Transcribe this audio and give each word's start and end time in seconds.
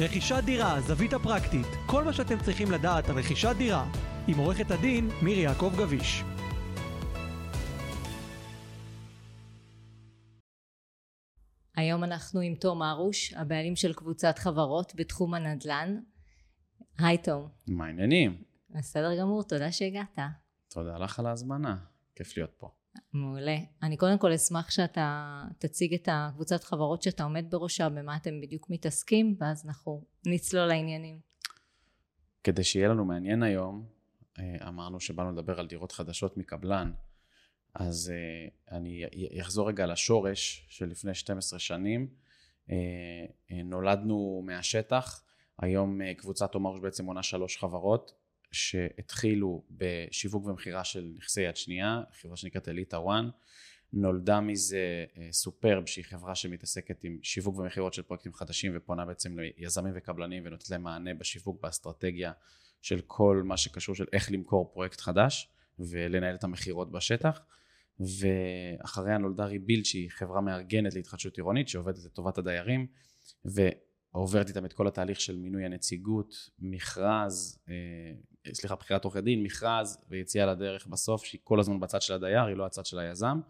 רכישת 0.00 0.42
דירה, 0.44 0.80
זווית 0.80 1.12
הפרקטית, 1.12 1.66
כל 1.86 2.04
מה 2.04 2.12
שאתם 2.12 2.38
צריכים 2.44 2.70
לדעת 2.70 3.08
על 3.08 3.18
רכישת 3.18 3.54
דירה, 3.58 3.92
עם 4.28 4.38
עורכת 4.38 4.70
הדין 4.70 5.08
מירי 5.22 5.40
יעקב 5.40 5.72
גביש. 5.78 6.22
היום 11.76 12.04
אנחנו 12.04 12.40
עם 12.40 12.54
תום 12.54 12.82
ארוש, 12.82 13.34
הבעלים 13.34 13.76
של 13.76 13.92
קבוצת 13.92 14.38
חברות 14.38 14.92
בתחום 14.96 15.34
הנדל"ן. 15.34 16.00
היי 16.98 17.18
תום. 17.18 17.48
מה 17.68 17.86
העניינים? 17.86 18.42
בסדר 18.70 19.20
גמור, 19.20 19.42
תודה 19.42 19.72
שהגעת. 19.72 20.18
תודה 20.68 20.98
לך 20.98 21.18
על 21.18 21.26
ההזמנה, 21.26 21.76
כיף 22.14 22.36
להיות 22.36 22.52
פה. 22.58 22.70
מעולה. 23.12 23.56
אני 23.82 23.96
קודם 23.96 24.18
כל 24.18 24.32
אשמח 24.32 24.70
שאתה 24.70 25.42
תציג 25.58 25.94
את 25.94 26.08
הקבוצת 26.12 26.64
חברות 26.64 27.02
שאתה 27.02 27.24
עומד 27.24 27.44
בראשה, 27.50 27.88
במה 27.88 28.16
אתם 28.16 28.40
בדיוק 28.40 28.70
מתעסקים, 28.70 29.36
ואז 29.38 29.66
אנחנו 29.66 30.04
נצלול 30.26 30.66
לעניינים. 30.66 31.18
כדי 32.44 32.64
שיהיה 32.64 32.88
לנו 32.88 33.04
מעניין 33.04 33.42
היום, 33.42 33.86
אה, 34.38 34.68
אמרנו 34.68 35.00
שבאנו 35.00 35.32
לדבר 35.32 35.60
על 35.60 35.66
דירות 35.66 35.92
חדשות 35.92 36.36
מקבלן, 36.36 36.92
אז 37.74 38.12
אה, 38.14 38.76
אני 38.78 39.04
אחזור 39.40 39.68
רגע 39.68 39.86
לשורש 39.86 40.66
של 40.68 40.86
לפני 40.86 41.14
12 41.14 41.58
שנים. 41.58 42.08
אה, 42.70 42.76
נולדנו 43.64 44.42
מהשטח, 44.46 45.22
היום 45.58 46.00
קבוצת 46.16 46.52
תומרוש 46.52 46.80
בעצם 46.80 47.04
מונה 47.04 47.22
שלוש 47.22 47.58
חברות, 47.58 48.12
שהתחילו 48.52 49.64
בשיווק 49.70 50.46
ומכירה 50.46 50.84
של 50.84 51.12
נכסי 51.16 51.40
יד 51.40 51.56
שנייה, 51.56 52.02
חברה 52.20 52.36
שנקראת 52.36 52.68
אליטה 52.68 52.98
וואן. 52.98 53.28
נולדה 53.92 54.40
מזה 54.40 55.04
אה, 55.16 55.28
סופרב 55.32 55.86
שהיא 55.86 56.04
חברה 56.04 56.34
שמתעסקת 56.34 57.04
עם 57.04 57.18
שיווק 57.22 57.58
ומכירות 57.58 57.94
של 57.94 58.02
פרויקטים 58.02 58.34
חדשים 58.34 58.72
ופונה 58.76 59.06
בעצם 59.06 59.38
ליזמים 59.38 59.92
וקבלנים 59.96 60.42
ונותנת 60.46 60.70
להם 60.70 60.82
מענה 60.82 61.14
בשיווק 61.14 61.62
באסטרטגיה 61.62 62.32
של 62.82 63.00
כל 63.06 63.42
מה 63.44 63.56
שקשור 63.56 63.94
של 63.94 64.04
איך 64.12 64.32
למכור 64.32 64.70
פרויקט 64.72 65.00
חדש 65.00 65.50
ולנהל 65.78 66.34
את 66.34 66.44
המכירות 66.44 66.92
בשטח 66.92 67.40
ואחריה 68.00 69.18
נולדה 69.18 69.44
ריבילד 69.44 69.84
שהיא 69.84 70.10
חברה 70.10 70.40
מארגנת 70.40 70.94
להתחדשות 70.94 71.36
עירונית 71.36 71.68
שעובדת 71.68 72.04
לטובת 72.04 72.38
הדיירים 72.38 72.86
ועוברת 73.44 74.48
איתם 74.48 74.64
את 74.64 74.72
כל 74.72 74.88
התהליך 74.88 75.20
של 75.20 75.36
מינוי 75.36 75.64
הנציגות, 75.64 76.50
מכרז, 76.58 77.58
אה, 77.68 77.74
סליחה, 78.52 78.74
בחירת 78.74 79.04
עורכי 79.04 79.20
דין, 79.20 79.42
מכרז 79.42 79.98
ויציאה 80.08 80.46
לדרך 80.46 80.86
בסוף, 80.86 81.24
שהיא 81.24 81.40
כל 81.44 81.60
הזמן 81.60 81.80
בצד 81.80 82.02
של 82.02 82.14
הדייר, 82.14 82.44
היא 82.44 82.56
לא 82.56 82.66
הצד 82.66 82.86
של 82.86 82.98
היזם. 82.98 83.40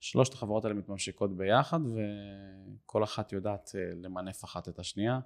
שלושת 0.00 0.32
החברות 0.32 0.64
האלה 0.64 0.74
מתממשקות 0.76 1.36
ביחד, 1.36 1.80
וכל 2.84 3.04
אחת 3.04 3.32
יודעת 3.32 3.70
אה, 3.74 3.80
למנף 4.02 4.44
אחת 4.44 4.68
את 4.68 4.78
השנייה. 4.78 5.20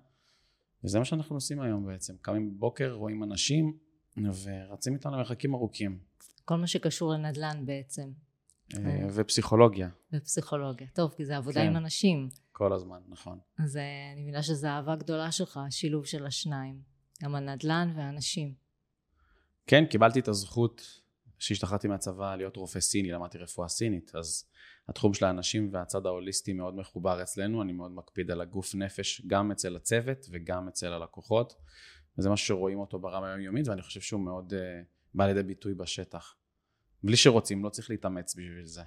וזה 0.85 0.99
מה 0.99 1.05
שאנחנו 1.05 1.37
עושים 1.37 1.61
היום 1.61 1.87
בעצם. 1.87 2.15
קמים 2.23 2.55
בבוקר, 2.55 2.93
רואים 2.93 3.23
אנשים, 3.23 3.77
ורצים 4.17 4.95
איתנו 4.95 5.13
למרחקים 5.13 5.55
ארוכים. 5.55 5.99
כל 6.45 6.57
מה 6.57 6.67
שקשור 6.67 7.13
לנדל"ן 7.13 7.67
בעצם. 7.67 8.11
אה. 8.77 9.07
ופסיכולוגיה. 9.15 9.89
ופסיכולוגיה. 10.13 10.87
טוב, 10.95 11.15
כי 11.17 11.25
זה 11.25 11.37
עבודה 11.37 11.61
כן. 11.61 11.67
עם 11.67 11.77
אנשים. 11.77 12.29
כל 12.53 12.73
הזמן, 12.73 13.01
נכון. 13.09 13.39
אז 13.59 13.77
אה, 13.77 14.13
אני 14.13 14.23
מבינה 14.23 14.43
שזו 14.43 14.69
אהבה 14.69 14.97
גדולה 14.97 15.33
שלך, 15.33 15.61
השילוב 15.67 16.07
של 16.07 16.27
השניים. 16.27 16.81
גם 17.23 17.35
הנדל"ן 17.35 17.93
והאנשים. 17.97 18.55
כן, 19.67 19.87
קיבלתי 19.87 20.21
את 20.21 20.29
הזכות 20.29 21.03
שהשתחררתי 21.39 21.89
מהצבא 21.89 22.37
להיות 22.37 22.57
רופא 22.57 22.81
סיני, 22.81 23.11
למדתי 23.11 23.39
רפואה 23.39 23.69
סינית, 23.69 24.15
אז 24.15 24.45
התחום 24.89 25.15
של 25.15 25.25
האנשים 25.25 25.69
והצד 25.73 26.07
ההוליסטי 26.07 26.53
מאוד 26.53 26.75
מחובר 26.75 27.23
אצלנו, 27.23 27.63
אני 27.63 27.73
מאוד 27.73 27.91
מקפיד 27.91 28.31
על 28.31 28.41
הגוף 28.41 28.75
נפש 28.75 29.23
גם 29.27 29.53
אצל 29.53 29.77
הצוות 29.77 30.27
וגם 30.31 30.69
אצל 30.69 30.93
הלקוחות, 30.93 31.55
וזה 32.19 32.31
משהו 32.31 32.47
שרואים 32.47 32.79
אותו 32.79 32.99
ברמה 32.99 33.29
היומיומית 33.29 33.69
ואני 33.69 33.83
חושב 33.83 34.01
שהוא 34.01 34.21
מאוד 34.21 34.53
uh, 34.53 34.57
בא 35.15 35.27
לידי 35.27 35.43
ביטוי 35.43 35.75
בשטח. 35.75 36.37
בלי 37.03 37.17
שרוצים, 37.17 37.65
לא 37.65 37.69
צריך 37.69 37.91
להתאמץ 37.91 38.35
בשביל 38.35 38.65
זה. 38.65 38.83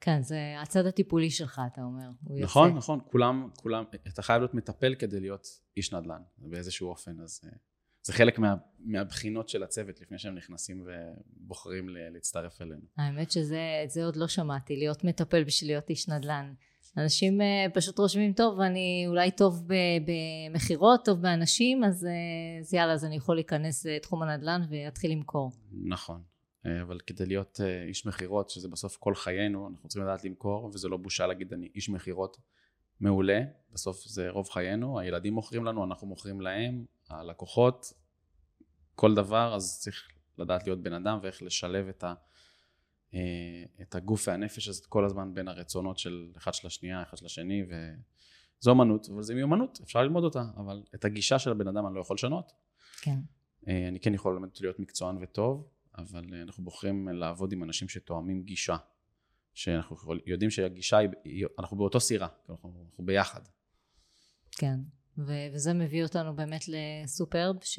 כן, 0.00 0.22
זה 0.22 0.54
הצד 0.62 0.86
הטיפולי 0.86 1.30
שלך, 1.30 1.60
אתה 1.72 1.82
אומר. 1.82 2.10
נכון, 2.40 2.68
יוצא. 2.68 2.78
נכון, 2.78 3.00
כולם, 3.10 3.48
כולם, 3.56 3.84
אתה 4.08 4.22
חייב 4.22 4.38
להיות 4.40 4.54
מטפל 4.54 4.94
כדי 4.94 5.20
להיות 5.20 5.46
איש 5.76 5.94
נדל"ן, 5.94 6.22
באיזשהו 6.38 6.88
אופן, 6.88 7.20
אז... 7.20 7.40
Uh, 7.44 7.67
זה 8.08 8.14
חלק 8.14 8.38
מה, 8.38 8.54
מהבחינות 8.78 9.48
של 9.48 9.62
הצוות 9.62 10.00
לפני 10.00 10.18
שהם 10.18 10.34
נכנסים 10.34 10.86
ובוחרים 10.86 11.88
להצטרף 11.88 12.62
אלינו. 12.62 12.80
האמת 12.96 13.30
שזה 13.30 14.04
עוד 14.04 14.16
לא 14.16 14.28
שמעתי, 14.28 14.76
להיות 14.76 15.04
מטפל 15.04 15.44
בשביל 15.44 15.70
להיות 15.70 15.90
איש 15.90 16.08
נדל"ן. 16.08 16.52
אנשים 16.96 17.40
אה, 17.40 17.66
פשוט 17.74 17.98
רושמים, 17.98 18.32
טוב, 18.32 18.60
אני 18.60 19.04
אולי 19.08 19.30
טוב 19.30 19.68
במכירות, 20.06 21.04
טוב 21.04 21.22
באנשים, 21.22 21.84
אז, 21.84 22.04
אה, 22.04 22.60
אז 22.60 22.74
יאללה, 22.74 22.92
אז 22.92 23.04
אני 23.04 23.16
יכול 23.16 23.36
להיכנס 23.36 23.86
לתחום 23.86 24.22
הנדל"ן 24.22 24.62
ואתחיל 24.70 25.10
למכור. 25.12 25.52
נכון, 25.84 26.22
אה, 26.66 26.82
אבל 26.82 26.98
כדי 27.06 27.26
להיות 27.26 27.60
איש 27.88 28.06
מכירות, 28.06 28.50
שזה 28.50 28.68
בסוף 28.68 28.96
כל 28.96 29.14
חיינו, 29.14 29.68
אנחנו 29.68 29.88
צריכים 29.88 30.08
לדעת 30.08 30.24
למכור, 30.24 30.70
וזה 30.74 30.88
לא 30.88 30.96
בושה 30.96 31.26
להגיד 31.26 31.52
אני 31.52 31.68
איש 31.74 31.88
מכירות 31.88 32.36
מעולה, 33.00 33.40
בסוף 33.72 34.04
זה 34.06 34.30
רוב 34.30 34.48
חיינו, 34.48 34.98
הילדים 34.98 35.34
מוכרים 35.34 35.64
לנו, 35.64 35.84
אנחנו 35.84 36.06
מוכרים 36.06 36.40
להם, 36.40 36.84
הלקוחות, 37.10 37.92
כל 38.98 39.14
דבר, 39.14 39.54
אז 39.54 39.80
צריך 39.80 40.08
לדעת 40.38 40.66
להיות 40.66 40.82
בן 40.82 40.92
אדם 40.92 41.18
ואיך 41.22 41.42
לשלב 41.42 41.88
את, 41.88 42.04
ה, 42.04 42.14
אה, 43.14 43.64
את 43.82 43.94
הגוף 43.94 44.28
והנפש 44.28 44.68
הזה 44.68 44.82
כל 44.88 45.04
הזמן 45.04 45.34
בין 45.34 45.48
הרצונות 45.48 45.98
של 45.98 46.32
אחד 46.36 46.54
של 46.54 46.66
השנייה, 46.66 47.02
אחד 47.02 47.16
של 47.16 47.26
השני, 47.26 47.62
וזו 47.68 48.72
אמנות, 48.72 49.08
אבל 49.14 49.22
זו 49.22 49.34
מיומנות, 49.34 49.78
אפשר 49.82 50.02
ללמוד 50.02 50.24
אותה, 50.24 50.42
אבל 50.56 50.82
את 50.94 51.04
הגישה 51.04 51.38
של 51.38 51.50
הבן 51.50 51.68
אדם 51.68 51.86
אני 51.86 51.94
לא 51.94 52.00
יכול 52.00 52.14
לשנות. 52.14 52.52
כן. 53.00 53.18
אה, 53.68 53.88
אני 53.88 54.00
כן 54.00 54.14
יכול 54.14 54.32
ללמד 54.32 54.48
להיות 54.60 54.78
מקצוען 54.78 55.16
וטוב, 55.20 55.68
אבל 55.98 56.24
אה, 56.34 56.42
אנחנו 56.42 56.64
בוחרים 56.64 57.08
לעבוד 57.08 57.52
עם 57.52 57.62
אנשים 57.64 57.88
שתואמים 57.88 58.42
גישה. 58.42 58.76
שאנחנו 59.54 59.96
יודעים 60.26 60.50
שהגישה 60.50 60.98
היא, 61.24 61.46
אנחנו 61.58 61.76
באותו 61.76 62.00
סירה, 62.00 62.28
אנחנו, 62.50 62.84
אנחנו 62.86 63.04
ביחד. 63.04 63.40
כן. 64.50 64.80
ו- 65.18 65.54
וזה 65.54 65.74
מביא 65.74 66.02
אותנו 66.02 66.36
באמת 66.36 66.64
לסופרב, 66.68 67.56
ש- 67.62 67.78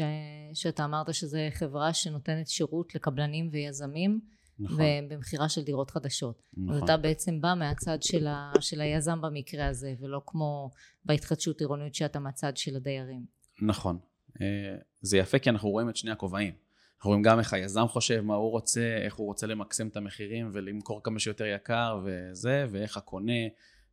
שאתה 0.54 0.86
אמרת 0.86 1.14
שזה 1.14 1.50
חברה 1.52 1.94
שנותנת 1.94 2.48
שירות 2.48 2.96
לקבלנים 2.96 3.50
ויזמים, 3.52 4.20
נכון. 4.60 4.80
ובמכירה 4.82 5.50
של 5.50 5.64
דירות 5.64 5.92
חדשות. 5.92 6.42
נכון. 6.58 6.76
אז 6.76 6.84
אתה 6.84 6.98
בעצם 6.98 7.42
בא 7.42 7.54
מהצד 7.58 7.98
של, 8.02 8.28
ה- 8.28 8.54
של 8.60 8.82
היזם 8.82 9.22
במקרה 9.22 9.68
הזה, 9.68 9.94
ולא 10.00 10.22
כמו 10.26 10.70
בהתחדשות 11.06 11.60
עירונית 11.60 11.96
שאתה 11.96 12.20
מהצד 12.20 12.58
של 12.58 12.76
הדיירים. 12.76 13.26
נכון. 13.62 14.00
אה, 14.42 14.76
זה 15.02 15.18
יפה 15.18 15.40
כי 15.40 15.50
אנחנו 15.50 15.70
רואים 15.70 15.90
את 15.90 15.96
שני 15.96 16.12
הכובעים. 16.12 16.54
אנחנו 16.98 17.10
רואים 17.10 17.24
גם 17.24 17.40
איך 17.40 17.54
היזם 17.54 17.88
חושב, 17.88 18.22
מה 18.22 18.36
הוא 18.36 18.52
רוצה, 18.52 18.98
איך 19.06 19.16
הוא 19.16 19.28
רוצה 19.28 19.48
למקסם 19.48 19.88
את 19.88 19.98
המחירים 19.98 20.50
ולמכור 20.54 21.04
כמה 21.04 21.20
שיותר 21.20 21.46
יקר 21.46 22.00
וזה, 22.06 22.66
ואיך 22.72 22.98
הקונה 22.98 23.34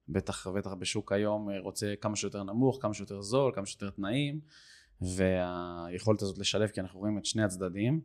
בטח 0.09 0.47
ובטח 0.47 0.73
בשוק 0.73 1.13
היום 1.13 1.51
אה, 1.51 1.61
רוצה 1.61 1.95
כמה 2.01 2.17
שיותר 2.17 2.43
נמוך, 2.43 2.79
כמה 2.83 2.95
שיותר 2.95 3.23
זול, 3.23 3.53
כמה 3.55 3.67
שיותר 3.67 3.91
תנאים 3.91 4.41
והיכולת 5.01 6.23
הזאת 6.23 6.39
לשלב 6.39 6.69
כי 6.69 6.81
אנחנו 6.81 7.01
רואים 7.01 7.19
את 7.19 7.25
שני 7.25 7.43
הצדדים. 7.43 8.01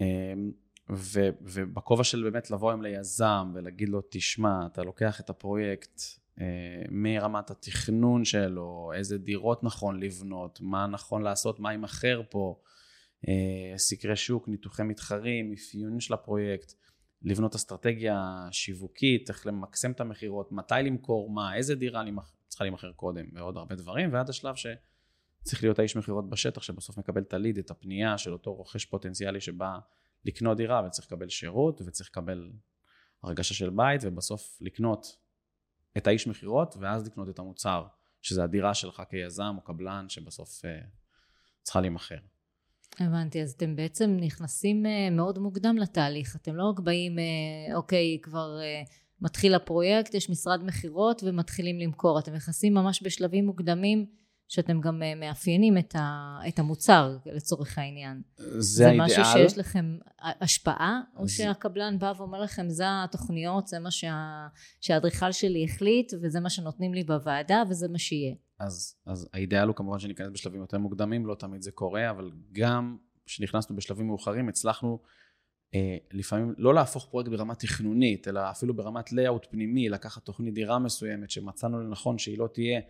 אמ, 0.00 0.50
ו, 0.90 1.28
ובכובע 1.40 2.04
של 2.04 2.22
באמת 2.22 2.50
לבוא 2.50 2.70
היום 2.70 2.82
ליזם 2.82 3.52
ולהגיד 3.54 3.88
לו 3.88 4.00
תשמע 4.10 4.66
אתה 4.66 4.82
לוקח 4.82 5.20
את 5.20 5.30
הפרויקט 5.30 6.00
אה, 6.40 6.82
מרמת 6.90 7.50
התכנון 7.50 8.24
שלו, 8.24 8.92
איזה 8.94 9.18
דירות 9.18 9.64
נכון 9.64 10.00
לבנות, 10.00 10.58
מה 10.62 10.86
נכון 10.86 11.22
לעשות, 11.22 11.60
מה 11.60 11.72
יימכר 11.72 12.22
פה, 12.30 12.60
אה, 13.28 13.78
סקרי 13.78 14.16
שוק, 14.16 14.48
ניתוחי 14.48 14.82
מתחרים, 14.82 15.52
אפיון 15.52 16.00
של 16.00 16.14
הפרויקט 16.14 16.74
לבנות 17.22 17.54
אסטרטגיה 17.54 18.48
שיווקית, 18.50 19.28
איך 19.28 19.46
למקסם 19.46 19.92
את 19.92 20.00
המכירות, 20.00 20.52
מתי 20.52 20.74
למכור 20.84 21.30
מה, 21.30 21.56
איזה 21.56 21.74
דירה 21.74 22.02
צריכה 22.48 22.64
להימכר 22.64 22.92
קודם, 22.92 23.26
ועוד 23.34 23.56
הרבה 23.56 23.74
דברים, 23.74 24.12
ועד 24.12 24.28
השלב 24.28 24.54
שצריך 24.54 25.62
להיות 25.62 25.78
האיש 25.78 25.96
מכירות 25.96 26.28
בשטח, 26.28 26.62
שבסוף 26.62 26.98
מקבל 26.98 27.22
את 27.22 27.34
הליד, 27.34 27.58
את 27.58 27.70
הפנייה 27.70 28.18
של 28.18 28.32
אותו 28.32 28.54
רוכש 28.54 28.84
פוטנציאלי 28.84 29.40
שבא 29.40 29.78
לקנות 30.24 30.56
דירה, 30.56 30.86
וצריך 30.86 31.06
לקבל 31.06 31.28
שירות, 31.28 31.80
וצריך 31.86 32.10
לקבל 32.10 32.52
הרגשה 33.22 33.54
של 33.54 33.70
בית, 33.70 34.00
ובסוף 34.04 34.58
לקנות 34.60 35.06
את 35.96 36.06
האיש 36.06 36.26
מכירות, 36.26 36.74
ואז 36.80 37.06
לקנות 37.06 37.28
את 37.28 37.38
המוצר, 37.38 37.86
שזה 38.22 38.44
הדירה 38.44 38.74
שלך 38.74 39.02
כיזם 39.10 39.54
או 39.56 39.62
קבלן, 39.62 40.08
שבסוף 40.08 40.64
uh, 40.64 40.68
צריכה 41.62 41.80
להימכר. 41.80 42.18
הבנתי, 43.00 43.42
אז 43.42 43.52
אתם 43.52 43.76
בעצם 43.76 44.16
נכנסים 44.20 44.86
אה, 44.86 45.10
מאוד 45.10 45.38
מוקדם 45.38 45.78
לתהליך, 45.78 46.36
אתם 46.36 46.56
לא 46.56 46.64
רק 46.64 46.80
באים, 46.80 47.18
אה, 47.18 47.76
אוקיי, 47.76 48.18
כבר 48.22 48.58
אה, 48.60 48.82
מתחיל 49.20 49.54
הפרויקט, 49.54 50.14
יש 50.14 50.30
משרד 50.30 50.64
מכירות 50.64 51.22
ומתחילים 51.26 51.78
למכור, 51.78 52.18
אתם 52.18 52.34
נכנסים 52.34 52.74
ממש 52.74 53.02
בשלבים 53.02 53.46
מוקדמים 53.46 54.06
שאתם 54.48 54.80
גם 54.80 55.02
מאפיינים 55.16 55.78
את, 55.78 55.96
ה, 55.98 56.38
את 56.48 56.58
המוצר 56.58 57.16
לצורך 57.26 57.78
העניין. 57.78 58.22
זה, 58.36 58.60
זה 58.60 58.88
האידאל. 58.88 59.08
זה 59.08 59.20
משהו 59.20 59.32
שיש 59.32 59.58
לכם 59.58 59.98
השפעה, 60.20 61.00
או 61.16 61.28
זה... 61.28 61.34
שהקבלן 61.34 61.98
בא 61.98 62.12
ואומר 62.16 62.40
לכם, 62.40 62.68
זה 62.68 62.84
התוכניות, 62.88 63.66
זה 63.66 63.78
מה 63.78 63.90
שה, 63.90 64.46
שהאדריכל 64.80 65.32
שלי 65.32 65.64
החליט, 65.64 66.12
וזה 66.22 66.40
מה 66.40 66.50
שנותנים 66.50 66.94
לי 66.94 67.04
בוועדה, 67.04 67.62
וזה 67.68 67.88
מה 67.88 67.98
שיהיה. 67.98 68.34
אז, 68.60 68.94
אז 69.06 69.28
האידאל 69.32 69.68
הוא 69.68 69.76
כמובן 69.76 69.98
שניכנס 69.98 70.28
בשלבים 70.32 70.60
יותר 70.60 70.78
מוקדמים, 70.78 71.26
לא 71.26 71.34
תמיד 71.34 71.62
זה 71.62 71.70
קורה, 71.70 72.10
אבל 72.10 72.30
גם 72.52 72.96
כשנכנסנו 73.26 73.76
בשלבים 73.76 74.06
מאוחרים, 74.06 74.48
הצלחנו 74.48 74.98
אה, 75.74 75.96
לפעמים 76.12 76.54
לא 76.58 76.74
להפוך 76.74 77.08
פרויקט 77.10 77.30
ברמה 77.30 77.54
תכנונית, 77.54 78.28
אלא 78.28 78.50
אפילו 78.50 78.74
ברמת 78.74 79.12
layout 79.12 79.46
פנימי, 79.50 79.88
לקחת 79.88 80.24
תוכנית 80.24 80.54
דירה 80.54 80.78
מסוימת 80.78 81.30
שמצאנו 81.30 81.80
לנכון 81.80 82.18
שהיא 82.18 82.38
לא 82.38 82.48
תהיה 82.52 82.80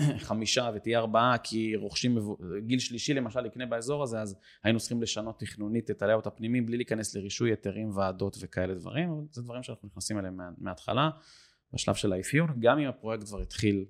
חמישה 0.26 0.70
ותהיה 0.74 0.98
ארבעה, 0.98 1.38
כי 1.38 1.76
רוכשים 1.76 2.18
גיל 2.66 2.78
שלישי 2.78 3.14
למשל 3.14 3.46
יקנה 3.46 3.66
באזור 3.66 4.02
הזה, 4.02 4.20
אז 4.20 4.36
היינו 4.64 4.78
צריכים 4.78 5.02
לשנות 5.02 5.40
תכנונית 5.40 5.90
את 5.90 6.02
ה 6.02 6.05
layout 6.05 6.26
הפנימי 6.26 6.60
בלי 6.60 6.76
להיכנס 6.76 7.16
לרישוי 7.16 7.50
היתרים, 7.50 7.96
ועדות 7.96 8.36
וכאלה 8.40 8.74
דברים, 8.74 9.10
אבל 9.10 9.22
זה 9.30 9.42
דברים 9.42 9.62
שאנחנו 9.62 9.88
נכנסים 9.88 10.18
אליהם 10.18 10.40
מההתחלה, 10.58 11.10
בשלב 11.72 11.94
של 11.94 12.12
האפיון, 12.12 12.60
גם 12.60 12.78
אם 12.78 12.88
הפרויקט 12.88 13.26
כבר 13.26 13.40
התחיל 13.40 13.84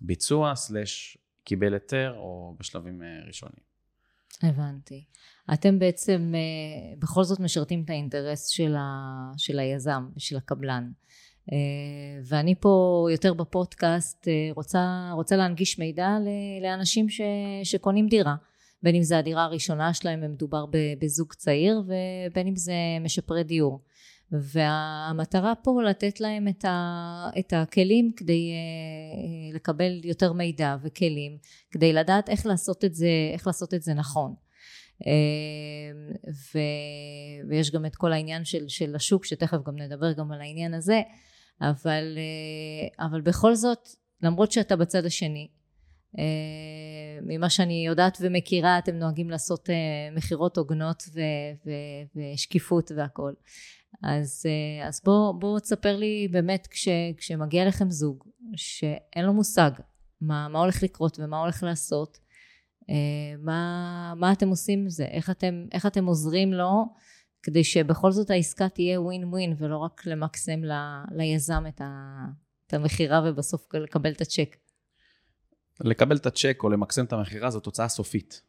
ביצוע, 0.00 0.54
סלש 0.54 1.18
קיבל 1.44 1.74
היתר, 1.74 2.14
או 2.16 2.56
בשלבים 2.58 3.02
אה, 3.02 3.26
ראשונים. 3.26 3.74
הבנתי. 4.42 5.04
אתם 5.54 5.78
בעצם 5.78 6.32
אה, 6.34 6.94
בכל 6.98 7.24
זאת 7.24 7.40
משרתים 7.40 7.82
את 7.84 7.90
האינטרס 7.90 8.48
של, 8.48 8.76
ה, 8.76 9.32
של 9.36 9.58
היזם 9.58 10.08
ושל 10.16 10.36
הקבלן. 10.36 10.90
אה, 11.52 11.56
ואני 12.24 12.54
פה 12.60 13.06
יותר 13.12 13.34
בפודקאסט 13.34 14.28
רוצה, 14.54 15.10
רוצה 15.12 15.36
להנגיש 15.36 15.78
מידע 15.78 16.08
לאנשים 16.62 17.08
ש, 17.08 17.20
שקונים 17.64 18.08
דירה. 18.08 18.34
בין 18.82 18.94
אם 18.94 19.02
זה 19.02 19.18
הדירה 19.18 19.44
הראשונה 19.44 19.94
שלהם 19.94 20.20
ומדובר 20.22 20.64
בזוג 21.00 21.32
צעיר 21.32 21.82
ובין 21.86 22.46
אם 22.46 22.56
זה 22.56 22.72
משפרי 23.00 23.44
דיור. 23.44 23.80
והמטרה 24.42 25.54
פה 25.54 25.82
לתת 25.82 26.20
להם 26.20 26.48
את, 26.48 26.64
ה, 26.64 27.30
את 27.38 27.52
הכלים 27.52 28.12
כדי 28.16 28.50
uh, 28.52 29.54
לקבל 29.54 30.00
יותר 30.04 30.32
מידע 30.32 30.76
וכלים 30.82 31.38
כדי 31.70 31.92
לדעת 31.92 32.28
איך 32.28 32.46
לעשות 32.46 32.84
את 32.84 32.94
זה, 32.94 33.08
איך 33.32 33.46
לעשות 33.46 33.74
את 33.74 33.82
זה 33.82 33.94
נכון. 33.94 34.34
Uh, 35.02 35.06
ו, 36.28 36.58
ויש 37.48 37.70
גם 37.70 37.86
את 37.86 37.96
כל 37.96 38.12
העניין 38.12 38.44
של, 38.44 38.68
של 38.68 38.96
השוק 38.96 39.24
שתכף 39.24 39.58
גם 39.66 39.78
נדבר 39.78 40.12
גם 40.12 40.32
על 40.32 40.40
העניין 40.40 40.74
הזה 40.74 41.02
אבל, 41.60 42.18
uh, 42.18 43.04
אבל 43.04 43.20
בכל 43.20 43.54
זאת 43.54 43.88
למרות 44.22 44.52
שאתה 44.52 44.76
בצד 44.76 45.04
השני 45.04 45.48
uh, 46.16 46.18
ממה 47.22 47.50
שאני 47.50 47.86
יודעת 47.86 48.18
ומכירה 48.20 48.78
אתם 48.78 48.94
נוהגים 48.94 49.30
לעשות 49.30 49.68
uh, 49.68 50.16
מכירות 50.16 50.58
הוגנות 50.58 51.02
ושקיפות 52.16 52.90
והכל 52.96 53.32
אז, 54.04 54.46
אה, 54.46 54.88
אז 54.88 55.00
בוא, 55.04 55.32
בוא 55.32 55.60
תספר 55.60 55.96
לי 55.96 56.28
באמת 56.30 56.66
כש, 56.70 56.88
כשמגיע 57.16 57.68
לכם 57.68 57.90
זוג 57.90 58.24
שאין 58.56 59.24
לו 59.24 59.32
מושג 59.32 59.70
מה, 60.20 60.48
מה 60.48 60.58
הולך 60.58 60.82
לקרות 60.82 61.18
ומה 61.20 61.40
הולך 61.40 61.62
לעשות, 61.62 62.18
אה, 62.90 62.94
מה, 63.38 64.14
מה 64.16 64.32
אתם 64.32 64.48
עושים 64.48 64.78
עם 64.78 64.88
זה, 64.88 65.04
איך 65.04 65.30
אתם, 65.30 65.66
איך 65.72 65.86
אתם 65.86 66.06
עוזרים 66.06 66.52
לו 66.52 66.84
כדי 67.42 67.64
שבכל 67.64 68.12
זאת 68.12 68.30
העסקה 68.30 68.68
תהיה 68.68 69.00
ווין 69.00 69.24
ווין 69.24 69.54
ולא 69.58 69.78
רק 69.78 70.06
למקסם 70.06 70.64
ל, 70.64 70.72
ליזם 71.10 71.64
את, 71.68 71.80
את 72.66 72.74
המכירה 72.74 73.22
ובסוף 73.24 73.74
לקבל 73.74 74.12
את 74.12 74.20
הצ'ק. 74.20 74.56
לקבל 75.80 76.16
את 76.16 76.26
הצ'ק 76.26 76.60
או 76.62 76.68
למקסם 76.68 77.04
את 77.04 77.12
המכירה 77.12 77.50
זו 77.50 77.60
תוצאה 77.60 77.88
סופית. 77.88 78.42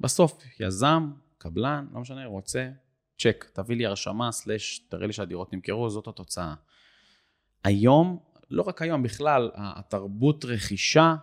בסוף 0.00 0.42
יזם, 0.60 1.10
קבלן, 1.38 1.86
לא 1.92 2.00
משנה, 2.00 2.26
רוצה 2.26 2.70
צ'ק, 3.20 3.50
תביא 3.52 3.76
לי 3.76 3.86
הרשמה, 3.86 4.32
סלש, 4.32 4.78
תראה 4.88 5.06
לי 5.06 5.12
שהדירות 5.12 5.52
נמכרו, 5.52 5.90
זאת 5.90 6.08
התוצאה. 6.08 6.54
היום, 7.64 8.18
לא 8.50 8.62
רק 8.62 8.82
היום, 8.82 9.02
בכלל, 9.02 9.50
תרבות 9.54 10.44
רכישה, 10.44 11.14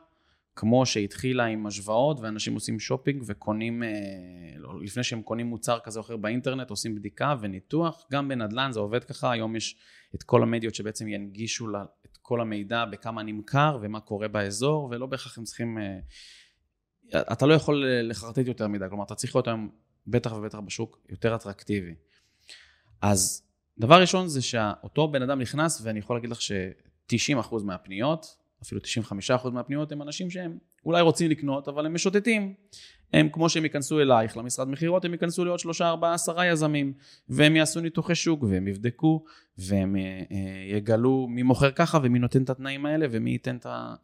כמו 0.55 0.85
שהתחילה 0.85 1.45
עם 1.45 1.67
השוואות, 1.67 2.19
ואנשים 2.19 2.53
עושים 2.53 2.79
שופינג 2.79 3.23
וקונים, 3.27 3.83
אה, 3.83 3.89
לא, 4.55 4.81
לפני 4.81 5.03
שהם 5.03 5.21
קונים 5.21 5.47
מוצר 5.47 5.79
כזה 5.79 5.99
או 5.99 6.05
אחר 6.05 6.17
באינטרנט, 6.17 6.69
עושים 6.69 6.95
בדיקה 6.95 7.35
וניתוח, 7.41 8.05
גם 8.11 8.27
בנדל"ן 8.27 8.71
זה 8.71 8.79
עובד 8.79 9.03
ככה, 9.03 9.31
היום 9.31 9.55
יש 9.55 9.75
את 10.15 10.23
כל 10.23 10.43
המדיות 10.43 10.75
שבעצם 10.75 11.07
ינגישו 11.07 11.67
לה, 11.67 11.83
את 12.05 12.17
כל 12.21 12.41
המידע 12.41 12.85
בכמה 12.85 13.23
נמכר 13.23 13.79
ומה 13.81 13.99
קורה 13.99 14.27
באזור, 14.27 14.87
ולא 14.91 15.05
בהכרח 15.05 15.37
הם 15.37 15.43
צריכים... 15.43 15.77
אה, 15.77 15.99
אתה 17.31 17.45
לא 17.45 17.53
יכול 17.53 17.85
לחרטט 17.87 18.47
יותר 18.47 18.67
מדי, 18.67 18.85
כלומר 18.89 19.03
אתה 19.03 19.15
צריך 19.15 19.35
להיות 19.35 19.47
היום 19.47 19.69
בטח 20.07 20.31
ובטח 20.31 20.59
בשוק, 20.59 20.99
יותר 21.09 21.35
אטרקטיבי. 21.35 21.93
אז 23.01 23.43
דבר 23.77 24.01
ראשון 24.01 24.27
זה 24.27 24.41
שאותו 24.41 25.07
בן 25.07 25.21
אדם 25.21 25.41
נכנס, 25.41 25.81
ואני 25.83 25.99
יכול 25.99 26.15
להגיד 26.15 26.29
לך 26.29 26.41
ש-90% 26.41 27.55
מהפניות, 27.63 28.37
אפילו 28.63 28.81
95% 29.41 29.49
מהפניות, 29.49 29.91
הם 29.91 30.01
אנשים 30.01 30.29
שהם 30.29 30.57
אולי 30.85 31.01
רוצים 31.01 31.31
לקנות, 31.31 31.67
אבל 31.67 31.85
הם 31.85 31.93
משוטטים. 31.93 32.53
הם, 33.13 33.29
כמו 33.29 33.49
שהם 33.49 33.63
ייכנסו 33.63 33.99
אלייך 33.99 34.37
למשרד 34.37 34.67
מכירות, 34.67 35.05
הם 35.05 35.11
ייכנסו 35.11 35.45
לעוד 35.45 35.59
שלושה, 35.59 35.87
ארבעה, 35.87 36.13
עשרה 36.13 36.47
יזמים, 36.47 36.93
והם 37.29 37.55
יעשו 37.55 37.79
ניתוחי 37.79 38.15
שוק, 38.15 38.43
והם 38.43 38.67
יבדקו, 38.67 39.23
והם 39.57 39.95
אה, 39.95 40.01
אה, 40.31 40.77
יגלו 40.77 41.27
מי 41.29 41.43
מוכר 41.43 41.71
ככה, 41.71 41.99
ומי 42.03 42.19
נותן 42.19 42.43
את 42.43 42.49
התנאים 42.49 42.85
האלה, 42.85 43.07
ומי 43.11 43.31
ייתן 43.31 43.57
את 43.57 43.65
אה, 43.65 43.95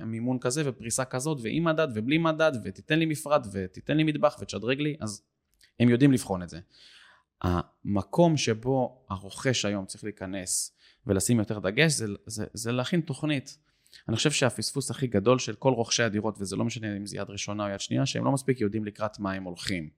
המימון 0.00 0.38
כזה, 0.38 0.62
ופריסה 0.64 1.04
כזאת, 1.04 1.38
ועם 1.42 1.64
מדד, 1.64 1.88
ובלי 1.94 2.18
מדד, 2.18 2.52
ותיתן 2.64 2.98
לי 2.98 3.06
מפרט, 3.06 3.46
ותיתן 3.52 3.96
לי 3.96 4.04
מטבח, 4.04 4.36
ותשדרג 4.40 4.80
לי, 4.80 4.96
אז 5.00 5.22
הם 5.80 5.88
יודעים 5.88 6.12
לבחון 6.12 6.42
את 6.42 6.48
זה. 6.48 6.58
המקום 7.42 8.36
שבו 8.36 9.04
הרוכש 9.10 9.64
היום 9.64 9.86
צריך 9.86 10.04
להיכנס 10.04 10.76
ולשים 11.06 11.38
יותר 11.38 11.58
דגש, 11.58 11.92
זה, 11.92 12.06
זה, 12.26 12.44
זה 12.52 12.72
להכין 12.72 13.00
תוכנית. 13.00 13.58
אני 14.08 14.16
חושב 14.16 14.30
שהפספוס 14.30 14.90
הכי 14.90 15.06
גדול 15.06 15.38
של 15.38 15.54
כל 15.54 15.72
רוכשי 15.72 16.02
הדירות, 16.02 16.36
וזה 16.38 16.56
לא 16.56 16.64
משנה 16.64 16.96
אם 16.96 17.06
זה 17.06 17.16
יד 17.16 17.30
ראשונה 17.30 17.66
או 17.66 17.72
יד 17.72 17.80
שנייה, 17.80 18.06
שהם 18.06 18.24
לא 18.24 18.32
מספיק 18.32 18.60
יודעים 18.60 18.84
לקראת 18.84 19.18
מה 19.18 19.32
הם 19.32 19.44
הולכים. 19.44 19.88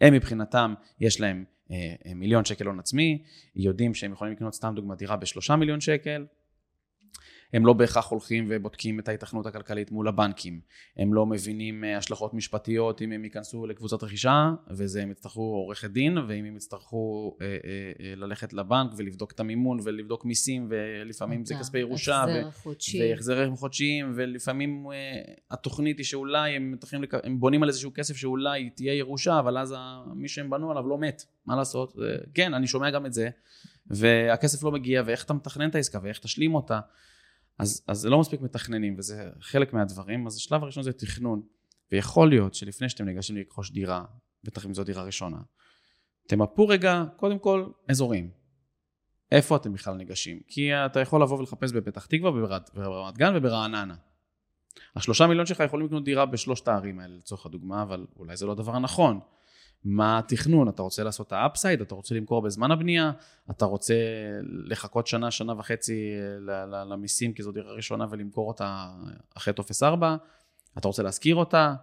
הם 0.00 0.14
מבחינתם, 0.14 0.74
יש 1.00 1.20
להם 1.20 1.44
אה, 1.70 1.94
אה 2.06 2.14
מיליון 2.14 2.44
שקל 2.44 2.66
הון 2.66 2.78
עצמי, 2.78 3.22
יודעים 3.54 3.94
שהם 3.94 4.12
יכולים 4.12 4.32
לקנות 4.34 4.54
סתם 4.54 4.72
דוגמא 4.76 4.94
דירה 4.94 5.16
בשלושה 5.16 5.56
מיליון 5.56 5.80
שקל, 5.80 6.26
הם 7.52 7.66
לא 7.66 7.72
בהכרח 7.72 8.08
הולכים 8.08 8.46
ובודקים 8.48 9.00
את 9.00 9.08
ההיתכנות 9.08 9.46
הכלכלית 9.46 9.90
מול 9.90 10.08
הבנקים. 10.08 10.60
הם 10.96 11.14
לא 11.14 11.26
מבינים 11.26 11.84
אה, 11.84 11.96
השלכות 11.96 12.34
משפטיות 12.34 13.02
אם 13.02 13.12
הם 13.12 13.24
ייכנסו 13.24 13.66
לקבוצת 13.66 14.02
רכישה, 14.02 14.50
וזה 14.70 15.02
הם 15.02 15.10
יצטרכו 15.10 15.40
עורכת 15.40 15.90
דין, 15.90 16.18
ואם 16.18 16.44
הם 16.44 16.56
יצטרכו 16.56 17.36
אה, 17.40 17.46
אה, 17.46 17.56
אה, 18.00 18.14
ללכת 18.16 18.52
לבנק 18.52 18.90
ולבדוק 18.96 19.32
את 19.32 19.40
המימון 19.40 19.78
ולבדוק 19.84 20.24
מיסים, 20.24 20.66
ולפעמים 20.70 21.44
זה 21.44 21.54
כספי 21.60 21.78
ירושה, 21.78 22.24
והחזרים 23.00 23.56
חודשיים, 23.56 24.12
ולפעמים 24.14 24.86
אה, 24.92 25.20
התוכנית 25.50 25.98
היא 25.98 26.06
שאולי 26.06 26.56
הם, 26.56 26.74
לק... 27.00 27.14
הם 27.24 27.40
בונים 27.40 27.62
על 27.62 27.68
איזשהו 27.68 27.90
כסף 27.94 28.16
שאולי 28.16 28.70
תהיה 28.70 28.94
ירושה, 28.94 29.38
אבל 29.38 29.58
אז 29.58 29.74
מי 30.14 30.28
שהם 30.28 30.50
בנו 30.50 30.70
עליו 30.70 30.88
לא 30.88 30.98
מת, 30.98 31.22
מה 31.46 31.56
לעשות? 31.56 31.96
כן, 32.34 32.54
אני 32.54 32.66
שומע 32.66 32.90
גם 32.90 33.06
את 33.06 33.12
זה. 33.12 33.28
והכסף 33.90 34.62
לא 34.62 34.72
מגיע, 34.72 35.02
ואיך 35.06 35.24
אתה 35.24 35.34
מתכנן 35.34 35.68
את 35.68 35.74
העסקה, 35.74 35.98
ואיך 36.02 36.18
תשלים 36.18 36.54
אותה. 36.54 36.80
אז, 37.58 37.82
אז 37.86 37.98
זה 37.98 38.10
לא 38.10 38.20
מספיק 38.20 38.40
מתכננים, 38.40 38.94
וזה 38.98 39.30
חלק 39.40 39.72
מהדברים, 39.72 40.26
אז 40.26 40.36
השלב 40.36 40.62
הראשון 40.62 40.82
זה 40.82 40.92
תכנון. 40.92 41.42
ויכול 41.92 42.28
להיות 42.28 42.54
שלפני 42.54 42.88
שאתם 42.88 43.04
ניגשים 43.04 43.36
לרכוש 43.36 43.70
דירה, 43.70 44.04
בטח 44.44 44.66
אם 44.66 44.74
זו 44.74 44.84
דירה 44.84 45.02
ראשונה, 45.02 45.38
תמפו 46.26 46.68
רגע, 46.68 47.04
קודם 47.16 47.38
כל, 47.38 47.66
אזורים. 47.88 48.30
איפה 49.32 49.56
אתם 49.56 49.72
בכלל 49.72 49.94
ניגשים? 49.94 50.40
כי 50.48 50.74
אתה 50.74 51.00
יכול 51.00 51.22
לבוא 51.22 51.38
ולחפש 51.38 51.72
בפתח 51.72 52.06
תקווה, 52.06 52.30
ברמת 52.74 53.18
גן 53.18 53.32
וברעננה. 53.36 53.94
השלושה 54.96 55.26
מיליון 55.26 55.46
שלך 55.46 55.60
יכולים 55.60 55.86
לקנות 55.86 56.04
דירה 56.04 56.26
בשלושת 56.26 56.68
הערים 56.68 57.00
האלה 57.00 57.16
לצורך 57.16 57.46
הדוגמה, 57.46 57.82
אבל 57.82 58.06
אולי 58.16 58.36
זה 58.36 58.46
לא 58.46 58.52
הדבר 58.52 58.76
הנכון. 58.76 59.20
מה 59.88 60.18
התכנון, 60.18 60.68
אתה 60.68 60.82
רוצה 60.82 61.04
לעשות 61.04 61.26
את 61.26 61.32
ה 61.32 61.38
upside, 61.38 61.80
אתה 61.80 61.94
רוצה 61.94 62.14
למכור 62.14 62.42
בזמן 62.42 62.70
הבנייה, 62.70 63.12
אתה 63.50 63.64
רוצה 63.64 63.94
לחכות 64.64 65.06
שנה, 65.06 65.30
שנה 65.30 65.58
וחצי 65.58 66.12
למיסים 66.90 67.32
כי 67.32 67.42
זו 67.42 67.52
דירה 67.52 67.72
ראשונה 67.72 68.06
ולמכור 68.10 68.48
אותה 68.48 68.88
אחרי 69.36 69.54
טופס 69.54 69.82
4, 69.82 70.16
אתה 70.78 70.88
רוצה 70.88 71.02
להשכיר 71.02 71.36
אותה, 71.36 71.74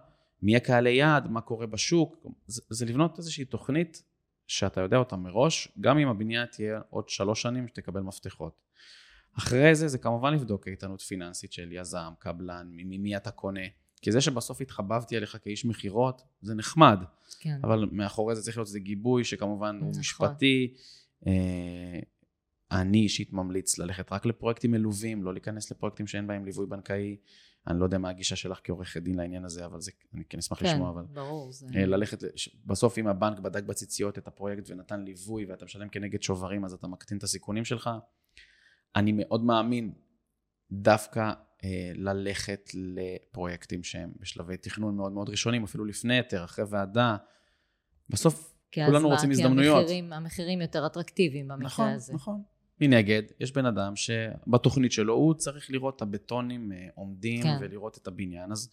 מי 0.42 0.52
יהיה 0.52 0.60
קהלי 0.60 0.90
יעד, 0.90 1.30
מה 1.30 1.40
קורה 1.40 1.66
בשוק, 1.66 2.26
זה, 2.46 2.62
זה 2.70 2.86
לבנות 2.86 3.18
איזושהי 3.18 3.44
תוכנית 3.44 4.02
שאתה 4.46 4.80
יודע 4.80 4.96
אותה 4.96 5.16
מראש, 5.16 5.68
גם 5.80 5.98
אם 5.98 6.08
הבנייה 6.08 6.46
תהיה 6.46 6.80
עוד 6.90 7.08
שלוש 7.08 7.42
שנים 7.42 7.68
שתקבל 7.68 8.00
מפתחות. 8.00 8.60
אחרי 9.38 9.74
זה 9.74 9.88
זה 9.88 9.98
כמובן 9.98 10.34
לבדוק 10.34 10.68
איתנות 10.68 11.00
פיננסית 11.00 11.52
של 11.52 11.72
יזם, 11.72 12.12
קבלן, 12.18 12.68
ממי 12.72 13.16
אתה 13.16 13.30
קונה. 13.30 13.66
כי 14.04 14.12
זה 14.12 14.20
שבסוף 14.20 14.60
התחבבתי 14.60 15.16
עליך 15.16 15.38
כאיש 15.42 15.64
מכירות, 15.64 16.22
זה 16.42 16.54
נחמד. 16.54 16.98
כן. 17.40 17.58
אבל 17.64 17.88
מאחורי 17.92 18.36
זה 18.36 18.42
צריך 18.42 18.56
להיות 18.56 18.68
איזה 18.68 18.80
גיבוי 18.80 19.24
שכמובן 19.24 19.78
הוא 19.80 19.90
נכון. 19.90 20.00
משפטי. 20.00 20.74
אה, 21.26 22.00
אני 22.72 22.98
אישית 22.98 23.32
ממליץ 23.32 23.78
ללכת 23.78 24.12
רק 24.12 24.26
לפרויקטים 24.26 24.70
מלווים, 24.70 25.22
לא 25.22 25.32
להיכנס 25.32 25.70
לפרויקטים 25.70 26.06
שאין 26.06 26.26
בהם 26.26 26.44
ליווי 26.44 26.66
בנקאי. 26.66 27.16
אני 27.66 27.78
לא 27.78 27.84
יודע 27.84 27.98
מה 27.98 28.10
הגישה 28.10 28.36
שלך 28.36 28.60
כעורכת 28.64 29.02
דין 29.02 29.16
לעניין 29.16 29.44
הזה, 29.44 29.66
אבל 29.66 29.80
זה, 29.80 29.90
אני 30.14 30.24
כן 30.24 30.38
אשמח 30.38 30.58
כן, 30.58 30.66
לשמוע, 30.66 30.90
אבל... 30.90 31.04
ברור, 31.12 31.52
זה... 31.52 31.66
אה, 31.74 31.86
ללכת, 31.86 32.18
בסוף 32.66 32.98
אם 32.98 33.06
הבנק 33.06 33.38
בדק 33.38 33.62
בציציות 33.62 34.18
את 34.18 34.28
הפרויקט 34.28 34.70
ונתן 34.70 35.04
ליווי 35.04 35.44
ואתה 35.44 35.64
משלם 35.64 35.88
כנגד 35.88 36.22
שוברים, 36.22 36.64
אז 36.64 36.72
אתה 36.72 36.86
מקטין 36.86 37.18
את 37.18 37.22
הסיכונים 37.22 37.64
שלך. 37.64 37.90
אני 38.96 39.12
מאוד 39.12 39.44
מאמין 39.44 39.92
דווקא 40.72 41.32
ללכת 41.94 42.70
לפרויקטים 42.74 43.82
שהם 43.82 44.12
בשלבי 44.20 44.56
תכנון 44.56 44.96
מאוד 44.96 45.12
מאוד 45.12 45.28
ראשונים, 45.28 45.64
אפילו 45.64 45.84
לפני 45.84 46.14
היתר, 46.14 46.44
אחרי 46.44 46.64
ועדה. 46.68 47.16
בסוף 48.10 48.54
כולנו 48.74 49.08
רוצים 49.08 49.30
הזדמנויות. 49.30 49.76
כי 49.76 49.80
המחירים, 49.82 50.12
המחירים 50.12 50.60
יותר 50.60 50.86
אטרקטיביים 50.86 51.48
במקרה 51.48 51.66
נכון, 51.66 51.88
הזה. 51.88 52.14
נכון, 52.14 52.34
נכון. 52.34 52.54
מנגד, 52.80 53.22
יש 53.40 53.52
בן 53.52 53.66
אדם 53.66 53.96
שבתוכנית 53.96 54.92
שלו 54.92 55.14
הוא 55.14 55.34
צריך 55.34 55.70
לראות 55.70 55.96
את 55.96 56.02
הבטונים 56.02 56.72
אה, 56.72 56.88
עומדים 56.94 57.42
כן. 57.42 57.56
ולראות 57.60 57.98
את 57.98 58.06
הבניין, 58.06 58.52
אז... 58.52 58.70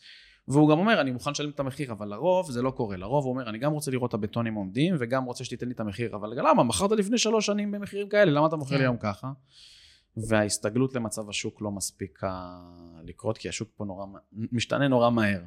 והוא 0.47 0.69
גם 0.69 0.79
אומר, 0.79 1.01
אני 1.01 1.11
מוכן 1.11 1.31
לשלם 1.31 1.49
את 1.49 1.59
המחיר, 1.59 1.91
אבל 1.91 2.07
לרוב 2.07 2.51
זה 2.51 2.61
לא 2.61 2.71
קורה. 2.71 2.97
לרוב 2.97 3.25
הוא 3.25 3.33
אומר, 3.33 3.49
אני 3.49 3.57
גם 3.57 3.71
רוצה 3.71 3.91
לראות 3.91 4.09
את 4.09 4.13
הבטונים 4.13 4.53
עומדים, 4.53 4.95
וגם 4.99 5.23
רוצה 5.23 5.43
שתיתן 5.43 5.67
לי 5.67 5.73
את 5.73 5.79
המחיר, 5.79 6.15
אבל 6.15 6.33
למה? 6.35 6.63
מכרת 6.63 6.91
לפני 6.91 7.17
שלוש 7.17 7.45
שנים 7.45 7.71
במחירים 7.71 8.09
כאלה, 8.09 8.31
למה 8.31 8.47
אתה 8.47 8.55
מוכר 8.55 8.69
כן. 8.69 8.77
לי 8.77 8.83
היום 8.83 8.97
ככה? 8.99 9.31
וההסתגלות 10.17 10.95
למצב 10.95 11.29
השוק 11.29 11.61
לא 11.61 11.71
מספיקה 11.71 12.59
לקרות, 13.03 13.37
כי 13.37 13.49
השוק 13.49 13.69
פה 13.75 13.85
נורא, 13.85 14.05
משתנה 14.31 14.87
נורא 14.87 15.09
מהר. 15.09 15.41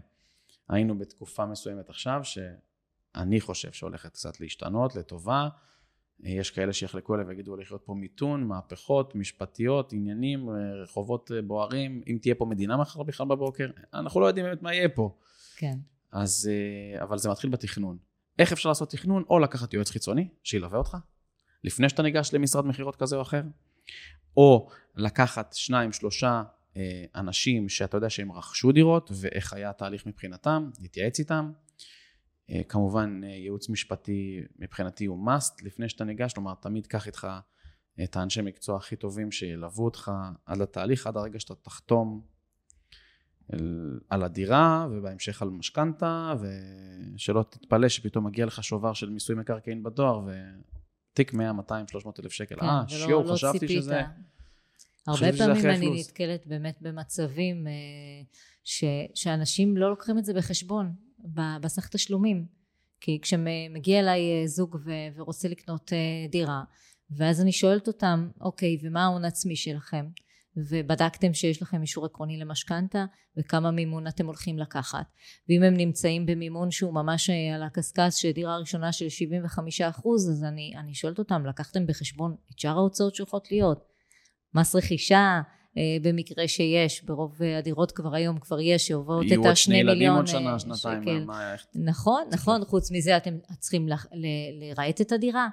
היינו 0.69 0.99
בתקופה 0.99 1.47
מסוימת 1.47 1.91
עכשיו, 1.91 2.21
שאני 2.25 3.41
חושב 3.41 3.73
שהולכת 3.73 4.13
קצת 4.13 4.41
להשתנות 4.41 4.97
לטובה. 4.97 5.49
יש 6.21 6.51
כאלה 6.51 6.73
שיחלקו 6.73 7.15
עליה 7.15 7.27
ויגידו 7.27 7.51
הולך 7.51 7.73
להיות 7.73 7.83
פה 7.85 7.95
מיתון, 7.95 8.45
מהפכות, 8.45 9.15
משפטיות, 9.15 9.93
עניינים, 9.93 10.51
רחובות 10.83 11.31
בוערים, 11.47 12.03
אם 12.07 12.19
תהיה 12.23 12.35
פה 12.35 12.45
מדינה 12.45 12.77
מחר 12.77 13.03
בכלל 13.03 13.27
בבוקר, 13.27 13.71
אנחנו 13.95 14.21
לא 14.21 14.27
יודעים 14.27 14.47
באמת 14.47 14.63
מה 14.63 14.75
יהיה 14.75 14.89
פה. 14.89 15.17
כן. 15.57 15.79
אז, 16.13 16.51
אבל 17.03 17.19
זה 17.19 17.31
מתחיל 17.31 17.51
בתכנון. 17.51 17.99
איך 18.39 18.53
אפשר 18.53 18.69
לעשות 18.69 18.91
תכנון? 18.91 19.25
או 19.31 19.39
לקחת 19.39 19.75
יועץ 19.75 19.91
חיצוני, 19.91 20.29
שילווה 20.43 20.79
אותך, 20.79 20.97
לפני 21.65 21.89
שאתה 21.89 22.03
ניגש 22.03 22.35
למשרד 22.35 22.67
מכירות 22.67 22.97
כזה 22.97 23.17
או 23.17 23.23
אחר, 23.23 23.43
או 24.37 24.69
לקחת 24.97 25.53
שניים, 25.53 25.93
שלושה 25.93 26.43
אה, 26.77 27.05
אנשים 27.15 27.69
שאתה 27.69 27.97
יודע 27.97 28.11
שהם 28.11 28.33
רכשו 28.33 28.73
דירות, 28.73 29.11
ואיך 29.21 29.53
היה 29.53 29.71
התהליך 29.71 30.07
מבחינתם, 30.07 30.71
להתייעץ 30.81 31.19
איתם. 31.19 31.53
אה, 32.51 32.61
כמובן, 32.69 33.21
אה, 33.25 33.29
ייעוץ 33.29 33.69
משפטי 33.69 34.41
מבחינתי 34.59 35.07
הוא 35.07 35.29
must 35.29 35.65
לפני 35.65 35.89
שאתה 35.89 36.05
ניגש, 36.05 36.33
כלומר, 36.33 36.55
תמיד 36.55 36.87
קח 36.87 37.07
איתך 37.07 37.29
את 38.05 38.17
האנשי 38.17 38.43
מקצוע 38.43 38.77
הכי 38.77 38.97
טובים 38.97 39.33
שילוו 39.33 39.85
אותך 39.85 40.13
עד 40.47 40.61
התהליך, 40.61 41.07
עד 41.07 41.17
הרגע 41.17 41.41
שאתה 41.41 41.55
תחתום 41.55 42.23
על 44.11 44.23
הדירה, 44.23 44.87
ובהמשך 44.91 45.43
על 45.43 45.51
משכנתה, 45.51 46.35
ושלא 46.41 47.45
תתפלא 47.51 47.89
שפתאום 47.89 48.27
מגיע 48.27 48.47
לך 48.47 48.65
שובר 48.65 48.93
של 48.93 49.11
מיסוי 49.11 49.37
מקרקעין 49.37 49.83
בדואר, 49.83 50.21
ותיק 51.15 51.33
100, 51.33 51.53
200, 51.53 51.89
300 51.89 52.21
אלף 52.21 52.33
שקל. 52.33 52.55
כן, 52.61 52.67
אה, 52.67 52.83
שיו, 52.89 53.23
לא 53.23 53.33
חשבתי 53.33 53.59
ציפית. 53.59 53.83
שזה... 53.83 54.01
הרבה 55.07 55.33
פעמים 55.39 55.67
אני 55.67 55.87
פלוס. 55.87 56.07
נתקלת 56.07 56.47
באמת 56.47 56.79
במצבים 56.81 57.67
אה, 57.67 57.73
ש, 58.65 58.85
שאנשים 59.15 59.77
לא 59.77 59.91
לוקחים 59.91 60.19
את 60.19 60.25
זה 60.25 60.35
בחשבון 60.35 60.93
בסך 61.61 61.89
תשלומים. 61.89 62.47
כי 63.01 63.19
כשמגיע 63.23 64.01
אליי 64.01 64.21
אה, 64.21 64.47
זוג 64.47 64.77
ו, 64.85 64.91
ורוצה 65.17 65.49
לקנות 65.49 65.93
אה, 65.93 65.99
דירה, 66.31 66.63
ואז 67.11 67.41
אני 67.41 67.53
שואלת 67.53 67.87
אותם, 67.89 68.29
אוקיי, 68.41 68.79
ומה 68.83 69.05
ההון 69.05 69.25
העצמי 69.25 69.57
שלכם? 69.57 70.07
ובדקתם 70.57 71.35
שיש 71.35 71.63
לכם 71.63 71.83
אישור 71.83 72.05
עקרוני 72.05 72.39
למשכנתה 72.39 73.05
וכמה 73.39 73.71
מימון 73.71 74.07
אתם 74.07 74.27
הולכים 74.27 74.59
לקחת 74.59 75.07
ואם 75.49 75.63
הם 75.63 75.75
נמצאים 75.75 76.27
במימון 76.27 76.71
שהוא 76.71 76.95
ממש 76.95 77.31
על 77.55 77.63
הקשקש 77.63 78.23
של 78.23 78.31
דירה 78.31 78.59
ראשונה 78.59 78.93
של 78.93 79.09
75 79.09 79.81
אחוז 79.81 80.31
אז 80.31 80.45
אני, 80.45 80.73
אני 80.79 80.95
שואלת 80.95 81.19
אותם 81.19 81.47
לקחתם 81.47 81.87
בחשבון 81.87 82.37
את 82.53 82.59
שאר 82.59 82.79
ההוצאות 82.79 83.15
שהולכות 83.15 83.51
להיות 83.51 83.85
מס 84.55 84.75
רכישה 84.75 85.41
אה, 85.79 85.97
במקרה 86.03 86.49
שיש, 86.49 87.05
ברוב 87.05 87.43
הדירות 87.59 87.93
כבר 87.93 88.15
היום 88.15 88.39
כבר 88.39 88.61
יש, 88.61 88.87
שעוברות 88.87 89.27
את 89.27 89.47
השני 89.47 89.83
מיליון 89.83 89.97
שקל. 89.97 90.03
יהיו 90.03 90.17
עוד 90.17 90.27
שני 90.27 90.39
ילדים 90.39 90.49
עוד 90.49 90.59
שנה, 90.59 90.77
שנתיים. 90.77 91.27
מה, 91.27 91.53
איך... 91.53 91.67
נכון, 91.75 92.23
נכון, 92.33 92.65
חוץ 92.65 92.91
מזה 92.91 93.17
אתם 93.17 93.35
צריכים 93.59 93.89
לרהט 94.61 95.01
את 95.01 95.13
הדירה. 95.13 95.49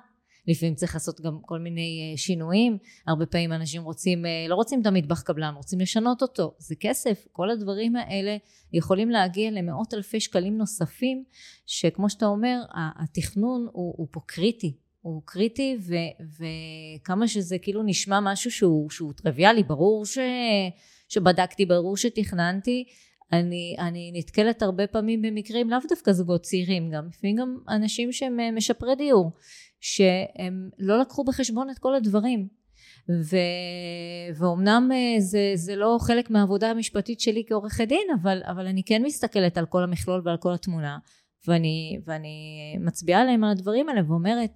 לפעמים 0.47 0.75
צריך 0.75 0.93
לעשות 0.93 1.21
גם 1.21 1.37
כל 1.41 1.59
מיני 1.59 2.11
אה, 2.11 2.17
שינויים, 2.17 2.77
הרבה 3.07 3.25
פעמים 3.25 3.53
אנשים 3.53 3.83
רוצים, 3.83 4.25
אה, 4.25 4.45
לא 4.49 4.55
רוצים 4.55 4.81
את 4.81 4.85
המטבח 4.85 5.21
קבלן, 5.21 5.53
רוצים 5.55 5.79
לשנות 5.79 6.21
אותו, 6.21 6.55
זה 6.57 6.75
כסף, 6.79 7.27
כל 7.31 7.49
הדברים 7.49 7.95
האלה 7.95 8.37
יכולים 8.73 9.09
להגיע 9.09 9.51
למאות 9.51 9.93
אלפי 9.93 10.19
שקלים 10.19 10.57
נוספים, 10.57 11.23
שכמו 11.65 12.09
שאתה 12.09 12.25
אומר, 12.25 12.61
התכנון 13.03 13.67
הוא, 13.71 13.93
הוא 13.97 14.07
פה 14.11 14.19
קריטי, 14.25 14.77
הוא 15.01 15.21
קריטי 15.25 15.77
ו, 15.79 15.95
וכמה 16.99 17.27
שזה 17.27 17.57
כאילו 17.57 17.83
נשמע 17.83 18.19
משהו 18.19 18.51
שהוא, 18.51 18.89
שהוא 18.89 19.13
טריוויאלי, 19.13 19.63
ברור 19.63 20.05
ש, 20.05 20.17
שבדקתי, 21.09 21.65
ברור 21.65 21.97
שתכננתי, 21.97 22.83
אני, 23.33 23.75
אני 23.79 24.11
נתקלת 24.13 24.61
הרבה 24.61 24.87
פעמים 24.87 25.21
במקרים, 25.21 25.69
לאו 25.69 25.79
דווקא 25.89 26.11
זוגות 26.11 26.41
צעירים, 26.41 26.91
גם 26.91 27.07
לפעמים 27.07 27.35
גם 27.35 27.57
אנשים 27.69 28.11
שהם 28.11 28.39
אה, 28.39 28.51
משפרי 28.51 28.95
דיור, 28.95 29.31
שהם 29.81 30.69
לא 30.79 30.99
לקחו 30.99 31.23
בחשבון 31.23 31.69
את 31.69 31.79
כל 31.79 31.95
הדברים. 31.95 32.47
ו... 33.09 33.35
ואומנם 34.35 34.89
אה, 34.93 35.19
זה, 35.19 35.51
זה 35.55 35.75
לא 35.75 35.97
חלק 36.01 36.29
מהעבודה 36.29 36.69
המשפטית 36.69 37.19
שלי 37.19 37.43
כעורכת 37.47 37.87
דין, 37.87 38.07
אבל, 38.21 38.41
אבל 38.45 38.67
אני 38.67 38.83
כן 38.83 39.03
מסתכלת 39.03 39.57
על 39.57 39.65
כל 39.65 39.83
המכלול 39.83 40.21
ועל 40.25 40.37
כל 40.37 40.53
התמונה, 40.53 40.97
ואני, 41.47 41.99
ואני 42.05 42.37
מצביעה 42.79 43.25
להם 43.25 43.43
על 43.43 43.51
הדברים 43.51 43.89
האלה 43.89 44.01
ואומרת, 44.07 44.51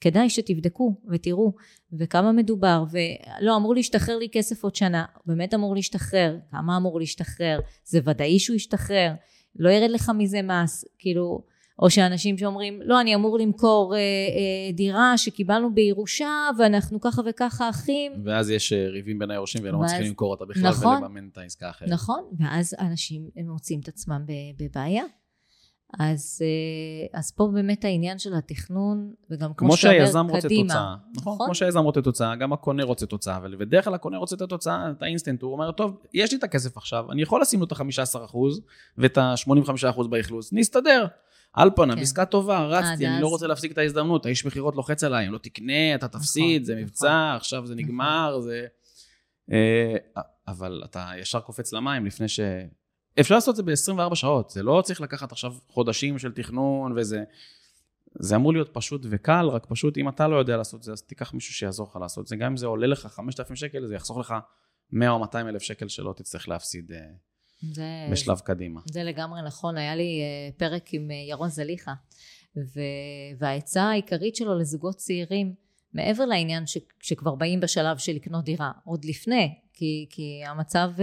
כדאי 0.00 0.30
שתבדקו 0.30 0.94
ותראו 1.10 1.52
וכמה 1.92 2.32
מדובר. 2.32 2.84
ולא 2.90 3.56
אמור 3.56 3.74
להשתחרר 3.74 4.18
לי 4.18 4.28
כסף 4.32 4.64
עוד 4.64 4.74
שנה. 4.74 5.04
באמת 5.26 5.54
אמור 5.54 5.74
להשתחרר. 5.74 6.38
כמה 6.50 6.76
אמור 6.76 7.00
להשתחרר? 7.00 7.60
זה 7.84 8.00
ודאי 8.04 8.38
שהוא 8.38 8.56
ישתחרר. 8.56 9.12
לא 9.56 9.70
ירד 9.70 9.90
לך 9.90 10.12
מזה 10.18 10.42
מס. 10.42 10.84
כאילו 10.98 11.42
או 11.78 11.90
שאנשים 11.90 12.38
שאומרים 12.38 12.80
לא 12.84 13.00
אני 13.00 13.14
אמור 13.14 13.38
למכור 13.38 13.94
אה, 13.94 13.98
אה, 13.98 14.72
דירה 14.72 15.18
שקיבלנו 15.18 15.74
בירושה 15.74 16.50
ואנחנו 16.58 17.00
ככה 17.00 17.22
וככה 17.26 17.70
אחים 17.70 18.12
ואז 18.24 18.50
יש 18.50 18.72
אה, 18.72 18.88
ריבים 18.88 19.18
בין 19.18 19.30
היורשים 19.30 19.60
ולא 19.64 19.78
ואז, 19.78 19.84
מצליחים 19.84 20.06
למכור 20.06 20.30
אותה 20.30 20.44
בכלל 20.44 20.70
נכון, 20.70 20.96
ולממן 20.96 21.28
את 21.32 21.38
העסקה 21.38 21.66
האחרת 21.66 21.88
נכון 21.88 22.24
ואז 22.38 22.74
אנשים 22.78 23.28
מוצאים 23.36 23.80
את 23.80 23.88
עצמם 23.88 24.24
בבעיה 24.58 25.04
אז, 25.98 26.42
אה, 26.42 27.18
אז 27.18 27.30
פה 27.30 27.48
באמת 27.54 27.84
העניין 27.84 28.18
של 28.18 28.34
התכנון, 28.34 29.12
וגם 29.30 29.54
כמו 29.54 29.76
שאתה 29.76 30.18
אומר, 30.18 30.32
קדימה. 30.32 30.34
רוצה 30.34 30.48
תוצאה. 30.48 30.94
נכון, 31.16 31.32
נכון, 31.34 31.46
כמו 31.46 31.54
שהיזם 31.54 31.78
רוצה 31.78 32.02
תוצאה, 32.02 32.36
גם 32.36 32.52
הקונה 32.52 32.84
רוצה 32.84 33.06
תוצאה, 33.06 33.36
אבל 33.36 33.56
בדרך 33.56 33.84
כלל 33.84 33.94
הקונה 33.94 34.18
רוצה 34.18 34.36
את 34.36 34.40
התוצאה, 34.40 34.90
את 34.90 35.02
האינסטנט, 35.02 35.42
הוא 35.42 35.52
אומר, 35.52 35.70
טוב, 35.70 35.96
יש 36.14 36.32
לי 36.32 36.38
את 36.38 36.44
הכסף 36.44 36.76
עכשיו, 36.76 37.12
אני 37.12 37.22
יכול 37.22 37.40
לשים 37.40 37.60
לו 37.60 37.66
את 37.66 37.72
ה-15% 37.72 38.36
ואת 38.98 39.18
ה-85% 39.18 40.08
באכלוס, 40.08 40.52
נסתדר. 40.52 41.06
על 41.52 41.70
פניו, 41.76 41.96
כן. 41.96 42.02
עסקה 42.02 42.24
טובה, 42.24 42.64
רצתי, 42.64 43.06
אני 43.06 43.22
לא 43.22 43.28
רוצה 43.28 43.46
להפסיק 43.46 43.72
את 43.72 43.78
ההזדמנות, 43.78 44.26
האיש 44.26 44.46
מכירות 44.46 44.76
לוחץ 44.76 45.04
עליי, 45.04 45.26
אם 45.26 45.32
לא 45.32 45.38
תקנה, 45.38 45.94
אתה 45.94 46.08
תפסיד, 46.08 46.62
נכון, 46.62 46.64
זה 46.64 46.76
מבצע, 46.76 47.06
נכון. 47.06 47.36
עכשיו 47.36 47.66
זה 47.66 47.74
נגמר, 47.74 48.28
נכון. 48.30 48.42
זה... 48.42 48.66
אה, 49.52 49.96
אבל 50.48 50.82
אתה 50.84 51.10
ישר 51.18 51.40
קופץ 51.40 51.72
למים 51.72 52.06
לפני 52.06 52.28
ש... 52.28 52.40
אפשר 53.20 53.34
לעשות 53.34 53.60
את 53.60 53.66
זה 53.76 53.92
ב-24 53.92 54.14
שעות, 54.14 54.50
זה 54.50 54.62
לא 54.62 54.82
צריך 54.84 55.00
לקחת 55.00 55.32
עכשיו 55.32 55.54
חודשים 55.68 56.18
של 56.18 56.32
תכנון 56.32 56.92
וזה... 56.96 57.24
זה 58.18 58.36
אמור 58.36 58.52
להיות 58.52 58.70
פשוט 58.72 59.06
וקל, 59.10 59.48
רק 59.48 59.66
פשוט 59.66 59.98
אם 59.98 60.08
אתה 60.08 60.28
לא 60.28 60.36
יודע 60.36 60.56
לעשות 60.56 60.78
את 60.78 60.84
זה, 60.84 60.92
אז 60.92 61.02
תיקח 61.02 61.34
מישהו 61.34 61.54
שיעזור 61.54 61.86
לך 61.90 61.96
לעשות 61.96 62.22
את 62.22 62.28
זה. 62.28 62.36
גם 62.36 62.50
אם 62.50 62.56
זה 62.56 62.66
עולה 62.66 62.86
לך 62.86 63.06
5,000 63.06 63.56
שקל, 63.56 63.86
זה 63.86 63.94
יחסוך 63.94 64.18
לך 64.18 64.34
100 64.92 65.10
או 65.10 65.18
200 65.18 65.48
אלף 65.48 65.62
שקל 65.62 65.88
שלא 65.88 66.12
תצטרך 66.16 66.48
להפסיד 66.48 66.92
אה, 66.92 66.98
זה, 67.62 68.08
בשלב 68.12 68.38
קדימה. 68.38 68.80
זה 68.92 69.04
לגמרי 69.04 69.40
נכון, 69.46 69.76
היה 69.76 69.96
לי 69.96 70.20
אה, 70.20 70.50
פרק 70.56 70.94
עם 70.94 71.10
אה, 71.10 71.16
ירון 71.16 71.48
זליכה, 71.48 71.94
ו... 72.56 72.80
והעצה 73.38 73.82
העיקרית 73.82 74.36
שלו 74.36 74.58
לזוגות 74.58 74.96
צעירים, 74.96 75.54
מעבר 75.92 76.24
לעניין 76.24 76.66
ש... 76.66 76.78
שכבר 77.00 77.34
באים 77.34 77.60
בשלב 77.60 77.98
של 77.98 78.12
לקנות 78.12 78.44
דירה, 78.44 78.70
עוד 78.84 79.04
לפני, 79.04 79.54
כי, 79.72 80.06
כי 80.10 80.42
המצב 80.46 80.90
uh, 80.96 81.00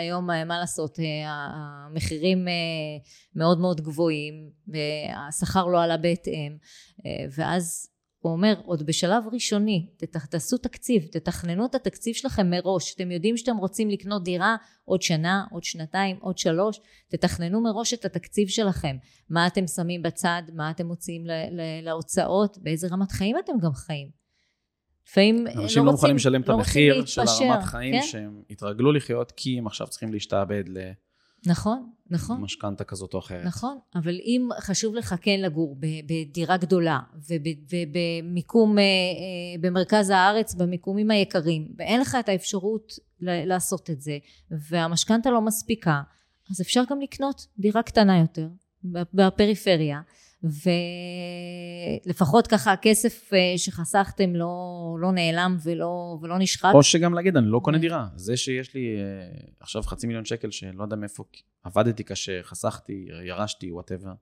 היום, 0.00 0.30
uh, 0.30 0.44
מה 0.44 0.58
לעשות, 0.58 0.98
uh, 0.98 1.02
המחירים 1.26 2.48
uh, 2.48 3.08
מאוד 3.34 3.60
מאוד 3.60 3.80
גבוהים, 3.80 4.50
והשכר 4.68 5.66
לא 5.66 5.82
עלה 5.82 5.96
בהתאם, 5.96 6.56
uh, 6.98 7.02
ואז 7.36 7.90
הוא 8.28 8.36
אומר, 8.36 8.54
עוד 8.64 8.86
בשלב 8.86 9.24
ראשוני, 9.32 9.86
תעשו 10.30 10.58
תקציב, 10.58 11.06
תתכננו 11.12 11.66
את 11.66 11.74
התקציב 11.74 12.14
שלכם 12.14 12.50
מראש, 12.50 12.94
אתם 12.94 13.10
יודעים 13.10 13.36
שאתם 13.36 13.56
רוצים 13.56 13.90
לקנות 13.90 14.24
דירה 14.24 14.56
עוד 14.84 15.02
שנה, 15.02 15.44
עוד 15.50 15.64
שנתיים, 15.64 16.16
עוד 16.20 16.38
שלוש, 16.38 16.80
תתכננו 17.08 17.60
מראש 17.60 17.94
את 17.94 18.04
התקציב 18.04 18.48
שלכם, 18.48 18.96
מה 19.30 19.46
אתם 19.46 19.66
שמים 19.66 20.02
בצד, 20.02 20.42
מה 20.54 20.70
אתם 20.70 20.86
מוציאים 20.86 21.22
להוצאות, 21.82 22.58
באיזה 22.62 22.88
רמת 22.90 23.12
חיים 23.12 23.36
אתם 23.38 23.52
גם 23.62 23.72
חיים. 23.72 24.08
לפעמים 25.06 25.36
לא 25.36 25.50
רוצים, 25.50 25.62
אנשים 25.62 25.84
לא 25.84 25.92
מוכנים 25.92 26.16
לשלם 26.16 26.40
את 26.40 26.48
לא 26.48 26.54
המחיר 26.54 27.04
של 27.06 27.20
הרמת 27.20 27.62
חיים 27.62 27.94
כן? 27.94 28.06
שהם 28.06 28.42
התרגלו 28.50 28.92
לחיות, 28.92 29.32
כי 29.32 29.58
הם 29.58 29.66
עכשיו 29.66 29.86
צריכים 29.86 30.12
להשתעבד 30.12 30.64
נכון, 31.46 31.90
נכון. 32.10 32.40
משכנתה 32.40 32.84
כזאת 32.84 33.14
או 33.14 33.18
אחרת. 33.18 33.44
נכון, 33.44 33.78
אבל 33.94 34.14
אם 34.14 34.48
חשוב 34.60 34.94
לך 34.94 35.14
כן 35.20 35.40
לגור 35.40 35.76
בדירה 36.06 36.56
גדולה 36.56 36.98
ובמיקום, 37.28 38.78
אה, 38.78 38.82
אה, 38.82 39.60
במרכז 39.60 40.10
הארץ, 40.10 40.54
במיקומים 40.54 41.10
היקרים, 41.10 41.68
ואין 41.76 42.00
לך 42.00 42.16
את 42.20 42.28
האפשרות 42.28 42.92
לעשות 43.20 43.90
את 43.90 44.00
זה, 44.00 44.18
והמשכנתה 44.50 45.30
לא 45.30 45.40
מספיקה, 45.40 46.02
אז 46.50 46.60
אפשר 46.60 46.82
גם 46.90 47.00
לקנות 47.00 47.46
דירה 47.58 47.82
קטנה 47.82 48.18
יותר 48.18 48.48
בפריפריה. 49.14 50.00
ולפחות 52.04 52.46
ככה 52.46 52.72
הכסף 52.72 53.30
אה, 53.32 53.54
שחסכתם 53.56 54.34
לא, 54.34 54.96
לא 55.00 55.12
נעלם 55.12 55.56
ולא, 55.62 56.18
ולא 56.22 56.38
נשחק. 56.38 56.70
או 56.74 56.82
שגם 56.82 57.14
להגיד, 57.14 57.36
אני 57.36 57.46
לא 57.46 57.60
קונה 57.64 57.78
דירה. 57.78 58.06
זה 58.16 58.36
שיש 58.36 58.74
לי 58.74 58.96
אה, 58.96 59.02
עכשיו 59.60 59.82
חצי 59.82 60.06
מיליון 60.06 60.24
שקל 60.24 60.50
שלא 60.50 60.82
יודע 60.82 60.96
מאיפה, 60.96 61.24
עבדתי 61.62 62.02
קשה, 62.02 62.42
חסכתי, 62.42 63.06
ירשתי, 63.24 63.72
וואטאבר. 63.72 64.12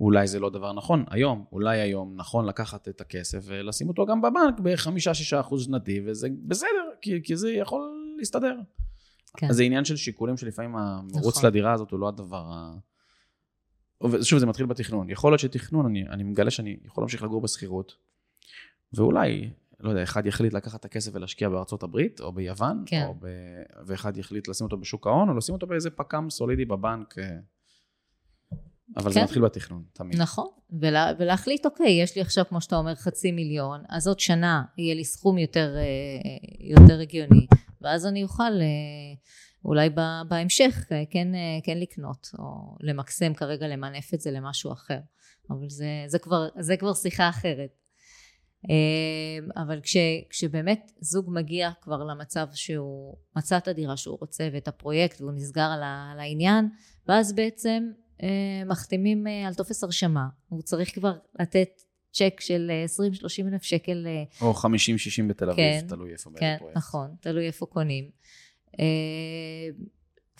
אולי 0.00 0.26
זה 0.26 0.40
לא 0.40 0.50
דבר 0.50 0.72
נכון 0.72 1.04
היום, 1.10 1.44
אולי 1.52 1.80
היום 1.80 2.12
נכון 2.16 2.46
לקחת 2.46 2.88
את 2.88 3.00
הכסף 3.00 3.38
ולשים 3.44 3.88
אותו 3.88 4.06
גם 4.06 4.20
בבנק 4.20 4.60
בחמישה-שישה 4.62 5.40
אחוז 5.40 5.64
שנתי, 5.64 6.00
וזה 6.06 6.28
בסדר, 6.46 6.68
כי, 7.02 7.20
כי 7.22 7.36
זה 7.36 7.50
יכול 7.50 8.14
להסתדר. 8.18 8.56
כן. 9.36 9.48
אז 9.48 9.56
זה 9.56 9.62
עניין 9.62 9.84
של 9.84 9.96
שיקולים 9.96 10.36
שלפעמים 10.36 10.76
המרוץ 10.76 11.36
נכון. 11.36 11.46
לדירה 11.46 11.72
הזאת 11.72 11.90
הוא 11.90 12.00
לא 12.00 12.08
הדבר 12.08 12.50
ה... 12.52 12.74
ושוב, 14.02 14.38
זה 14.38 14.46
מתחיל 14.46 14.66
בתכנון. 14.66 15.10
יכול 15.10 15.32
להיות 15.32 15.40
שתכנון, 15.40 15.86
אני, 15.86 16.08
אני 16.08 16.22
מגלה 16.22 16.50
שאני 16.50 16.76
יכול 16.84 17.02
להמשיך 17.02 17.22
לגור 17.22 17.40
בשכירות, 17.40 17.92
ואולי, 18.92 19.50
לא 19.80 19.90
יודע, 19.90 20.02
אחד 20.02 20.26
יחליט 20.26 20.52
לקחת 20.52 20.80
את 20.80 20.84
הכסף 20.84 21.10
ולהשקיע 21.14 21.48
בארצות 21.48 21.82
הברית, 21.82 22.20
או 22.20 22.32
ביוון, 22.32 22.82
כן. 22.86 23.04
או 23.06 23.14
ב... 23.14 23.26
ואחד 23.86 24.16
יחליט 24.16 24.48
לשים 24.48 24.64
אותו 24.64 24.76
בשוק 24.76 25.06
ההון, 25.06 25.28
או 25.28 25.34
לשים 25.34 25.54
אותו 25.54 25.66
באיזה 25.66 25.90
פק"ם 25.90 26.30
סולידי 26.30 26.64
בבנק. 26.64 27.18
אה. 27.18 27.24
אבל 28.96 29.04
כן. 29.04 29.10
זה 29.10 29.22
מתחיל 29.22 29.42
בתכנון, 29.42 29.82
תמיד. 29.92 30.20
נכון, 30.20 30.48
ולה, 30.80 31.12
ולהחליט, 31.18 31.66
אוקיי, 31.66 32.02
יש 32.02 32.16
לי 32.16 32.22
עכשיו, 32.22 32.44
כמו 32.48 32.60
שאתה 32.60 32.76
אומר, 32.76 32.94
חצי 32.94 33.32
מיליון, 33.32 33.82
אז 33.88 34.08
עוד 34.08 34.20
שנה 34.20 34.62
יהיה 34.78 34.94
לי 34.94 35.04
סכום 35.04 35.38
יותר, 35.38 35.74
אה, 35.76 35.82
יותר 36.60 37.00
הגיוני, 37.00 37.46
ואז 37.80 38.06
אני 38.06 38.22
אוכל... 38.22 38.52
אה, 39.64 39.68
אולי 39.68 39.88
בהמשך 40.28 40.86
אה, 40.92 41.02
כן, 41.10 41.34
אה, 41.34 41.58
כן 41.62 41.78
לקנות, 41.78 42.30
או 42.38 42.76
למקסם 42.80 43.34
כרגע, 43.34 43.68
למנף 43.68 44.14
את 44.14 44.20
זה 44.20 44.30
למשהו 44.30 44.72
אחר. 44.72 44.98
אבל 45.50 45.68
זה, 45.68 46.04
זה, 46.06 46.18
כבר, 46.18 46.48
זה 46.58 46.76
כבר 46.76 46.94
שיחה 46.94 47.28
אחרת. 47.28 47.78
אה, 48.70 49.62
אבל 49.62 49.80
כש, 49.80 49.96
כשבאמת 50.30 50.92
זוג 51.00 51.26
מגיע 51.28 51.70
כבר 51.80 52.04
למצב 52.04 52.46
שהוא 52.52 53.16
מצא 53.36 53.56
את 53.56 53.68
הדירה 53.68 53.96
שהוא 53.96 54.18
רוצה 54.20 54.48
ואת 54.52 54.68
הפרויקט 54.68 55.20
והוא 55.20 55.32
נסגר 55.32 55.62
על, 55.62 55.82
על 56.12 56.20
העניין, 56.20 56.68
ואז 57.08 57.32
בעצם 57.32 57.90
מחתימים 58.66 59.26
על 59.46 59.54
טופס 59.54 59.84
הרשמה. 59.84 60.26
הוא 60.48 60.62
צריך 60.62 60.94
כבר 60.94 61.12
לתת 61.40 61.68
צ'ק 62.12 62.40
של 62.40 62.70
20-30 63.44 63.48
אלף 63.52 63.62
שקל. 63.62 64.06
או 64.40 64.52
50-60 64.52 64.66
בתל 65.28 65.50
אביב, 65.50 65.80
כן, 65.80 65.86
תלוי 65.88 66.12
איפה 66.12 66.30
כן, 66.36 66.56
פרויקט. 66.58 66.76
נכון, 66.76 67.14
תלוי 67.20 67.46
איפה 67.46 67.66
קונים. 67.66 68.10
אה, 68.80 69.84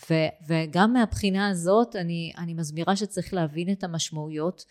ו, 0.09 0.13
וגם 0.47 0.93
מהבחינה 0.93 1.49
הזאת 1.49 1.95
אני, 1.95 2.33
אני 2.37 2.53
מסבירה 2.53 2.95
שצריך 2.95 3.33
להבין 3.33 3.71
את 3.71 3.83
המשמעויות 3.83 4.65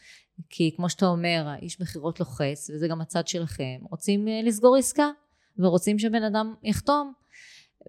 כי 0.50 0.72
כמו 0.76 0.90
שאתה 0.90 1.06
אומר 1.06 1.44
האיש 1.46 1.80
מכירות 1.80 2.20
לוחץ 2.20 2.70
וזה 2.70 2.88
גם 2.88 3.00
הצד 3.00 3.28
שלכם 3.28 3.78
רוצים 3.90 4.28
אה, 4.28 4.40
לסגור 4.44 4.76
עסקה 4.76 5.10
ורוצים 5.58 5.98
שבן 5.98 6.22
אדם 6.22 6.54
יחתום 6.62 7.12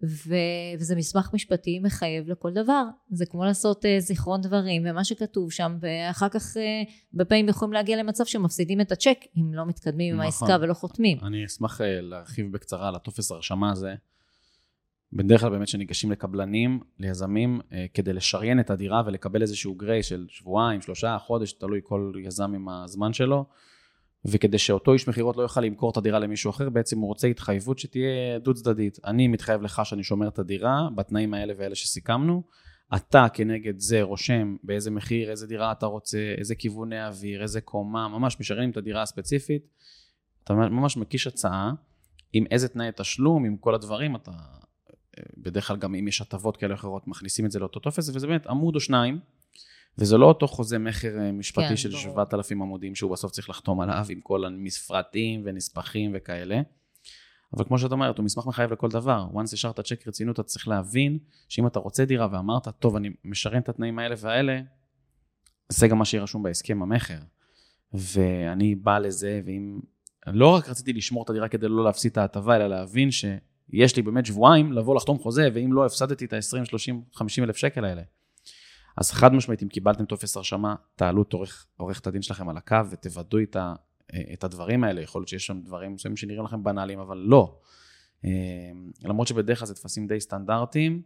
ו, 0.03 0.35
וזה 0.79 0.95
מסמך 0.95 1.29
משפטי 1.33 1.79
מחייב 1.79 2.29
לכל 2.29 2.53
דבר. 2.53 2.83
זה 3.09 3.25
כמו 3.25 3.45
לעשות 3.45 3.85
uh, 3.85 3.87
זיכרון 3.99 4.41
דברים 4.41 4.83
ומה 4.85 5.03
שכתוב 5.03 5.51
שם 5.51 5.77
ואחר 5.79 6.29
כך 6.29 6.57
uh, 6.57 6.59
בפעמים 7.13 7.49
יכולים 7.49 7.73
להגיע 7.73 7.97
למצב 7.97 8.25
שמפסידים 8.25 8.81
את 8.81 8.91
הצ'ק 8.91 9.17
אם 9.37 9.53
לא 9.53 9.65
מתקדמים 9.65 10.13
נכון. 10.13 10.25
עם 10.25 10.25
העסקה 10.25 10.57
ולא 10.61 10.73
חותמים. 10.73 11.17
אני 11.23 11.45
אשמח 11.45 11.81
uh, 11.81 11.83
להרחיב 12.01 12.51
בקצרה 12.51 12.87
על 12.87 12.95
הטופס 12.95 13.31
הרשמה 13.31 13.71
הזה 13.71 13.95
בדרך 15.13 15.41
כלל 15.41 15.49
באמת 15.49 15.67
שניגשים 15.67 16.11
לקבלנים, 16.11 16.79
ליזמים, 16.99 17.59
אה, 17.73 17.85
כדי 17.93 18.13
לשריין 18.13 18.59
את 18.59 18.69
הדירה 18.69 19.03
ולקבל 19.05 19.41
איזשהו 19.41 19.75
גריי 19.75 20.03
של 20.03 20.25
שבועיים, 20.29 20.81
שלושה, 20.81 21.17
חודש, 21.19 21.53
תלוי 21.53 21.79
כל 21.83 22.13
יזם 22.23 22.53
עם 22.53 22.69
הזמן 22.69 23.13
שלו, 23.13 23.45
וכדי 24.25 24.57
שאותו 24.57 24.93
איש 24.93 25.07
מכירות 25.07 25.37
לא 25.37 25.41
יוכל 25.41 25.61
למכור 25.61 25.91
את 25.91 25.97
הדירה 25.97 26.19
למישהו 26.19 26.49
אחר, 26.49 26.69
בעצם 26.69 26.99
הוא 26.99 27.07
רוצה 27.07 27.27
התחייבות 27.27 27.79
שתהיה 27.79 28.39
דו 28.39 28.53
צדדית. 28.53 28.97
אני 29.05 29.27
מתחייב 29.27 29.61
לך 29.61 29.81
שאני 29.85 30.03
שומר 30.03 30.27
את 30.27 30.39
הדירה 30.39 30.87
בתנאים 30.95 31.33
האלה 31.33 31.53
ואלה 31.57 31.75
שסיכמנו, 31.75 32.43
אתה 32.95 33.25
כנגד 33.33 33.79
זה 33.79 34.01
רושם 34.01 34.55
באיזה 34.63 34.91
מחיר, 34.91 35.31
איזה 35.31 35.47
דירה 35.47 35.71
אתה 35.71 35.85
רוצה, 35.85 36.33
איזה 36.37 36.55
כיווני 36.55 37.07
אוויר, 37.07 37.41
איזה 37.41 37.61
קומה, 37.61 38.07
ממש 38.07 38.39
משריינים 38.39 38.71
את 38.71 38.77
הדירה 38.77 39.01
הספציפית. 39.01 39.67
אתה 40.43 40.53
ממש 40.53 40.97
מקיש 40.97 41.27
הצעה 41.27 41.71
עם 42.33 42.45
איזה 42.51 42.67
תנאי 42.67 42.89
תשלום, 42.95 43.45
עם 43.45 43.57
כל 43.57 43.75
הדברים, 43.75 44.15
אתה 44.15 44.31
בדרך 45.37 45.67
כלל 45.67 45.77
גם 45.77 45.95
אם 45.95 46.07
יש 46.07 46.21
הטבות 46.21 46.57
כאלה 46.57 46.73
או 46.73 46.79
אחרות, 46.79 47.07
מכניסים 47.07 47.45
את 47.45 47.51
זה 47.51 47.59
לאותו 47.59 47.79
טופס, 47.79 48.09
וזה 48.09 48.27
באמת 48.27 48.47
עמוד 48.47 48.75
או 48.75 48.79
שניים, 48.79 49.19
וזה 49.97 50.17
לא 50.17 50.25
אותו 50.25 50.47
חוזה 50.47 50.77
מכר 50.77 51.19
אה, 51.19 51.31
משפטי 51.31 51.67
כן, 51.67 51.75
של 51.75 51.91
7,000 51.91 52.61
עמודים 52.61 52.95
שהוא 52.95 53.11
בסוף 53.11 53.31
צריך 53.31 53.49
לחתום 53.49 53.81
עליו 53.81 54.05
עם 54.09 54.21
כל 54.21 54.45
המפרטים 54.45 55.41
ונספחים 55.45 56.11
וכאלה. 56.15 56.61
אבל 57.53 57.63
כמו 57.65 57.79
שאת 57.79 57.91
אומרת, 57.91 58.17
הוא 58.17 58.25
מסמך 58.25 58.47
מחייב 58.47 58.71
לכל 58.71 58.89
דבר. 58.89 59.27
once 59.33 59.53
השארת 59.53 59.79
צ'ק 59.79 60.07
רצינות, 60.07 60.39
אתה 60.39 60.43
צריך 60.43 60.67
להבין 60.67 61.17
שאם 61.49 61.67
אתה 61.67 61.79
רוצה 61.79 62.05
דירה 62.05 62.27
ואמרת, 62.31 62.67
טוב, 62.79 62.95
אני 62.95 63.09
משרן 63.23 63.59
את 63.59 63.69
התנאים 63.69 63.99
האלה 63.99 64.15
והאלה, 64.17 64.61
זה 65.69 65.87
גם 65.87 65.97
מה 65.97 66.05
שיהיה 66.05 66.23
רשום 66.23 66.43
בהסכם 66.43 66.81
המכר. 66.81 67.19
ואני 67.93 68.75
בא 68.75 68.99
לזה, 68.99 69.41
ואם... 69.45 69.79
לא 70.27 70.55
רק 70.55 70.69
רציתי 70.69 70.93
לשמור 70.93 71.23
את 71.23 71.29
הדירה 71.29 71.47
כדי 71.47 71.67
לא 71.67 71.83
להפסיד 71.83 72.11
את 72.11 72.17
ההטבה, 72.17 72.55
אלא 72.55 72.67
להבין 72.67 73.11
ש... 73.11 73.25
יש 73.69 73.95
לי 73.95 74.01
באמת 74.01 74.25
שבועיים 74.25 74.73
לבוא 74.73 74.95
לחתום 74.95 75.19
חוזה, 75.19 75.49
ואם 75.53 75.73
לא 75.73 75.85
הפסדתי 75.85 76.25
את 76.25 76.33
ה-20, 76.33 76.65
30, 76.65 77.01
50 77.13 77.43
אלף 77.43 77.57
שקל 77.57 77.85
האלה. 77.85 78.01
אז 78.97 79.11
חד 79.11 79.33
משמעית, 79.33 79.63
אם 79.63 79.67
קיבלתם 79.67 80.05
טופס 80.05 80.37
הרשמה, 80.37 80.75
תעלו 80.95 81.21
את 81.21 81.33
עורכת 81.77 82.07
הדין 82.07 82.21
שלכם 82.21 82.49
על 82.49 82.57
הקו 82.57 82.77
ותוודאו 82.89 83.39
את, 83.43 83.55
ה, 83.55 83.73
את 84.33 84.43
הדברים 84.43 84.83
האלה. 84.83 85.01
יכול 85.01 85.19
להיות 85.19 85.29
שיש 85.29 85.45
שם 85.45 85.61
דברים 85.61 85.93
מסוימים 85.93 86.17
שנראים 86.17 86.45
לכם 86.45 86.63
בנאליים, 86.63 86.99
אבל 86.99 87.17
לא. 87.17 87.59
אה, 88.25 88.31
למרות 89.03 89.27
שבדרך 89.27 89.59
כלל 89.59 89.67
זה 89.67 89.75
טפסים 89.75 90.07
די 90.07 90.19
סטנדרטיים. 90.19 91.01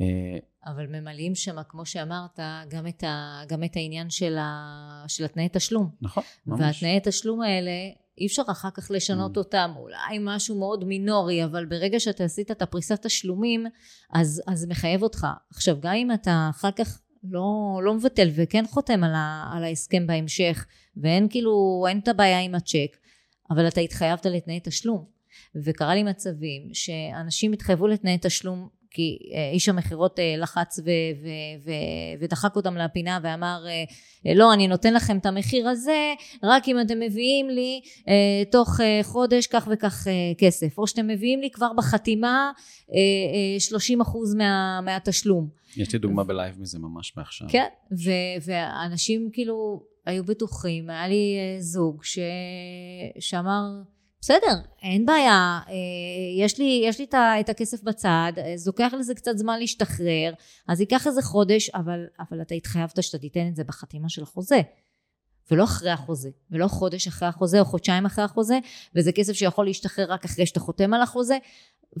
אה, 0.00 0.38
אבל 0.66 0.86
ממלאים 0.86 1.34
שם, 1.34 1.56
כמו 1.68 1.86
שאמרת, 1.86 2.38
גם 2.68 2.86
את, 2.86 3.04
ה, 3.04 3.42
גם 3.48 3.64
את 3.64 3.76
העניין 3.76 4.10
של, 4.10 4.38
ה, 4.38 5.04
של 5.08 5.24
התנאי 5.24 5.48
תשלום. 5.52 5.90
נכון, 6.00 6.22
ממש. 6.46 6.60
והתנאי 6.60 7.00
תשלום 7.02 7.42
האלה, 7.42 7.70
אי 8.18 8.26
אפשר 8.26 8.42
אחר 8.50 8.68
כך 8.74 8.90
לשנות 8.90 9.36
mm. 9.36 9.38
אותם, 9.38 9.70
אולי 9.76 10.18
משהו 10.20 10.58
מאוד 10.58 10.84
מינורי, 10.84 11.44
אבל 11.44 11.64
ברגע 11.64 12.00
שאתה 12.00 12.24
עשית 12.24 12.50
את 12.50 12.62
הפריסת 12.62 13.06
תשלומים, 13.06 13.66
אז, 14.14 14.42
זה 14.54 14.66
מחייב 14.66 15.02
אותך. 15.02 15.26
עכשיו, 15.50 15.76
גם 15.80 15.94
אם 15.94 16.12
אתה 16.12 16.48
אחר 16.50 16.70
כך 16.70 17.00
לא, 17.24 17.80
לא 17.84 17.94
מבטל 17.94 18.28
וכן 18.34 18.64
חותם 18.66 19.04
על, 19.04 19.14
ה, 19.14 19.50
על 19.54 19.64
ההסכם 19.64 20.06
בהמשך, 20.06 20.66
ואין 20.96 21.28
כאילו, 21.28 21.84
אין 21.88 21.98
את 21.98 22.08
הבעיה 22.08 22.40
עם 22.40 22.54
הצ'ק, 22.54 22.96
אבל 23.50 23.68
אתה 23.68 23.80
התחייבת 23.80 24.26
לתנאי 24.26 24.60
תשלום. 24.62 25.04
וקרה 25.64 25.94
לי 25.94 26.02
מצבים 26.02 26.68
שאנשים 26.72 27.52
התחייבו 27.52 27.86
לתנאי 27.86 28.18
תשלום 28.20 28.68
כי 28.94 29.18
אה, 29.34 29.50
איש 29.52 29.68
המכירות 29.68 30.18
אה, 30.18 30.34
לחץ 30.38 30.78
ו- 30.78 30.82
ו- 31.22 31.64
ו- 31.64 31.70
ודחק 32.20 32.56
אותם 32.56 32.76
לפינה 32.76 33.18
ואמר 33.22 33.64
אה, 34.26 34.34
לא 34.34 34.52
אני 34.54 34.68
נותן 34.68 34.94
לכם 34.94 35.18
את 35.18 35.26
המחיר 35.26 35.68
הזה 35.68 36.14
רק 36.42 36.68
אם 36.68 36.80
אתם 36.80 37.00
מביאים 37.00 37.50
לי 37.50 37.80
תוך 38.50 38.68
חודש 39.02 39.46
כך 39.46 39.68
וכך 39.72 40.06
כסף 40.38 40.78
או 40.78 40.86
שאתם 40.86 41.06
מביאים 41.06 41.40
לי 41.40 41.50
כבר 41.50 41.72
בחתימה 41.76 42.50
30 43.58 44.00
אחוז 44.00 44.34
מה, 44.34 44.80
מהתשלום. 44.80 45.48
יש 45.76 45.92
לי 45.92 45.98
דוגמה 45.98 46.24
בלייב 46.24 46.60
מזה 46.60 46.78
ממש 46.78 47.16
מעכשיו. 47.16 47.48
כן 47.50 47.66
ו- 47.92 48.44
ואנשים 48.46 49.30
כאילו 49.32 49.82
היו 50.06 50.24
בטוחים 50.24 50.90
היה 50.90 51.08
לי 51.08 51.36
זוג 51.60 52.04
ש- 52.04 52.18
שאמר 53.20 53.62
בסדר, 54.22 54.60
אין 54.82 55.06
בעיה, 55.06 55.60
אה, 55.68 55.74
יש 56.38 56.58
לי, 56.58 56.82
יש 56.84 56.98
לי 56.98 57.06
את 57.40 57.48
הכסף 57.48 57.82
בצד, 57.82 58.32
אה, 58.36 58.52
זה 58.56 58.70
לוקח 58.70 58.92
לזה 58.98 59.14
קצת 59.14 59.38
זמן 59.38 59.58
להשתחרר, 59.58 60.32
אז 60.68 60.80
ייקח 60.80 61.06
איזה 61.06 61.22
חודש, 61.22 61.70
אבל, 61.70 62.04
אבל 62.20 62.42
אתה 62.42 62.54
התחייבת 62.54 63.02
שאתה 63.02 63.18
תיתן 63.18 63.48
את 63.48 63.56
זה 63.56 63.64
בחתימה 63.64 64.08
של 64.08 64.22
החוזה. 64.22 64.60
ולא 65.50 65.64
אחרי 65.64 65.90
החוזה, 65.90 66.30
ולא 66.50 66.68
חודש 66.68 67.08
אחרי 67.08 67.28
החוזה 67.28 67.60
או 67.60 67.64
חודשיים 67.64 68.06
אחרי 68.06 68.24
החוזה, 68.24 68.58
וזה 68.94 69.12
כסף 69.12 69.32
שיכול 69.32 69.66
להשתחרר 69.66 70.12
רק 70.12 70.24
אחרי 70.24 70.46
שאתה 70.46 70.60
חותם 70.60 70.94
על 70.94 71.02
החוזה, 71.02 71.38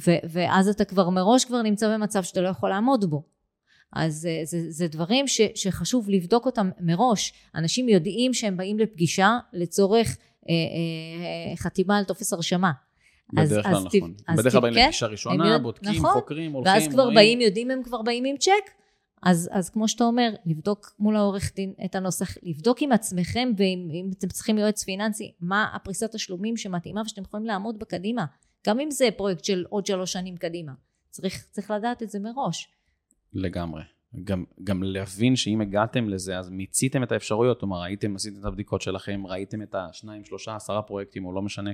ו- 0.06 0.22
ואז 0.30 0.68
אתה 0.68 0.84
כבר 0.84 1.10
מראש 1.10 1.44
כבר 1.44 1.62
נמצא 1.62 1.94
במצב 1.94 2.22
שאתה 2.22 2.40
לא 2.40 2.48
יכול 2.48 2.70
לעמוד 2.70 3.10
בו. 3.10 3.22
אז 3.92 4.26
אה, 4.26 4.44
זה, 4.44 4.70
זה 4.70 4.88
דברים 4.88 5.28
ש, 5.28 5.40
שחשוב 5.54 6.10
לבדוק 6.10 6.46
אותם 6.46 6.70
מראש. 6.80 7.32
אנשים 7.54 7.88
יודעים 7.88 8.34
שהם 8.34 8.56
באים 8.56 8.78
לפגישה 8.78 9.38
לצורך 9.52 10.06
אה, 10.08 10.12
אה, 10.12 10.31
חתימה 11.56 11.98
על 11.98 12.04
טופס 12.04 12.32
הרשמה. 12.32 12.72
בדרך 13.32 13.66
כלל 13.66 13.84
נכון. 13.84 14.14
בדרך 14.36 14.52
כלל 14.52 14.60
באים 14.60 14.74
לפגישה 14.74 15.06
ראשונה, 15.06 15.58
בודקים, 15.58 15.90
נכון, 15.90 16.12
חוקרים, 16.12 16.52
הולכים, 16.52 16.74
ואז 16.74 16.88
כבר 16.88 17.10
באים, 17.10 17.40
יודעים 17.40 17.70
הם 17.70 17.82
כבר 17.82 18.02
באים 18.02 18.24
עם 18.24 18.36
צ'ק, 18.36 18.70
אז, 19.22 19.50
אז 19.52 19.70
כמו 19.70 19.88
שאתה 19.88 20.04
אומר, 20.04 20.30
לבדוק 20.46 20.94
מול 20.98 21.16
העורך 21.16 21.54
דין 21.54 21.72
את 21.84 21.94
הנוסח, 21.94 22.36
לבדוק 22.42 22.82
עם 22.82 22.92
עצמכם 22.92 23.52
ואם 23.56 24.10
אתם 24.18 24.28
צריכים 24.28 24.58
יועץ 24.58 24.84
פיננסי, 24.84 25.32
מה 25.40 25.68
הפריסת 25.74 26.12
תשלומים 26.14 26.56
שמתאימה 26.56 27.02
ושאתם 27.06 27.22
יכולים 27.22 27.46
לעמוד 27.46 27.78
בקדימה, 27.78 28.24
גם 28.66 28.80
אם 28.80 28.90
זה 28.90 29.08
פרויקט 29.16 29.44
של 29.44 29.64
עוד 29.68 29.86
שלוש 29.86 30.12
שנים 30.12 30.36
קדימה. 30.36 30.72
צריך, 31.10 31.46
צריך 31.50 31.70
לדעת 31.70 32.02
את 32.02 32.10
זה 32.10 32.18
מראש. 32.18 32.68
לגמרי. 33.32 33.82
גם, 34.24 34.44
גם 34.64 34.82
להבין 34.82 35.36
שאם 35.36 35.60
הגעתם 35.60 36.08
לזה, 36.08 36.38
אז 36.38 36.50
מיציתם 36.50 37.02
את 37.02 37.12
האפשרויות, 37.12 37.60
כלומר, 37.60 37.80
ראיתם, 37.80 38.14
עשיתם 38.14 38.40
את 38.40 38.44
הבדיקות 38.44 38.82
שלכם, 38.82 39.22
ראיתם 39.26 39.62
את 39.62 39.74
השניים, 39.74 40.24
שלושה, 40.24 40.56
עשרה 40.56 40.82
פרויקטים, 40.82 41.24
או 41.26 41.32
לא 41.32 41.42
משנה. 41.42 41.70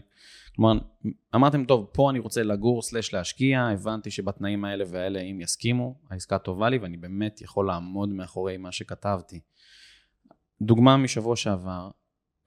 כלומר, 0.56 0.78
אמרתם, 1.34 1.64
טוב, 1.64 1.90
פה 1.92 2.10
אני 2.10 2.18
רוצה 2.18 2.42
לגור, 2.42 2.82
סלש 2.82 3.14
להשקיע, 3.14 3.60
הבנתי 3.60 4.10
שבתנאים 4.10 4.64
האלה 4.64 4.84
והאלה, 4.90 5.20
אם 5.20 5.40
יסכימו, 5.40 5.94
העסקה 6.10 6.38
טובה 6.38 6.68
לי, 6.68 6.78
ואני 6.78 6.96
באמת 6.96 7.40
יכול 7.40 7.66
לעמוד 7.66 8.08
מאחורי 8.08 8.56
מה 8.56 8.72
שכתבתי. 8.72 9.40
דוגמה 10.62 10.96
משבוע 10.96 11.36
שעבר, 11.36 11.90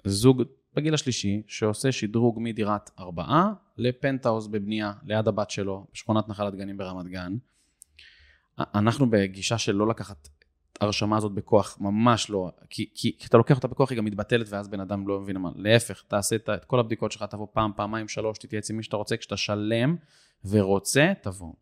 זוג 0.05 0.43
בגיל 0.73 0.93
השלישי, 0.93 1.41
שעושה 1.47 1.91
שדרוג 1.91 2.39
מדירת 2.41 2.89
ארבעה 2.99 3.53
לפנטהאוז 3.77 4.47
בבנייה 4.47 4.93
ליד 5.03 5.27
הבת 5.27 5.49
שלו, 5.49 5.87
בשכונת 5.93 6.29
נחלת 6.29 6.55
גנים 6.55 6.77
ברמת 6.77 7.05
גן. 7.05 7.35
אנחנו 8.75 9.09
בגישה 9.09 9.57
של 9.57 9.75
לא 9.75 9.87
לקחת 9.87 10.29
את 10.77 10.81
ההרשמה 10.81 11.17
הזאת 11.17 11.31
בכוח, 11.31 11.77
ממש 11.79 12.29
לא, 12.29 12.51
כי, 12.69 12.89
כי 12.95 13.27
אתה 13.27 13.37
לוקח 13.37 13.55
אותה 13.55 13.67
בכוח 13.67 13.91
היא 13.91 13.97
גם 13.97 14.05
מתבטלת 14.05 14.47
ואז 14.49 14.67
בן 14.67 14.79
אדם 14.79 15.07
לא 15.07 15.19
מבין 15.19 15.37
מה, 15.37 15.49
להפך, 15.55 16.03
תעשה 16.07 16.35
את, 16.35 16.49
את 16.49 16.65
כל 16.65 16.79
הבדיקות 16.79 17.11
שלך, 17.11 17.23
תבוא 17.23 17.47
פעם, 17.53 17.71
פעמיים, 17.75 18.07
שלוש, 18.07 18.37
תתייעץ 18.37 18.69
עם 18.69 18.77
מי 18.77 18.83
שאתה 18.83 18.97
רוצה, 18.97 19.17
כשאתה 19.17 19.37
שלם 19.37 19.95
ורוצה, 20.45 21.13
תבוא. 21.21 21.53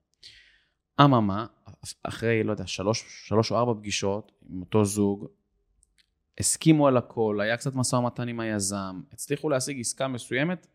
אממה, 1.01 1.45
אחרי, 2.03 2.43
לא 2.43 2.51
יודע, 2.51 2.67
שלוש, 2.67 3.05
שלוש 3.27 3.51
או 3.51 3.57
ארבע 3.57 3.73
פגישות 3.73 4.31
עם 4.49 4.61
אותו 4.61 4.85
זוג, 4.85 5.27
הסכימו 6.39 6.87
על 6.87 6.97
הכל, 6.97 7.39
היה 7.41 7.57
קצת 7.57 7.75
משא 7.75 7.95
ומתן 7.95 8.27
עם 8.27 8.39
היזם, 8.39 9.01
הצליחו 9.13 9.49
להשיג 9.49 9.79
עסקה 9.79 10.07
מסוימת 10.07 10.67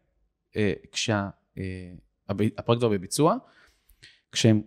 אה, 0.57 0.73
כשהפרויקט 0.93 2.61
אה, 2.71 2.77
כבר 2.79 2.89
בביצוע, 2.89 3.37
כשהם 4.33 4.63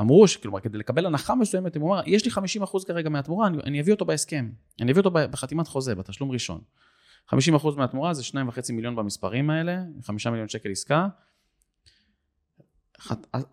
אמרו 0.00 0.28
שכלומר 0.28 0.60
כדי 0.60 0.78
לקבל 0.78 1.06
הנחה 1.06 1.34
מסוימת, 1.34 1.76
הם 1.76 1.82
אומרים, 1.82 2.02
יש 2.06 2.24
לי 2.24 2.30
50% 2.62 2.86
כרגע 2.86 3.08
מהתמורה, 3.08 3.46
אני, 3.46 3.58
אני 3.64 3.80
אביא 3.80 3.92
אותו 3.92 4.04
בהסכם, 4.04 4.50
אני 4.80 4.92
אביא 4.92 5.02
אותו 5.02 5.10
בחתימת 5.10 5.68
חוזה, 5.68 5.94
בתשלום 5.94 6.30
ראשון. 6.30 6.60
50% 7.34 7.34
מהתמורה 7.76 8.14
זה 8.14 8.22
2.5 8.22 8.72
מיליון 8.72 8.96
במספרים 8.96 9.50
האלה, 9.50 9.82
5 10.02 10.26
מיליון 10.26 10.48
שקל 10.48 10.70
עסקה. 10.70 11.08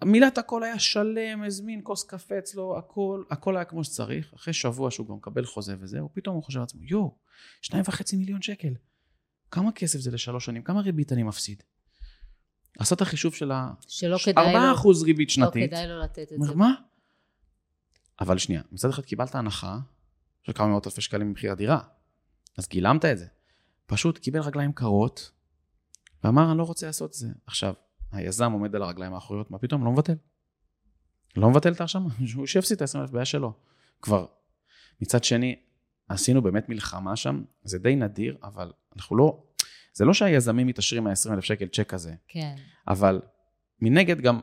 מילת 0.06 0.38
הכל 0.38 0.64
היה 0.64 0.80
שלם, 0.80 1.44
הזמין 1.44 1.80
כוס 1.84 2.04
קפה 2.04 2.38
אצלו, 2.38 2.78
הכל, 2.78 3.24
הכל 3.30 3.56
היה 3.56 3.66
כמו 3.66 3.84
שצריך. 3.84 4.34
אחרי 4.36 4.54
שבוע 4.54 4.92
שהוא 4.92 5.08
גם 5.08 5.16
מקבל 5.16 5.46
חוזה 5.46 5.76
וזהו, 5.80 6.10
פתאום 6.14 6.36
הוא 6.36 6.44
חושב 6.44 6.60
לעצמו, 6.60 6.84
יואו, 6.84 7.16
2.5 7.66 8.18
מיליון 8.18 8.42
שקל. 8.42 8.74
כמה 9.52 9.72
כסף 9.72 10.00
זה 10.00 10.12
לשלוש 10.12 10.46
שנים? 10.46 10.64
כמה 10.64 10.82
ריבית 10.82 11.12
אני 11.12 11.24
מפסיד? 11.24 11.64
עשה 12.80 12.96
את 12.96 13.02
החישוב 13.02 13.34
של 13.34 13.52
ה... 13.52 13.70
שלא 13.88 14.18
כדאי 14.26 14.54
לו... 14.54 14.76
4% 14.76 15.06
ריבית 15.06 15.30
שנתית. 15.30 15.62
לא 15.62 15.68
כדאי 15.68 15.88
לו 15.88 16.00
לתת 16.00 16.34
את 16.34 16.42
זה. 16.42 16.56
מה? 16.56 16.74
אבל 18.20 18.38
שנייה, 18.38 18.62
מצד 18.72 18.90
אחד 18.90 19.04
קיבלת 19.04 19.36
הנחה 19.36 19.80
של 20.44 20.54
כמה 20.54 20.68
מאות 20.68 20.88
אלפי 20.88 21.02
שקלים 21.02 21.30
ממחיר 21.30 21.52
הדירה, 21.52 21.80
אז 22.58 22.68
גילמת 22.68 23.06
את 23.06 23.18
זה. 23.18 23.26
פשוט 23.86 24.18
קיבל 24.18 24.40
רגליים 24.40 24.74
קרות, 24.74 25.32
ואמר, 26.24 26.52
אני 26.52 26.58
לא 26.58 26.64
רוצה 26.64 26.88
לעשות 26.88 27.10
את 27.10 27.16
זה. 27.16 27.28
עכשיו, 27.46 27.74
היזם 28.12 28.52
עומד 28.52 28.76
על 28.76 28.82
הרגליים 28.82 29.14
האחוריות, 29.14 29.52
מה 29.52 29.58
פתאום? 29.58 29.86
לא 29.86 29.92
מבטל. 29.92 30.16
לא 31.36 31.50
מבטל 31.50 31.74
את 31.74 31.80
ההרשמה, 31.80 32.10
הוא 32.36 32.46
שיפסיד 32.46 32.82
את 32.82 32.96
ה-20,000 32.96 33.12
בעיה 33.12 33.26
שלו. 33.26 33.54
כבר. 34.02 34.26
מצד 35.02 35.24
שני, 35.24 35.56
עשינו 36.10 36.42
באמת 36.42 36.70
מלחמה 36.70 37.16
שם, 37.16 37.44
זה 37.64 37.80
די 37.80 37.96
נדיר, 37.96 38.38
אבל 38.44 38.72
אנחנו 38.96 39.18
לא, 39.18 39.44
זה 39.98 40.06
לא 40.06 40.14
שהיזמים 40.14 40.68
מתעשרים 40.68 41.04
מה-20,000 41.04 41.42
שקל 41.42 41.68
צ'ק 41.68 41.94
הזה. 41.94 42.14
כן. 42.28 42.56
אבל 42.88 43.22
מנגד 43.82 44.22
גם 44.22 44.40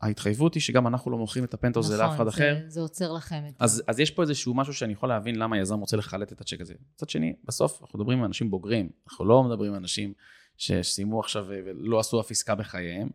ההתחייבות 0.00 0.54
היא 0.54 0.60
שגם 0.60 0.86
אנחנו 0.86 1.10
לא 1.10 1.18
מוכרים 1.18 1.44
את 1.44 1.54
הפנטו 1.54 1.80
הזה 1.80 1.96
לאף 1.96 2.10
אחד 2.10 2.14
נכון, 2.14 2.28
אחר. 2.28 2.56
זה 2.66 2.80
עוצר 2.80 3.12
לכם 3.12 3.42
את 3.48 3.54
אז, 3.58 3.82
אז 3.86 4.00
יש 4.00 4.10
פה 4.10 4.22
איזשהו 4.22 4.54
משהו 4.54 4.74
שאני 4.74 4.92
יכול 4.92 5.08
להבין 5.08 5.36
למה 5.36 5.56
היזם 5.56 5.78
רוצה 5.78 5.96
לחלט 5.96 6.32
את 6.32 6.40
הצ'ק 6.40 6.60
הזה. 6.60 6.74
מצד 6.94 7.08
שני, 7.08 7.34
בסוף 7.44 7.82
אנחנו 7.82 7.98
מדברים 7.98 8.18
עם 8.18 8.24
אנשים 8.24 8.50
בוגרים, 8.50 8.90
אנחנו 9.08 9.24
לא 9.24 9.42
מדברים 9.42 9.72
עם 9.72 9.76
אנשים 9.76 10.12
שסיימו 10.56 11.20
עכשיו 11.20 11.46
ולא 11.48 11.98
עשו 12.00 12.20
אף 12.20 12.30
עסקה 12.30 12.54
בחייהם, 12.54 13.08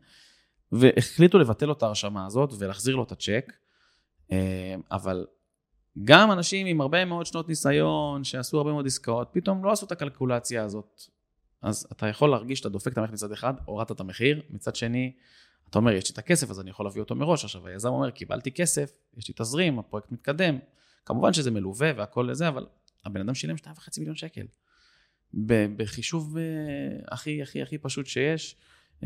והחליטו 0.71 1.37
לבטל 1.37 1.65
לו 1.65 1.73
את 1.73 1.83
ההרשמה 1.83 2.25
הזאת 2.25 2.53
ולהחזיר 2.59 2.95
לו 2.95 3.03
את 3.03 3.11
הצ'ק, 3.11 3.53
אה, 4.31 4.75
אבל 4.91 5.25
גם 6.03 6.31
אנשים 6.31 6.67
עם 6.67 6.81
הרבה 6.81 7.05
מאוד 7.05 7.25
שנות 7.25 7.49
ניסיון, 7.49 8.23
שעשו 8.23 8.57
הרבה 8.57 8.71
מאוד 8.71 8.85
עסקאות, 8.85 9.29
פתאום 9.31 9.63
לא 9.63 9.71
עשו 9.71 9.85
את 9.85 9.91
הקלקולציה 9.91 10.63
הזאת 10.63 11.01
אז 11.63 11.87
אתה 11.91 12.07
יכול 12.07 12.29
להרגיש 12.29 12.59
שאתה 12.59 12.69
דופק 12.69 12.91
את 12.91 12.97
המערכת 12.97 13.13
מצד 13.13 13.31
אחד, 13.31 13.53
הורדת 13.65 13.91
את 13.91 13.99
המחיר, 13.99 14.41
מצד 14.49 14.75
שני, 14.75 15.13
אתה 15.69 15.79
אומר, 15.79 15.91
יש 15.91 16.09
לי 16.09 16.13
את 16.13 16.17
הכסף, 16.17 16.49
אז 16.49 16.59
אני 16.59 16.69
יכול 16.69 16.85
להביא 16.85 17.01
אותו 17.01 17.15
מראש. 17.15 17.43
עכשיו, 17.43 17.67
היזם 17.67 17.89
אומר, 17.89 18.11
קיבלתי 18.11 18.51
כסף, 18.51 18.91
יש 19.17 19.27
לי 19.27 19.33
תזרים, 19.37 19.79
הפרויקט 19.79 20.11
מתקדם. 20.11 20.57
כמובן 21.05 21.33
שזה 21.33 21.51
מלווה 21.51 21.91
והכל 21.95 22.27
לזה, 22.31 22.47
אבל 22.47 22.65
הבן 23.05 23.21
אדם 23.21 23.35
שילם 23.35 23.55
2.5 23.55 23.69
מיליון 23.97 24.15
שקל. 24.15 24.45
בחישוב 25.77 26.37
אה, 26.37 26.43
הכי 27.11 27.41
הכי 27.41 27.61
הכי 27.61 27.77
פשוט 27.77 28.05
שיש, 28.05 28.55
4% 29.03 29.05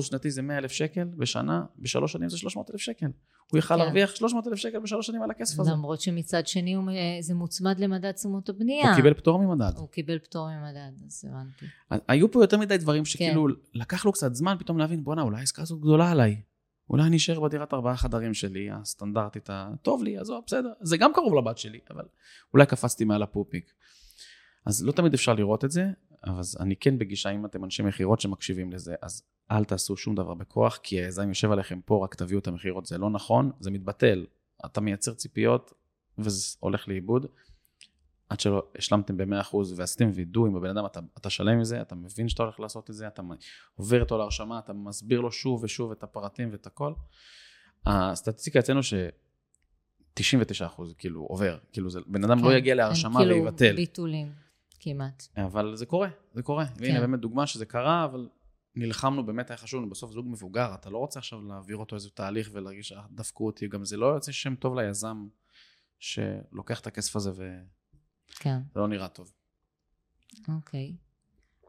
שנתי 0.00 0.30
זה 0.30 0.42
100 0.42 0.58
אלף 0.58 0.72
שקל 0.72 1.04
בשנה, 1.04 1.64
בשלוש 1.78 2.12
שנים 2.12 2.28
זה 2.28 2.38
300 2.38 2.70
אלף 2.70 2.80
שקל. 2.80 3.06
הוא 3.52 3.58
יכל 3.58 3.74
כן. 3.74 3.80
להרוויח 3.80 4.14
300 4.14 4.46
אלף 4.46 4.56
שקל 4.58 4.78
בשלוש 4.78 5.06
שנים 5.06 5.22
על 5.22 5.30
הכסף 5.30 5.60
הזה. 5.60 5.70
למרות 5.70 6.00
שמצד 6.00 6.46
שני 6.46 6.74
הוא, 6.74 6.84
זה 7.20 7.34
מוצמד 7.34 7.78
למדד 7.78 8.12
תשומות 8.12 8.48
הבנייה. 8.48 8.88
הוא 8.88 8.96
קיבל 8.96 9.14
פטור 9.14 9.38
ממדד. 9.38 9.72
הוא 9.76 9.88
קיבל 9.88 10.18
פטור 10.18 10.48
ממדד, 10.48 11.04
אז 11.06 11.24
הבנתי. 11.30 11.66
היו 12.08 12.30
פה 12.30 12.42
יותר 12.42 12.58
מדי 12.58 12.78
דברים 12.78 13.04
שכאילו, 13.04 13.46
כן. 13.46 13.78
לקח 13.78 14.04
לו 14.04 14.12
קצת 14.12 14.34
זמן 14.34 14.56
פתאום 14.58 14.78
להבין, 14.78 15.04
בואנה, 15.04 15.22
אולי 15.22 15.38
העסקה 15.38 15.62
הזאת 15.62 15.80
גדולה 15.80 16.10
עליי. 16.10 16.40
אולי 16.90 17.02
אני 17.02 17.16
אשאר 17.16 17.40
בדירת 17.40 17.74
ארבעה 17.74 17.96
חדרים 17.96 18.34
שלי, 18.34 18.70
הסטנדרטית, 18.70 19.48
הטוב 19.52 20.02
לי, 20.02 20.18
עזוב, 20.18 20.44
בסדר. 20.46 20.72
זה 20.80 20.96
גם 20.96 21.12
קרוב 21.14 21.34
לבת 21.34 21.58
שלי, 21.58 21.78
אבל 21.90 22.04
אולי 22.54 22.66
קפצתי 22.66 23.04
מעל 23.04 23.22
הפופיק. 23.22 23.72
אז 24.66 24.84
לא 24.84 24.92
תמיד 24.92 25.14
אפשר 25.14 25.34
לראות 25.34 25.64
את 25.64 25.70
זה, 25.70 25.86
אבל 26.24 26.42
אני 26.60 26.76
כן 26.76 26.98
בגישה, 26.98 27.30
אם 27.30 27.46
אתם 27.46 27.64
אנשי 27.64 27.82
מכירות 27.82 28.20
שמקשיבים 28.20 28.72
לזה, 28.72 28.94
אז 29.02 29.22
אל 29.50 29.64
תעשו 29.64 29.96
שום 29.96 30.14
דבר 30.14 30.34
בכוח, 30.34 30.78
כי 30.82 30.96
היזם 30.96 31.28
יושב 31.28 31.50
עליכם 31.50 31.80
פה, 31.84 32.04
רק 32.04 32.14
תביאו 32.14 32.38
את 32.38 32.46
המכירות, 32.46 32.86
זה 32.86 32.98
לא 32.98 33.10
נכון, 33.10 33.50
זה 33.60 33.70
מתבטל. 33.70 34.26
אתה 34.66 34.80
מייצר 34.80 35.14
ציפיות 35.14 35.72
וזה 36.18 36.56
הולך 36.60 36.88
לאיבוד. 36.88 37.26
עד 38.28 38.40
שלא 38.40 38.66
השלמתם 38.78 39.16
ב-100% 39.16 39.56
ועשיתם 39.76 40.10
וידוא 40.14 40.46
עם 40.46 40.56
הבן 40.56 40.68
אדם, 40.68 40.86
אתה, 40.86 41.00
אתה 41.18 41.30
שלם 41.30 41.48
עם 41.48 41.64
זה, 41.64 41.80
אתה 41.80 41.94
מבין 41.94 42.28
שאתה 42.28 42.42
הולך 42.42 42.60
לעשות 42.60 42.90
את 42.90 42.94
זה, 42.94 43.06
אתה 43.06 43.22
עובר 43.76 44.00
איתו 44.00 44.18
להרשמה, 44.18 44.58
אתה 44.58 44.72
מסביר 44.72 45.20
לו 45.20 45.32
שוב 45.32 45.64
ושוב 45.64 45.92
את 45.92 46.02
הפרטים 46.02 46.48
ואת 46.52 46.66
הכל. 46.66 46.92
הסטטיסטיקה 47.86 48.58
אצלנו 48.58 48.82
ש... 48.82 48.94
99 50.14 50.68
כאילו 50.98 51.20
עובר, 51.20 51.58
כאילו 51.72 51.90
זה, 51.90 52.00
בן 52.06 52.24
אדם 52.24 52.38
לא 52.38 52.42
כן, 52.42 52.48
לא 52.48 52.54
יגיע 52.54 52.74
להרשמה 52.74 53.20
כאילו 53.20 53.34
ויבטל. 53.34 53.64
כאילו 53.64 53.76
ביטולים 53.76 54.47
כמעט. 54.80 55.26
אבל 55.36 55.76
זה 55.76 55.86
קורה, 55.86 56.08
זה 56.32 56.42
קורה. 56.42 56.66
כן. 56.66 56.74
והנה 56.78 57.00
באמת 57.00 57.20
דוגמה 57.20 57.46
שזה 57.46 57.66
קרה, 57.66 58.04
אבל 58.04 58.28
נלחמנו, 58.76 59.26
באמת 59.26 59.50
היה 59.50 59.56
חשוב 59.56 59.80
לנו, 59.80 59.90
בסוף 59.90 60.12
זוג 60.12 60.26
מבוגר, 60.28 60.74
אתה 60.74 60.90
לא 60.90 60.98
רוצה 60.98 61.18
עכשיו 61.18 61.40
להעביר 61.42 61.76
אותו 61.76 61.96
איזה 61.96 62.10
תהליך 62.10 62.50
ולהרגיש, 62.52 62.92
אה, 62.92 63.02
דפקו 63.10 63.46
אותי, 63.46 63.68
גם 63.68 63.84
זה 63.84 63.96
לא 63.96 64.06
יוצא 64.06 64.32
שם 64.32 64.54
טוב 64.54 64.78
ליזם 64.78 65.28
שלוקח 65.98 66.80
את 66.80 66.86
הכסף 66.86 67.16
הזה 67.16 67.30
ו... 67.36 67.58
כן. 68.28 68.58
זה 68.74 68.80
לא 68.80 68.88
נראה 68.88 69.08
טוב. 69.08 69.32
אוקיי. 70.48 70.96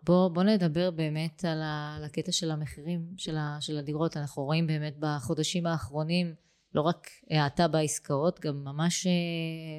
בוא, 0.03 0.29
בוא 0.29 0.43
נדבר 0.43 0.91
באמת 0.91 1.45
על, 1.45 1.61
ה, 1.61 1.95
על 1.97 2.03
הקטע 2.03 2.31
של 2.31 2.51
המחירים 2.51 3.13
של, 3.17 3.37
ה, 3.37 3.57
של 3.59 3.77
הדירות. 3.77 4.17
אנחנו 4.17 4.43
רואים 4.43 4.67
באמת 4.67 4.95
בחודשים 4.99 5.65
האחרונים 5.65 6.33
לא 6.73 6.81
רק 6.81 7.09
האטה 7.29 7.67
בעסקאות, 7.67 8.39
גם 8.39 8.63
ממש 8.63 9.07
אה, 9.07 9.11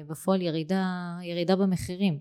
בפועל 0.07 0.41
ירידה, 0.41 1.17
ירידה 1.23 1.55
במחירים. 1.55 2.19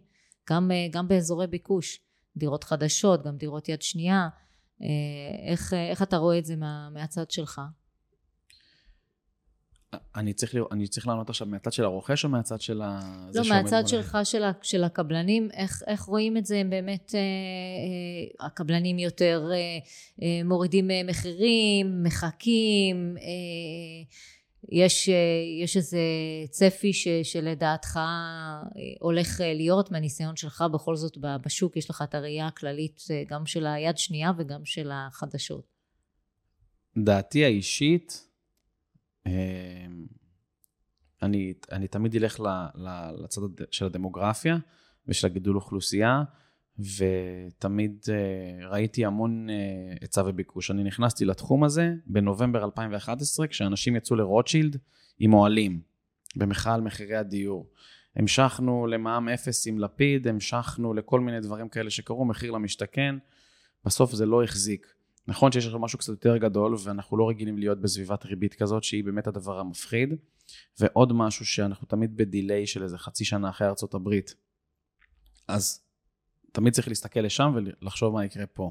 גם, 0.50 0.70
אה, 0.70 0.86
גם 0.90 1.08
באזורי 1.08 1.46
ביקוש. 1.46 2.00
דירות 2.36 2.64
חדשות, 2.64 3.26
גם 3.26 3.36
דירות 3.36 3.68
יד 3.68 3.82
שנייה. 3.82 4.28
אה, 4.82 4.86
איך, 5.50 5.74
איך 5.74 6.02
אתה 6.02 6.16
רואה 6.16 6.38
את 6.38 6.44
זה 6.44 6.56
מה, 6.56 6.88
מהצד 6.92 7.30
שלך? 7.30 7.60
אני 10.16 10.32
צריך, 10.32 10.54
אני 10.72 10.86
צריך 10.86 11.06
לענות 11.06 11.30
עכשיו 11.30 11.46
מהצד 11.46 11.72
של 11.72 11.84
הרוכש 11.84 12.24
או 12.24 12.28
מהצד 12.28 12.60
של 12.60 12.82
ה... 12.82 13.00
לא, 13.34 13.42
מהצד 13.48 13.82
שלך, 13.86 14.18
של, 14.24 14.42
של 14.62 14.84
הקבלנים, 14.84 15.48
איך, 15.52 15.82
איך 15.86 16.02
רואים 16.02 16.36
את 16.36 16.46
זה, 16.46 16.58
הם 16.58 16.70
באמת, 16.70 17.14
אה, 17.14 17.20
אה, 17.20 18.46
הקבלנים 18.46 18.98
יותר 18.98 19.50
אה, 19.52 19.56
אה, 20.22 20.44
מורידים 20.44 20.90
אה, 20.90 21.00
מחירים, 21.06 22.02
מחכים, 22.02 23.16
אה, 23.16 24.04
יש, 24.68 25.08
אה, 25.08 25.14
יש 25.62 25.76
איזה 25.76 26.00
צפי 26.50 26.92
ש, 26.92 27.08
שלדעתך 27.22 27.96
אה, 27.96 28.02
הולך 29.00 29.40
אה, 29.40 29.54
להיות 29.54 29.90
מהניסיון 29.90 30.36
שלך 30.36 30.64
בכל 30.72 30.96
זאת 30.96 31.18
בשוק 31.44 31.76
יש 31.76 31.90
לך 31.90 32.02
את 32.02 32.14
הראייה 32.14 32.46
הכללית 32.46 33.00
גם 33.28 33.46
של 33.46 33.66
היד 33.66 33.98
שנייה 33.98 34.32
וגם 34.38 34.64
של 34.64 34.90
החדשות. 34.92 35.64
דעתי 36.98 37.44
האישית 37.44 38.26
אני, 41.22 41.54
אני 41.72 41.88
תמיד 41.88 42.16
אלך 42.16 42.40
לצד 43.24 43.40
של 43.70 43.86
הדמוגרפיה 43.86 44.56
ושל 45.08 45.26
הגידול 45.26 45.56
אוכלוסייה, 45.56 46.22
ותמיד 46.96 48.04
uh, 48.04 48.64
ראיתי 48.66 49.04
המון 49.04 49.48
uh, 49.48 49.52
היצע 50.00 50.22
וביקוש. 50.26 50.70
אני 50.70 50.84
נכנסתי 50.84 51.24
לתחום 51.24 51.64
הזה 51.64 51.94
בנובמבר 52.06 52.64
2011, 52.64 53.46
כשאנשים 53.46 53.96
יצאו 53.96 54.16
לרוטשילד 54.16 54.76
עם 55.18 55.32
אוהלים, 55.32 55.80
במחאה 56.36 56.74
על 56.74 56.80
מחירי 56.80 57.16
הדיור. 57.16 57.66
המשכנו 58.16 58.86
למע"מ 58.86 59.28
אפס 59.28 59.66
עם 59.66 59.78
לפיד, 59.78 60.28
המשכנו 60.28 60.94
לכל 60.94 61.20
מיני 61.20 61.40
דברים 61.40 61.68
כאלה 61.68 61.90
שקרו, 61.90 62.24
מחיר 62.24 62.50
למשתכן, 62.50 63.14
בסוף 63.84 64.12
זה 64.12 64.26
לא 64.26 64.44
החזיק. 64.44 64.86
נכון 65.28 65.52
שיש 65.52 65.66
עכשיו 65.66 65.80
משהו 65.80 65.98
קצת 65.98 66.08
יותר 66.08 66.36
גדול, 66.36 66.76
ואנחנו 66.84 67.16
לא 67.16 67.28
רגילים 67.28 67.58
להיות 67.58 67.80
בסביבת 67.80 68.24
ריבית 68.24 68.54
כזאת, 68.54 68.84
שהיא 68.84 69.04
באמת 69.04 69.26
הדבר 69.26 69.60
המפחיד. 69.60 70.14
ועוד 70.80 71.12
משהו 71.12 71.46
שאנחנו 71.46 71.86
תמיד 71.86 72.16
בדיליי 72.16 72.66
של 72.66 72.82
איזה 72.82 72.98
חצי 72.98 73.24
שנה 73.24 73.50
אחרי 73.50 73.68
ארצות 73.68 73.94
הברית. 73.94 74.34
אז 75.48 75.80
תמיד 76.52 76.72
צריך 76.72 76.88
להסתכל 76.88 77.20
לשם 77.20 77.52
ולחשוב 77.54 78.14
מה 78.14 78.24
יקרה 78.24 78.46
פה. 78.46 78.70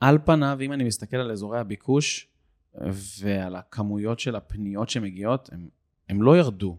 על 0.00 0.18
פניו, 0.24 0.58
אם 0.60 0.72
אני 0.72 0.84
מסתכל 0.84 1.16
על 1.16 1.30
אזורי 1.32 1.58
הביקוש 1.58 2.28
ועל 3.20 3.56
הכמויות 3.56 4.20
של 4.20 4.36
הפניות 4.36 4.88
שמגיעות, 4.88 5.50
הם 6.08 6.22
לא 6.22 6.38
ירדו. 6.38 6.78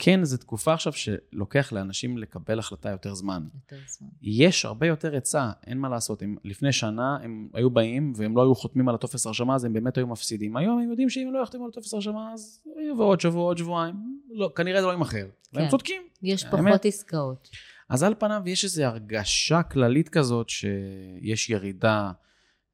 כן, 0.00 0.24
זו 0.24 0.36
תקופה 0.36 0.74
עכשיו 0.74 0.92
שלוקח 0.92 1.72
לאנשים 1.72 2.18
לקבל 2.18 2.58
החלטה 2.58 2.90
יותר 2.90 3.14
זמן. 3.14 3.42
יותר 3.54 3.76
זמן. 3.88 4.08
יש 4.22 4.64
הרבה 4.64 4.86
יותר 4.86 5.12
היצע, 5.12 5.50
אין 5.66 5.78
מה 5.78 5.88
לעשות. 5.88 6.22
הם, 6.22 6.36
לפני 6.44 6.72
שנה 6.72 7.18
הם 7.22 7.48
היו 7.54 7.70
באים 7.70 8.12
והם 8.16 8.36
לא 8.36 8.42
היו 8.42 8.54
חותמים 8.54 8.88
על 8.88 8.94
הטופס 8.94 9.26
הרשמה, 9.26 9.54
אז 9.54 9.64
הם 9.64 9.72
באמת 9.72 9.96
היו 9.96 10.06
מפסידים. 10.06 10.56
היום 10.56 10.78
הם 10.78 10.90
יודעים 10.90 11.10
שאם 11.10 11.26
הם 11.26 11.34
לא 11.34 11.42
יחתמו 11.42 11.64
על 11.64 11.70
הטופס 11.70 11.94
הרשמה, 11.94 12.32
אז 12.32 12.62
יבוא 12.90 13.04
עוד 13.04 13.20
שבוע, 13.20 13.42
עוד 13.42 13.58
שבועיים. 13.58 13.94
לא, 14.30 14.52
כנראה 14.56 14.80
זה 14.80 14.86
לא 14.86 14.92
יימכר. 14.92 15.26
כן. 15.52 15.58
והם 15.58 15.68
צודקים. 15.68 16.02
יש 16.22 16.44
פחות 16.44 16.58
האמת. 16.58 16.84
עסקאות. 16.84 17.48
אז 17.88 18.02
על 18.02 18.14
פניו 18.18 18.42
יש 18.46 18.64
איזו 18.64 18.82
הרגשה 18.82 19.62
כללית 19.62 20.08
כזאת 20.08 20.48
שיש 20.48 21.50
ירידה, 21.50 22.12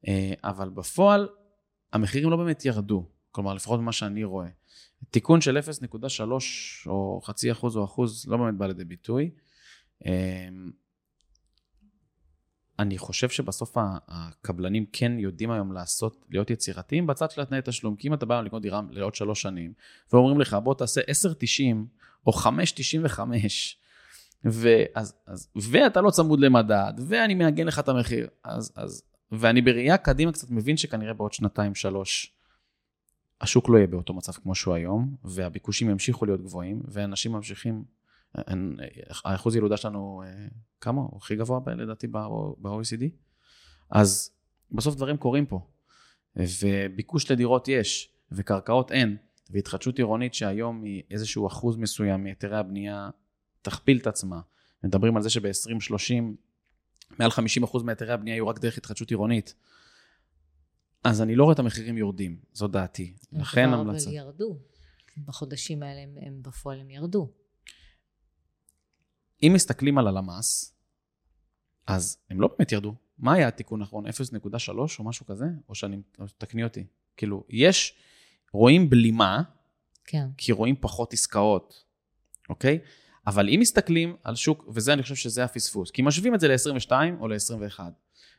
אה, 0.07 0.33
אבל 0.43 0.69
בפועל 0.69 1.27
המחירים 1.93 2.29
לא 2.29 2.37
באמת 2.37 2.65
ירדו. 2.65 3.09
כלומר, 3.31 3.53
לפחות 3.53 3.79
ממה 3.79 3.91
שאני 3.91 4.23
רואה. 4.23 4.47
תיקון 5.09 5.41
של 5.41 5.57
0.3 5.57 6.21
או 6.85 7.21
חצי 7.23 7.51
אחוז 7.51 7.77
או 7.77 7.85
אחוז 7.85 8.27
לא 8.27 8.37
באמת 8.37 8.55
בא 8.55 8.67
לידי 8.67 8.85
ביטוי. 8.85 9.31
אמ, 10.05 10.71
אני 12.79 12.97
חושב 12.97 13.29
שבסוף 13.29 13.77
הקבלנים 14.07 14.85
כן 14.93 15.19
יודעים 15.19 15.51
היום 15.51 15.71
לעשות, 15.71 16.25
להיות 16.29 16.49
יצירתיים 16.49 17.07
בצד 17.07 17.31
של 17.31 17.41
התנאי 17.41 17.59
תשלום. 17.63 17.95
כי 17.95 18.07
אם 18.07 18.13
אתה 18.13 18.25
בא 18.25 18.41
לקנות 18.41 18.61
דירה 18.61 18.81
לעוד 18.89 19.15
שלוש 19.15 19.41
שנים, 19.41 19.73
ואומרים 20.13 20.39
לך 20.39 20.57
בוא 20.63 20.73
תעשה 20.73 21.01
10.90 21.01 21.75
או 22.27 22.31
5.95, 22.31 23.19
ואז, 24.45 25.13
אז, 25.25 25.49
ואתה 25.55 26.01
לא 26.01 26.09
צמוד 26.09 26.39
למדד, 26.39 26.93
ואני 27.07 27.35
מעגן 27.35 27.67
לך 27.67 27.79
את 27.79 27.89
המחיר, 27.89 28.27
אז, 28.43 28.71
אז, 28.75 29.03
ואני 29.31 29.61
בראייה 29.61 29.97
קדימה 29.97 30.31
קצת 30.31 30.49
מבין 30.49 30.77
שכנראה 30.77 31.13
בעוד 31.13 31.33
שנתיים, 31.33 31.75
שלוש, 31.75 32.33
השוק 33.41 33.69
לא 33.69 33.77
יהיה 33.77 33.87
באותו 33.87 34.13
מצב 34.13 34.31
כמו 34.31 34.55
שהוא 34.55 34.73
היום, 34.73 35.15
והביקושים 35.23 35.89
ימשיכו 35.89 36.25
להיות 36.25 36.41
גבוהים, 36.41 36.81
ואנשים 36.87 37.31
ממשיכים, 37.31 37.83
האחוז 39.25 39.55
ילודה 39.55 39.77
שלנו, 39.77 40.23
אה, 40.25 40.47
כמה? 40.81 41.01
הוא 41.01 41.17
הכי 41.17 41.35
גבוה 41.35 41.59
לדעתי 41.75 42.07
ב-OECD. 42.07 43.03
אז 43.91 44.31
בסוף 44.71 44.95
דברים 44.95 45.17
קורים 45.17 45.45
פה, 45.45 45.67
וביקוש 46.35 47.31
לדירות 47.31 47.67
יש, 47.67 48.13
וקרקעות 48.31 48.91
אין, 48.91 49.17
והתחדשות 49.49 49.97
עירונית 49.97 50.33
שהיום 50.33 50.83
היא 50.83 51.03
איזשהו 51.11 51.47
אחוז 51.47 51.77
מסוים 51.77 52.23
מהיתרי 52.23 52.57
הבנייה 52.57 53.09
תכפיל 53.65 53.97
את 53.97 54.07
עצמה. 54.07 54.41
מדברים 54.83 55.17
על 55.17 55.23
זה 55.23 55.29
שב-2030 55.29 56.23
מעל 57.19 57.31
50% 57.31 57.83
מהיתרי 57.83 58.13
הבנייה 58.13 58.35
יהיו 58.35 58.47
רק 58.47 58.59
דרך 58.59 58.77
התחדשות 58.77 59.09
עירונית. 59.09 59.55
אז 61.03 61.21
אני 61.21 61.35
לא 61.35 61.43
רואה 61.43 61.53
את 61.53 61.59
המחירים 61.59 61.97
יורדים, 61.97 62.39
זו 62.53 62.67
דעתי. 62.67 63.15
לכן 63.31 63.69
המלצה. 63.69 64.09
אבל 64.09 64.15
ירדו. 64.15 64.59
בחודשים 65.25 65.83
האלה 65.83 66.01
הם, 66.01 66.17
הם 66.21 66.41
בפועל 66.41 66.79
הם 66.79 66.89
ירדו. 66.89 67.31
אם 69.43 69.51
מסתכלים 69.55 69.97
על 69.97 70.07
הלמ"ס, 70.07 70.75
אז 71.87 72.17
הם 72.29 72.41
לא 72.41 72.47
באמת 72.47 72.71
ירדו. 72.71 72.95
מה 73.17 73.33
היה 73.33 73.47
התיקון 73.47 73.81
האחרון? 73.81 74.07
0.3 74.07 74.09
או 74.99 75.03
משהו 75.03 75.25
כזה? 75.25 75.45
או 75.69 75.75
שאני, 75.75 76.01
תקני 76.37 76.63
אותי. 76.63 76.85
כאילו, 77.17 77.43
יש, 77.49 77.97
רואים 78.53 78.89
בלימה, 78.89 79.43
כן. 80.05 80.27
כי 80.37 80.51
רואים 80.51 80.75
פחות 80.79 81.13
עסקאות, 81.13 81.83
אוקיי? 82.49 82.79
אבל 83.27 83.49
אם 83.49 83.59
מסתכלים 83.59 84.15
על 84.23 84.35
שוק, 84.35 84.65
וזה 84.73 84.93
אני 84.93 85.03
חושב 85.03 85.15
שזה 85.15 85.43
הפספוס, 85.43 85.91
כי 85.91 86.01
משווים 86.01 86.35
את 86.35 86.39
זה 86.39 86.47
ל-22 86.47 86.91
או 87.19 87.27
ל-21. 87.27 87.79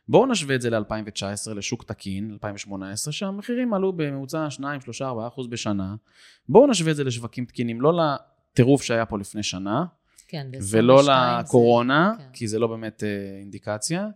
בואו 0.09 0.25
נשווה 0.25 0.55
את 0.55 0.61
זה 0.61 0.69
ל-2019, 0.69 1.53
לשוק 1.55 1.83
תקין, 1.83 2.31
2018, 2.31 3.13
שהמחירים 3.13 3.73
עלו 3.73 3.93
בממוצע 3.93 4.49
2, 4.49 4.81
3, 4.81 5.01
4 5.01 5.27
אחוז 5.27 5.47
בשנה. 5.47 5.95
בואו 6.49 6.67
נשווה 6.67 6.91
את 6.91 6.95
זה 6.95 7.03
לשווקים 7.03 7.45
תקינים, 7.45 7.81
לא 7.81 7.93
לטירוף 7.93 8.83
שהיה 8.83 9.05
פה 9.05 9.17
לפני 9.17 9.43
שנה, 9.43 9.85
כן, 10.27 10.47
ולא 10.71 11.01
לקורונה, 11.03 12.13
זה... 12.17 12.23
כן. 12.23 12.29
כי 12.33 12.47
זה 12.47 12.59
לא 12.59 12.67
באמת 12.67 13.03
אה, 13.03 13.39
אינדיקציה. 13.39 14.07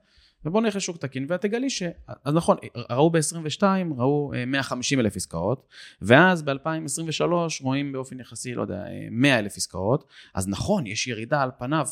ובואו 0.46 0.64
נלך 0.64 0.76
לשוק 0.76 0.98
תקין, 0.98 1.26
ואת 1.30 1.42
תגלי 1.42 1.70
ש... 1.70 1.84
אז 2.24 2.34
נכון, 2.34 2.58
ראו 2.90 3.10
ב-22, 3.10 3.64
ראו 3.98 4.32
150 4.48 5.00
אה, 5.00 5.04
אלף 5.04 5.16
עסקאות, 5.16 5.68
ואז 6.02 6.42
ב-2023 6.42 7.24
רואים 7.62 7.92
באופן 7.92 8.20
יחסי, 8.20 8.54
לא 8.54 8.62
יודע, 8.62 8.84
100 9.12 9.32
אה, 9.32 9.40
אלף 9.40 9.58
עסקאות, 9.58 10.06
אז 10.34 10.48
נכון, 10.48 10.88
יש 10.88 11.08
ירידה 11.08 11.42
על 11.42 11.50
פניו 11.58 11.88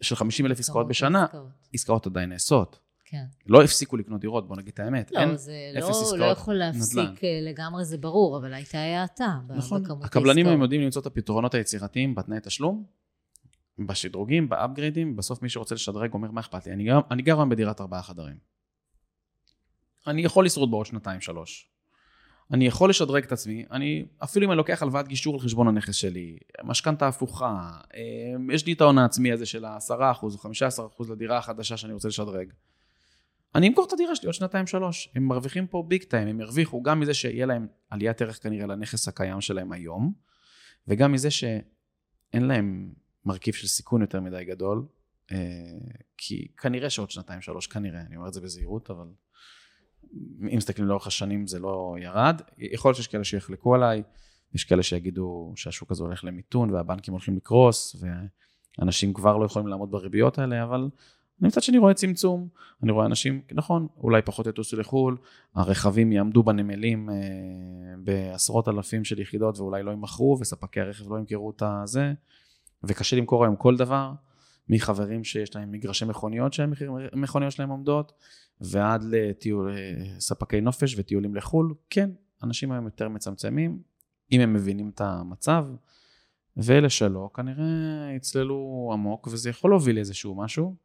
של 0.00 0.16
50 0.16 0.46
אלף 0.46 0.58
עסקאות 0.58 0.88
בשנה, 0.88 1.24
עסקאות. 1.24 1.46
עסקאות 1.74 2.06
עדיין 2.06 2.28
נעשות. 2.28 2.78
כן. 3.08 3.24
לא 3.46 3.62
הפסיקו 3.62 3.96
לקנות 3.96 4.20
דירות, 4.20 4.48
בוא 4.48 4.56
נגיד 4.56 4.72
את 4.72 4.80
האמת. 4.80 5.12
לא, 5.12 5.20
אין 5.20 5.36
זה 5.36 5.52
לא, 5.74 6.18
לא 6.18 6.24
יכול 6.24 6.54
להפסיק 6.54 6.98
נדל"ן. 6.98 7.14
אה, 7.24 7.40
לגמרי, 7.50 7.84
זה 7.84 7.98
ברור, 7.98 8.36
אבל 8.36 8.54
הייתה 8.54 8.78
האטה 8.78 9.38
נכון. 9.48 9.82
בכמות 9.82 10.04
הקבלנים 10.04 10.46
הם 10.46 10.62
יודעים 10.62 10.80
למצוא 10.80 11.02
את 11.02 11.06
הפתרונות 11.06 11.54
היצירתיים 11.54 12.14
בתנאי 12.14 12.38
תשלום, 12.42 12.84
בשדרוגים, 13.78 14.48
באפגרידים, 14.48 15.16
בסוף 15.16 15.42
מי 15.42 15.48
שרוצה 15.48 15.74
לשדרג 15.74 16.12
אומר, 16.12 16.30
מה 16.30 16.40
אכפת 16.40 16.66
לי? 16.66 16.72
אני 16.72 16.84
גר, 16.84 17.00
אני 17.10 17.22
גר 17.22 17.36
היום 17.36 17.48
בדירת 17.48 17.80
ארבעה 17.80 18.02
חדרים. 18.02 18.36
אני 20.06 20.22
יכול 20.22 20.46
לשרוד 20.46 20.70
בעוד 20.70 20.86
שנתיים, 20.86 21.20
שלוש. 21.20 21.70
אני 22.52 22.66
יכול 22.66 22.90
לשדרג 22.90 23.24
את 23.24 23.32
עצמי, 23.32 23.64
אני, 23.70 24.06
אפילו 24.24 24.46
אם 24.46 24.50
אני 24.50 24.56
לוקח 24.56 24.82
הלוואת 24.82 25.08
גישור 25.08 25.34
על 25.34 25.40
חשבון 25.40 25.68
הנכס 25.68 25.94
שלי, 25.94 26.36
משכנתה 26.64 27.08
הפוכה, 27.08 27.70
אה, 27.94 28.54
יש 28.54 28.66
לי 28.66 28.72
את 28.72 28.80
ההון 28.80 28.98
העצמי 28.98 29.32
הזה 29.32 29.46
של 29.46 29.64
ה-10% 29.64 30.22
או 30.22 30.28
15% 30.28 31.10
לדירה 31.10 31.38
החדשה 31.38 31.76
שאני 31.76 31.92
רוצה 31.92 32.08
לשדרג. 32.08 32.52
אני 33.54 33.68
אמכור 33.68 33.86
את 33.88 33.92
הדירה 33.92 34.16
שלי 34.16 34.26
עוד 34.26 34.34
שנתיים 34.34 34.66
שלוש. 34.66 35.08
הם 35.14 35.28
מרוויחים 35.28 35.66
פה 35.66 35.84
ביג 35.88 36.02
טיים, 36.02 36.28
הם 36.28 36.40
ירוויחו 36.40 36.82
גם 36.82 37.00
מזה 37.00 37.14
שיהיה 37.14 37.46
להם 37.46 37.66
עליית 37.90 38.22
ערך 38.22 38.42
כנראה 38.42 38.66
לנכס 38.66 39.08
הקיים 39.08 39.40
שלהם 39.40 39.72
היום, 39.72 40.12
וגם 40.88 41.12
מזה 41.12 41.30
שאין 41.30 42.44
להם 42.46 42.92
מרכיב 43.26 43.54
של 43.54 43.66
סיכון 43.66 44.00
יותר 44.00 44.20
מדי 44.20 44.44
גדול, 44.44 44.86
אה, 45.32 45.36
כי 46.16 46.48
כנראה 46.56 46.90
שעוד 46.90 47.10
שנתיים 47.10 47.40
שלוש, 47.40 47.66
כנראה, 47.66 48.00
אני 48.00 48.16
אומר 48.16 48.28
את 48.28 48.32
זה 48.32 48.40
בזהירות, 48.40 48.90
אבל 48.90 49.06
אם 50.42 50.56
מסתכלים 50.56 50.88
לאורך 50.88 51.06
השנים 51.06 51.46
זה 51.46 51.58
לא 51.58 51.96
ירד. 52.00 52.40
יכול 52.58 52.88
להיות 52.88 52.96
שיש 52.96 53.06
כאלה 53.06 53.24
שיחלקו 53.24 53.74
עליי, 53.74 54.02
יש 54.54 54.64
כאלה 54.64 54.82
שיגידו 54.82 55.52
שהשוק 55.56 55.90
הזה 55.90 56.02
הולך 56.02 56.24
למיתון 56.24 56.70
והבנקים 56.70 57.12
הולכים 57.12 57.36
לקרוס, 57.36 57.96
ואנשים 58.78 59.12
כבר 59.12 59.36
לא 59.36 59.44
יכולים 59.44 59.68
לעמוד 59.68 59.90
בריביות 59.90 60.38
האלה, 60.38 60.62
אבל 60.62 60.88
אני 61.40 61.48
מצד 61.48 61.62
שני 61.62 61.78
רואה 61.78 61.94
צמצום, 61.94 62.48
אני 62.82 62.92
רואה 62.92 63.06
אנשים, 63.06 63.42
נכון, 63.52 63.86
אולי 63.96 64.22
פחות 64.22 64.46
יטוסו 64.46 64.76
לחו"ל, 64.76 65.16
הרכבים 65.54 66.12
יעמדו 66.12 66.42
בנמלים 66.42 67.10
אה, 67.10 67.14
בעשרות 67.98 68.68
אלפים 68.68 69.04
של 69.04 69.20
יחידות 69.20 69.58
ואולי 69.58 69.82
לא 69.82 69.90
יימכרו, 69.90 70.38
וספקי 70.40 70.80
הרכב 70.80 71.12
לא 71.12 71.18
ימכרו 71.18 71.50
את 71.50 71.62
הזה, 71.62 72.12
וקשה 72.88 73.16
למכור 73.16 73.44
היום 73.44 73.56
כל 73.56 73.76
דבר, 73.76 74.12
מחברים 74.68 75.24
שיש 75.24 75.56
להם 75.56 75.72
מגרשי 75.72 76.04
מכוניות 76.04 76.52
שהמכוניות 76.52 77.52
שלהם 77.52 77.68
עומדות, 77.68 78.12
ועד 78.60 79.04
לספקי 80.16 80.60
נופש 80.60 80.98
וטיולים 80.98 81.34
לחו"ל, 81.34 81.74
כן, 81.90 82.10
אנשים 82.42 82.72
היום 82.72 82.84
יותר 82.84 83.08
מצמצמים, 83.08 83.82
אם 84.32 84.40
הם 84.40 84.52
מבינים 84.52 84.90
את 84.94 85.00
המצב, 85.00 85.66
ואלה 86.56 86.90
שלא, 86.90 87.30
כנראה 87.34 87.64
יצללו 88.16 88.90
עמוק, 88.92 89.28
וזה 89.32 89.50
יכול 89.50 89.70
להוביל 89.70 89.96
לאיזשהו 89.96 90.34
משהו. 90.34 90.76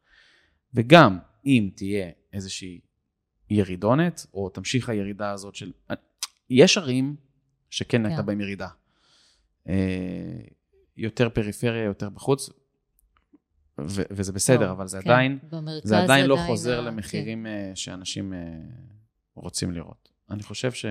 וגם 0.73 1.19
אם 1.45 1.69
תהיה 1.75 2.09
איזושהי 2.33 2.79
ירידונת, 3.49 4.25
או 4.33 4.49
תמשיך 4.49 4.89
הירידה 4.89 5.31
הזאת 5.31 5.55
של... 5.55 5.71
יש 6.49 6.77
ערים 6.77 7.15
שכן 7.69 7.97
כן. 7.97 8.05
הייתה 8.05 8.21
בהם 8.21 8.41
ירידה. 8.41 8.67
אה, 10.97 11.03
יותר 11.03 11.29
פריפריה, 11.29 11.83
יותר 11.83 12.09
בחוץ, 12.09 12.49
ו- 13.79 14.01
וזה 14.11 14.31
בסדר, 14.31 14.67
לא, 14.67 14.71
אבל 14.71 14.87
זה 14.87 15.01
כן. 15.01 15.09
עדיין, 15.09 15.39
זה 15.83 15.99
עדיין 15.99 16.25
לא 16.25 16.37
חוזר 16.47 16.79
ה... 16.79 16.81
למחירים 16.81 17.45
כן. 17.45 17.75
שאנשים 17.75 18.33
אה, 18.33 18.39
רוצים 19.35 19.71
לראות. 19.71 20.09
אני 20.29 20.43
חושב 20.43 20.71
ש... 20.71 20.85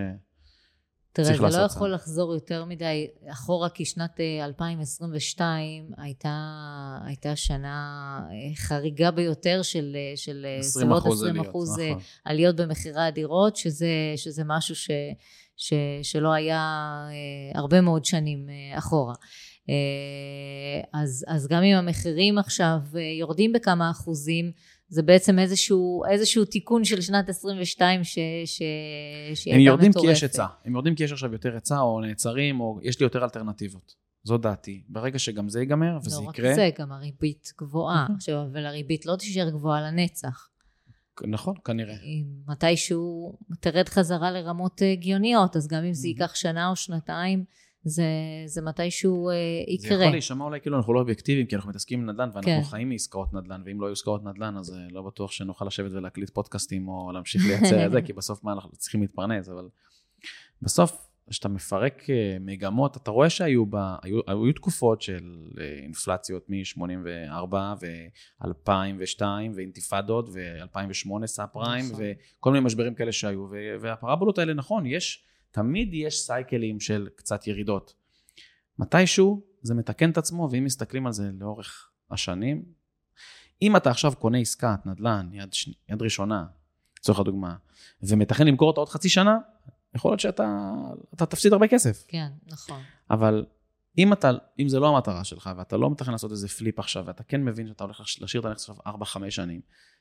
תראה, 1.13 1.51
זה 1.51 1.59
לא 1.59 1.65
יכול. 1.65 1.95
לחזור 1.95 2.35
יותר 2.35 2.65
מדי 2.65 3.07
אחורה, 3.33 3.69
כי 3.69 3.85
שנת 3.85 4.21
אה, 4.21 4.45
2022 4.45 5.91
הייתה, 5.97 6.99
הייתה 7.05 7.37
שנה 7.37 8.21
אה, 8.31 8.57
חריגה 8.57 9.11
ביותר 9.11 9.63
של, 9.63 9.97
אה, 9.97 10.17
של 10.17 10.47
אה, 10.49 10.59
20 10.59 10.63
סביבות 10.63 11.03
אחוז 11.03 11.23
20 11.23 11.31
עליות, 11.31 11.49
אחוז 11.49 11.79
אה, 11.79 11.91
נכון. 11.91 12.03
עליות 12.25 12.57
במחירי 12.57 13.03
הדירות, 13.03 13.57
שזה, 13.57 13.89
שזה 14.17 14.43
משהו 14.47 14.75
ש, 14.75 14.91
ש, 15.57 15.73
שלא 16.03 16.33
היה 16.33 16.91
אה, 17.11 17.61
הרבה 17.61 17.81
מאוד 17.81 18.05
שנים 18.05 18.49
אה, 18.51 18.79
אחורה. 18.79 19.15
אה, 19.69 21.01
אז, 21.01 21.25
אז 21.29 21.49
גם 21.49 21.63
אם 21.63 21.77
המחירים 21.77 22.39
עכשיו 22.39 22.79
אה, 22.97 23.01
יורדים 23.01 23.53
בכמה 23.53 23.91
אחוזים, 23.91 24.53
זה 24.89 25.03
בעצם 25.03 25.39
איזשהו, 25.39 26.03
איזשהו 26.11 26.45
תיקון 26.45 26.85
של 26.85 27.01
שנת 27.01 27.29
22 27.29 28.05
ש, 28.05 28.19
ש, 28.45 28.63
שהיא 29.35 29.55
הם 29.55 29.59
הייתה 29.59 29.71
יורדים 29.71 29.93
כי 29.93 29.99
מטורפת. 29.99 30.13
יש 30.13 30.23
היצע. 30.23 30.47
הם 30.65 30.73
יורדים 30.73 30.95
כי 30.95 31.05
יש 31.05 31.13
עכשיו 31.13 31.33
יותר 31.33 31.55
היצע, 31.55 31.81
או 31.81 32.01
נעצרים, 32.01 32.61
או 32.61 32.79
יש 32.83 33.01
לי 33.01 33.05
יותר 33.05 33.25
אלטרנטיבות. 33.25 33.95
זו 34.25 34.39
דעתי. 34.39 34.83
ברגע 34.89 35.19
שגם 35.19 35.49
זה 35.49 35.61
ייגמר, 35.61 35.99
וזה 36.05 36.21
לא 36.21 36.29
רק 36.29 36.39
יקרה... 36.39 36.55
זה, 36.55 36.71
גם 36.79 36.93
הריבית 36.93 37.53
גבוהה. 37.61 38.07
עכשיו, 38.17 38.43
אבל 38.53 38.67
הריבית 38.67 39.07
לא 39.07 39.17
תישאר 39.17 39.51
גבוהה 39.51 39.81
לנצח. 39.91 40.49
נכון, 41.27 41.55
כנראה. 41.65 41.95
מתישהו 42.49 43.33
תרד 43.61 43.89
חזרה 43.89 44.31
לרמות 44.31 44.83
אה, 44.83 44.93
הגיוניות, 44.93 45.57
אז 45.57 45.69
גם 45.69 45.85
אם 45.85 45.93
זה. 45.93 46.09
ייקח 46.09 46.35
שנה 46.35 46.69
או 46.69 46.77
שנתיים, 46.77 47.45
זה, 47.85 48.05
זה 48.47 48.63
מתישהו 48.63 49.29
אה, 49.29 49.35
זה 49.79 49.87
יקרה. 49.87 49.99
יכול 49.99 50.13
להישמע 50.13 50.45
אולי 50.45 50.61
כאילו 50.61 50.77
אנחנו 50.77 50.95
לא 50.95 51.01
אובייקטיביים, 51.01 51.47
כי 51.47 51.57
אנחנו 51.57 51.71
מתעסקים 51.71 52.01
עם 52.01 52.11
נדל"ן, 52.11 52.29
ואנחנו 52.33 52.53
כן. 52.53 52.63
חיים 52.63 52.89
מעסקאות 52.89 53.33
נדל"ן, 53.33 53.63
ואם 53.65 53.81
לא 53.81 53.87
יהיו 53.87 53.93
עסקאות 53.93 54.25
נדל"ן, 54.25 54.57
אז 54.57 54.75
אה, 54.75 54.87
לא 54.91 55.03
בטוח 55.03 55.33
שנוכל 55.33 55.65
לשבת 55.65 55.93
ולהקליט 55.93 56.31
פודקאסטים, 56.31 56.89
או 56.89 57.13
להמשיך 57.13 57.43
לייצר 57.47 57.87
את 57.87 57.93
זה, 57.93 58.03
כי 58.07 58.13
בסוף 58.13 58.45
מה 58.45 58.53
אנחנו 58.53 58.71
צריכים 58.73 59.01
להתפרנס, 59.01 59.49
אבל 59.49 59.69
בסוף, 60.63 61.07
כשאתה 61.31 61.49
מפרק 61.49 62.11
אה, 62.11 62.37
מגמות, 62.41 62.97
אתה 62.97 63.11
רואה 63.11 63.31
שהיו 63.31 63.67
בה, 63.67 63.97
היו, 64.03 64.21
היו 64.27 64.53
תקופות 64.53 65.03
של 65.03 65.37
אה, 65.61 65.65
אינפלציות 65.83 66.47
מ-84 66.49 67.55
ו-2002 67.81 69.23
ואינתיפאדות 69.55 70.29
ו-2008 70.33 71.27
סאב 71.27 71.49
פריים 71.53 71.85
נכון. 71.85 72.05
וכל 72.39 72.53
מיני 72.53 72.65
משברים 72.65 72.95
כאלה 72.95 73.13
שהיו, 73.13 73.47
והפרבולות 73.81 74.39
האלה, 74.39 74.55
נכון, 74.55 74.87
יש, 74.87 75.25
תמיד 75.51 75.95
יש 75.95 76.21
סייקלים 76.21 76.81
של 76.81 77.09
קצת 77.17 77.47
ירידות. 77.47 77.95
מתישהו 78.79 79.43
זה 79.63 79.75
מתקן 79.75 80.11
את 80.11 80.19
עצמו, 80.19 80.49
ואם 80.53 80.65
מסתכלים 80.65 81.07
על 81.07 81.13
זה 81.13 81.31
לאורך 81.41 81.91
השנים, 82.11 82.65
אם 83.63 83.77
אתה 83.77 83.91
עכשיו 83.91 84.13
קונה 84.19 84.39
עסקת 84.39 84.87
נדל"ן 84.87 85.29
יד, 85.33 85.53
ש... 85.53 85.71
יד 85.89 86.03
ראשונה, 86.03 86.45
לצורך 86.99 87.19
הדוגמה, 87.19 87.57
ומתכן 88.03 88.47
למכור 88.47 88.69
אותה 88.69 88.81
עוד 88.81 88.89
חצי 88.89 89.09
שנה, 89.09 89.39
יכול 89.95 90.11
להיות 90.11 90.21
שאתה 90.21 90.73
אתה 91.15 91.27
תפסיד 91.27 91.53
הרבה 91.53 91.69
כסף. 91.69 92.05
כן, 92.09 92.29
נכון. 92.47 92.83
אבל 93.11 93.47
אם, 93.99 94.13
אתה, 94.13 94.31
אם 94.59 94.69
זה 94.69 94.81
לא 94.81 94.89
המטרה 94.89 95.25
שלך, 95.25 95.51
ואתה 95.57 95.77
לא 95.77 95.91
מתכן 95.91 96.13
לעשות 96.13 96.31
איזה 96.31 96.49
פליפ 96.49 96.79
עכשיו, 96.79 97.05
ואתה 97.07 97.23
כן 97.23 97.45
מבין 97.45 97.69
שאתה 97.69 97.85
הולך 97.85 98.01
להשאיר 98.21 98.41
את 98.41 98.47
הנכס 98.47 98.71
עכשיו 98.71 98.77
4-5 99.27 99.31
שנים, 99.31 99.61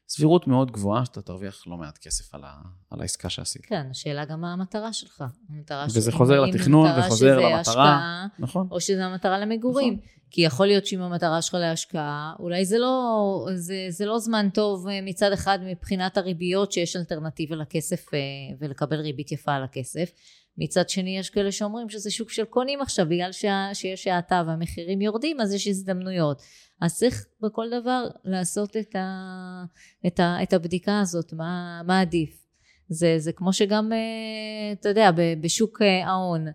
סבירות 0.09 0.47
מאוד 0.47 0.71
גבוהה 0.71 1.05
שאתה 1.05 1.21
תרוויח 1.21 1.67
לא 1.67 1.77
מעט 1.77 1.97
כסף 1.97 2.35
על, 2.35 2.41
ה, 2.43 2.53
על 2.89 3.01
העסקה 3.01 3.29
שעשית. 3.29 3.65
כן, 3.65 3.87
השאלה 3.91 4.25
גם 4.25 4.41
מה 4.41 4.53
המטרה 4.53 4.93
שלך. 4.93 5.23
המטרה 5.49 5.85
וזה 5.85 6.11
של- 6.11 6.17
חוזר 6.17 6.41
לתכנון 6.41 6.89
וחוזר 6.99 7.35
למטרה. 7.39 7.59
השקעה, 7.59 8.27
נכון? 8.39 8.67
או 8.71 8.81
שזה 8.81 9.05
המטרה 9.05 9.39
למגורים. 9.39 9.93
נכון. 9.93 10.05
כי 10.31 10.41
יכול 10.41 10.67
להיות 10.67 10.85
שאם 10.85 11.01
המטרה 11.01 11.41
שלך 11.41 11.53
להשקעה, 11.53 12.33
אולי 12.39 12.65
זה 12.65 12.77
לא, 12.79 13.45
זה, 13.55 13.85
זה 13.89 14.05
לא 14.05 14.19
זמן 14.19 14.49
טוב 14.53 14.87
אה, 14.87 14.99
מצד 15.01 15.31
אחד 15.31 15.59
מבחינת 15.65 16.17
הריביות 16.17 16.71
שיש 16.71 16.95
אלטרנטיבה 16.95 17.55
לכסף 17.55 18.13
אה, 18.13 18.19
ולקבל 18.59 18.99
ריבית 18.99 19.31
יפה 19.31 19.53
על 19.53 19.63
הכסף. 19.63 20.11
מצד 20.59 20.89
שני 20.89 21.17
יש 21.17 21.29
כאלה 21.29 21.51
שאומרים 21.51 21.89
שזה 21.89 22.11
שוק 22.11 22.29
של 22.29 22.45
קונים 22.45 22.81
עכשיו 22.81 23.05
בגלל 23.05 23.31
שה, 23.31 23.69
שיש 23.73 24.07
האטה 24.07 24.43
והמחירים 24.47 25.01
יורדים 25.01 25.41
אז 25.41 25.53
יש 25.53 25.67
הזדמנויות. 25.67 26.41
אז 26.81 26.97
צריך 26.97 27.25
בכל 27.41 27.65
דבר 27.81 28.07
לעשות 28.25 28.77
את, 28.77 28.95
ה, 28.95 29.63
את, 30.07 30.19
ה, 30.19 30.43
את 30.43 30.53
הבדיקה 30.53 30.99
הזאת, 30.99 31.33
מה, 31.33 31.81
מה 31.85 32.01
עדיף. 32.01 32.49
זה, 32.89 33.15
זה 33.17 33.31
כמו 33.31 33.53
שגם, 33.53 33.93
אה, 33.93 34.71
אתה 34.71 34.89
יודע, 34.89 35.09
בשוק 35.41 35.81
אה, 35.81 36.07
ההון, 36.07 36.47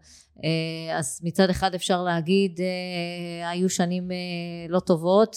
אה, 0.44 0.98
אז 0.98 1.20
מצד 1.24 1.50
אחד 1.50 1.74
אפשר 1.74 2.02
להגיד, 2.02 2.60
היו 3.44 3.68
שנים 3.68 4.10
לא 4.68 4.80
טובות 4.80 5.36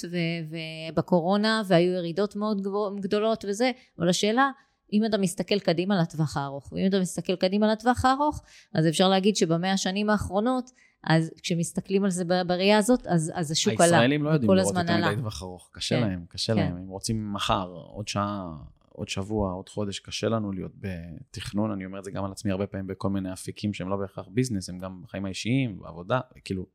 ובקורונה 0.49 1.61
והיו 1.67 1.93
ירידות 1.93 2.35
מאוד 2.35 2.61
גדולות 2.99 3.45
וזה, 3.47 3.71
אבל 3.99 4.09
השאלה, 4.09 4.49
אם 4.93 5.05
אתה 5.05 5.17
מסתכל 5.17 5.59
קדימה 5.59 6.01
לטווח 6.01 6.37
הארוך, 6.37 6.73
ואם 6.73 6.87
אתה 6.89 6.99
מסתכל 6.99 7.35
קדימה 7.35 7.71
לטווח 7.71 8.05
הארוך, 8.05 8.43
אז 8.73 8.87
אפשר 8.87 9.09
להגיד 9.09 9.35
שבמאה 9.35 9.71
השנים 9.73 10.09
האחרונות, 10.09 10.71
אז 11.03 11.31
כשמסתכלים 11.41 12.03
על 12.03 12.09
זה 12.09 12.23
בראייה 12.47 12.77
הזאת, 12.77 13.07
אז, 13.07 13.31
אז 13.35 13.51
השוק 13.51 13.73
עלה. 13.73 13.83
הישראלים 13.83 14.23
לא 14.23 14.29
יודעים 14.29 14.53
לראות 14.53 14.75
יותר 14.75 14.91
עלה. 14.93 15.11
מדי 15.11 15.21
טווח 15.21 15.43
ארוך. 15.43 15.69
קשה 15.73 15.95
כן, 15.95 16.01
להם, 16.01 16.25
קשה 16.29 16.53
כן. 16.53 16.59
להם. 16.59 16.77
הם 16.77 16.87
רוצים 16.87 17.33
מחר, 17.33 17.67
עוד 17.69 18.07
שעה, 18.07 18.57
עוד 18.89 19.09
שבוע, 19.09 19.51
עוד 19.51 19.69
חודש. 19.69 19.99
קשה 19.99 20.29
לנו 20.29 20.51
להיות 20.51 20.71
בתכנון. 20.79 21.71
אני 21.71 21.85
אומר 21.85 21.99
את 21.99 22.03
זה 22.03 22.11
גם 22.11 22.25
על 22.25 22.31
עצמי 22.31 22.51
הרבה 22.51 22.67
פעמים 22.67 22.87
בכל 22.87 23.09
מיני 23.09 23.33
אפיקים 23.33 23.73
שהם 23.73 23.89
לא 23.89 23.95
בהכרח 23.95 24.27
ביזנס, 24.31 24.69
הם 24.69 24.77
גם 24.79 25.01
בחיים 25.03 25.25
האישיים, 25.25 25.79
בעבודה, 25.79 26.19
כאילו, 26.45 26.65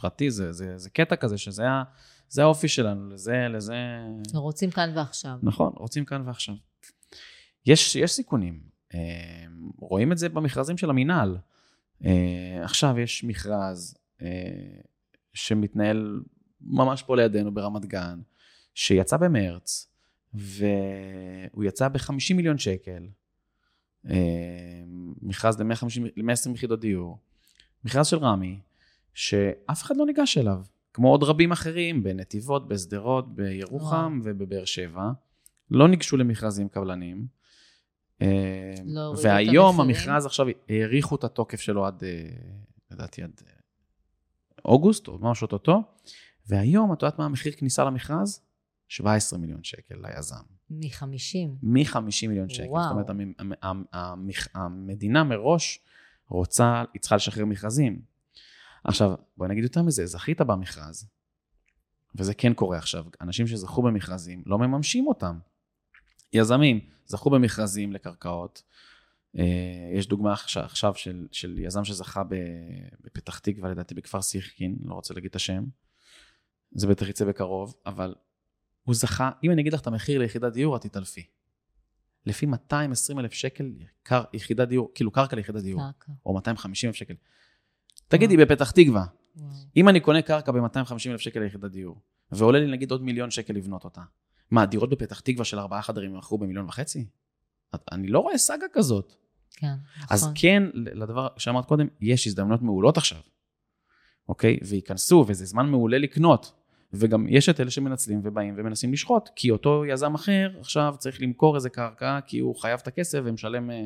פרטי, 0.00 0.30
זה, 0.30 0.52
זה, 0.52 0.78
זה 0.78 0.90
קטע 0.90 1.16
כזה 1.16 1.38
שזה 1.38 1.68
ה- 1.68 1.82
זה 2.28 2.42
האופי 2.42 2.68
שלנו, 2.68 3.08
לזה, 3.08 3.46
לזה... 3.50 3.74
רוצים 4.34 4.70
כאן 4.70 4.92
ועכשיו. 4.96 5.32
נכון, 5.42 5.72
רוצים 5.76 6.04
כאן 6.04 6.22
ועכשיו. 6.26 6.54
יש, 7.66 7.96
יש 7.96 8.12
סיכונים. 8.12 8.60
אה, 8.94 9.44
רואים 9.78 10.12
את 10.12 10.18
זה 10.18 10.28
במכרזים 10.28 10.78
של 10.78 10.90
המינהל. 10.90 11.36
אה, 12.04 12.60
עכשיו 12.62 12.98
יש 12.98 13.24
מכרז 13.24 13.96
אה, 14.22 14.28
שמתנהל 15.34 16.20
ממש 16.60 17.02
פה 17.02 17.16
לידינו 17.16 17.54
ברמת 17.54 17.84
גן, 17.84 18.20
שיצא 18.74 19.16
במרץ, 19.16 19.88
והוא 20.34 21.64
יצא 21.64 21.88
ב-50 21.88 22.34
מיליון 22.34 22.58
שקל. 22.58 23.08
מכרז 25.22 25.60
ל-120 25.60 26.50
יחידות 26.54 26.80
דיור. 26.80 27.18
מכרז 27.84 28.06
של 28.06 28.16
רמי, 28.16 28.60
שאף 29.14 29.82
אחד 29.82 29.96
לא 29.96 30.06
ניגש 30.06 30.38
אליו. 30.38 30.62
כמו 30.92 31.08
עוד 31.08 31.22
רבים 31.22 31.52
אחרים, 31.52 32.02
בנתיבות, 32.02 32.68
בשדרות, 32.68 33.34
בירוחם 33.34 34.20
ובבאר 34.24 34.64
שבע. 34.64 35.10
לא 35.70 35.88
ניגשו 35.88 36.16
למכרזים 36.16 36.68
קבלנים. 36.68 37.26
אה, 38.22 38.74
לא 38.84 39.14
והיום. 39.22 39.80
המכרז 39.80 40.26
עכשיו 40.26 40.46
האריכו 40.68 41.16
את 41.16 41.24
התוקף 41.24 41.60
שלו 41.60 41.86
עד, 41.86 42.04
אה, 42.04 42.28
לדעתי 42.90 43.22
עד 43.22 43.40
אה, 43.46 43.52
אוגוסט 44.64 45.08
או 45.08 45.18
משהו 45.18 45.44
אוטוטו, 45.44 45.82
והיום 46.46 46.92
את 46.92 47.02
יודעת 47.02 47.18
מה 47.18 47.24
המחיר 47.24 47.52
כניסה 47.52 47.84
למכרז? 47.84 48.40
17 48.88 49.38
מיליון 49.38 49.64
שקל 49.64 49.94
ליזם. 50.02 50.36
מחמישים. 50.70 51.56
מ-50 51.62 51.98
מיליון 52.28 52.48
שקל. 52.48 52.66
וואו. 52.68 52.82
זאת 52.82 52.92
אומרת, 52.92 53.10
המ- 53.10 53.32
המ- 53.62 53.84
המ- 53.92 54.28
המדינה 54.54 55.24
מראש 55.24 55.80
רוצה, 56.28 56.84
היא 56.94 57.00
צריכה 57.00 57.16
לשחרר 57.16 57.44
מכרזים. 57.44 58.00
עכשיו, 58.84 59.14
בוא 59.36 59.46
נגיד 59.46 59.64
יותר 59.64 59.82
מזה, 59.82 60.06
זכית 60.06 60.40
במכרז, 60.40 61.08
וזה 62.14 62.34
כן 62.34 62.54
קורה 62.54 62.78
עכשיו, 62.78 63.04
אנשים 63.20 63.46
שזכו 63.46 63.82
במכרזים 63.82 64.42
לא 64.46 64.58
מממשים 64.58 65.06
אותם. 65.06 65.38
יזמים 66.32 66.80
זכו 67.06 67.30
במכרזים 67.30 67.92
לקרקעות. 67.92 68.62
אה, 69.38 69.90
יש 69.94 70.06
דוגמה 70.06 70.32
עכשיו, 70.56 70.94
של, 70.94 71.26
של 71.32 71.58
יזם 71.58 71.84
שזכה 71.84 72.22
בפתח 73.00 73.38
תקווה, 73.38 73.70
לדעתי 73.70 73.94
בכפר 73.94 74.22
סירקין, 74.22 74.76
לא 74.84 74.94
רוצה 74.94 75.14
להגיד 75.14 75.30
את 75.30 75.36
השם. 75.36 75.64
זה 76.72 76.86
בטח 76.86 77.08
יצא 77.08 77.24
בקרוב, 77.24 77.74
אבל 77.86 78.14
הוא 78.82 78.94
זכה, 78.94 79.30
אם 79.44 79.50
אני 79.50 79.62
אגיד 79.62 79.72
לך 79.72 79.80
את 79.80 79.86
המחיר 79.86 80.18
ליחידת 80.18 80.52
דיור, 80.52 80.76
את 80.76 80.82
תתעלפי. 80.82 81.26
לפי 82.26 82.46
220 82.46 83.18
אלף 83.18 83.32
שקל 83.32 83.72
קר, 84.02 84.24
יחידת 84.32 84.68
דיור, 84.68 84.90
כאילו 84.94 85.10
קרקע 85.10 85.36
ליחידת 85.36 85.62
דיור, 85.62 85.80
קרקע. 85.80 86.12
או 86.26 86.34
250 86.34 86.88
אלף 86.88 86.96
שקל. 86.96 87.14
תגידי, 88.08 88.36
בפתח 88.36 88.70
תקווה, 88.70 89.04
וואו. 89.36 89.50
אם 89.76 89.88
אני 89.88 90.00
קונה 90.00 90.22
קרקע 90.22 90.52
ב-250 90.52 91.10
אלף 91.10 91.20
שקל 91.20 91.40
ליחידת 91.40 91.70
דיור, 91.70 92.00
ועולה 92.32 92.58
לי 92.58 92.72
נגיד 92.72 92.90
עוד 92.90 93.02
מיליון 93.02 93.30
שקל 93.30 93.54
לבנות 93.54 93.84
אותה, 93.84 94.02
מה, 94.50 94.66
דירות 94.66 94.90
בפתח 94.90 95.20
תקווה 95.20 95.44
של 95.44 95.58
ארבעה 95.58 95.82
חדרים 95.82 96.14
ימכרו 96.14 96.38
במיליון 96.38 96.66
וחצי? 96.66 97.06
אני 97.92 98.08
לא 98.08 98.18
רואה 98.18 98.38
סאגה 98.38 98.66
כזאת. 98.72 99.12
כן, 99.50 99.72
אז 100.10 100.22
נכון. 100.22 100.34
כן, 100.36 100.62
לדבר 100.74 101.28
שאמרת 101.36 101.64
קודם, 101.66 101.86
יש 102.00 102.26
הזדמנויות 102.26 102.62
מעולות 102.62 102.96
עכשיו, 102.96 103.18
אוקיי? 104.28 104.58
וייכנסו, 104.68 105.24
וזה 105.28 105.44
זמן 105.44 105.66
מעולה 105.70 105.98
לקנות. 105.98 106.52
וגם 106.92 107.26
יש 107.28 107.48
את 107.48 107.60
אלה 107.60 107.70
שמנצלים 107.70 108.20
ובאים 108.24 108.54
ומנסים 108.58 108.92
לשחוט, 108.92 109.28
כי 109.36 109.50
אותו 109.50 109.84
יזם 109.88 110.14
אחר 110.14 110.50
עכשיו 110.60 110.94
צריך 110.98 111.22
למכור 111.22 111.54
איזה 111.56 111.70
קרקע, 111.70 112.18
כי 112.26 112.38
הוא 112.38 112.56
חייב 112.60 112.80
את 112.82 112.86
הכסף 112.86 113.18
ומשלם 113.24 113.70
אה, 113.70 113.84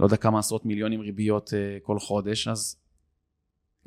לא 0.00 0.04
יודע 0.04 0.16
כמה 0.16 0.38
עשרות 0.38 0.64
מיליונים 0.66 1.00
ריביות 1.00 1.54
אה, 1.54 1.78
כל 1.82 1.98
חודש, 1.98 2.48
אז 2.48 2.76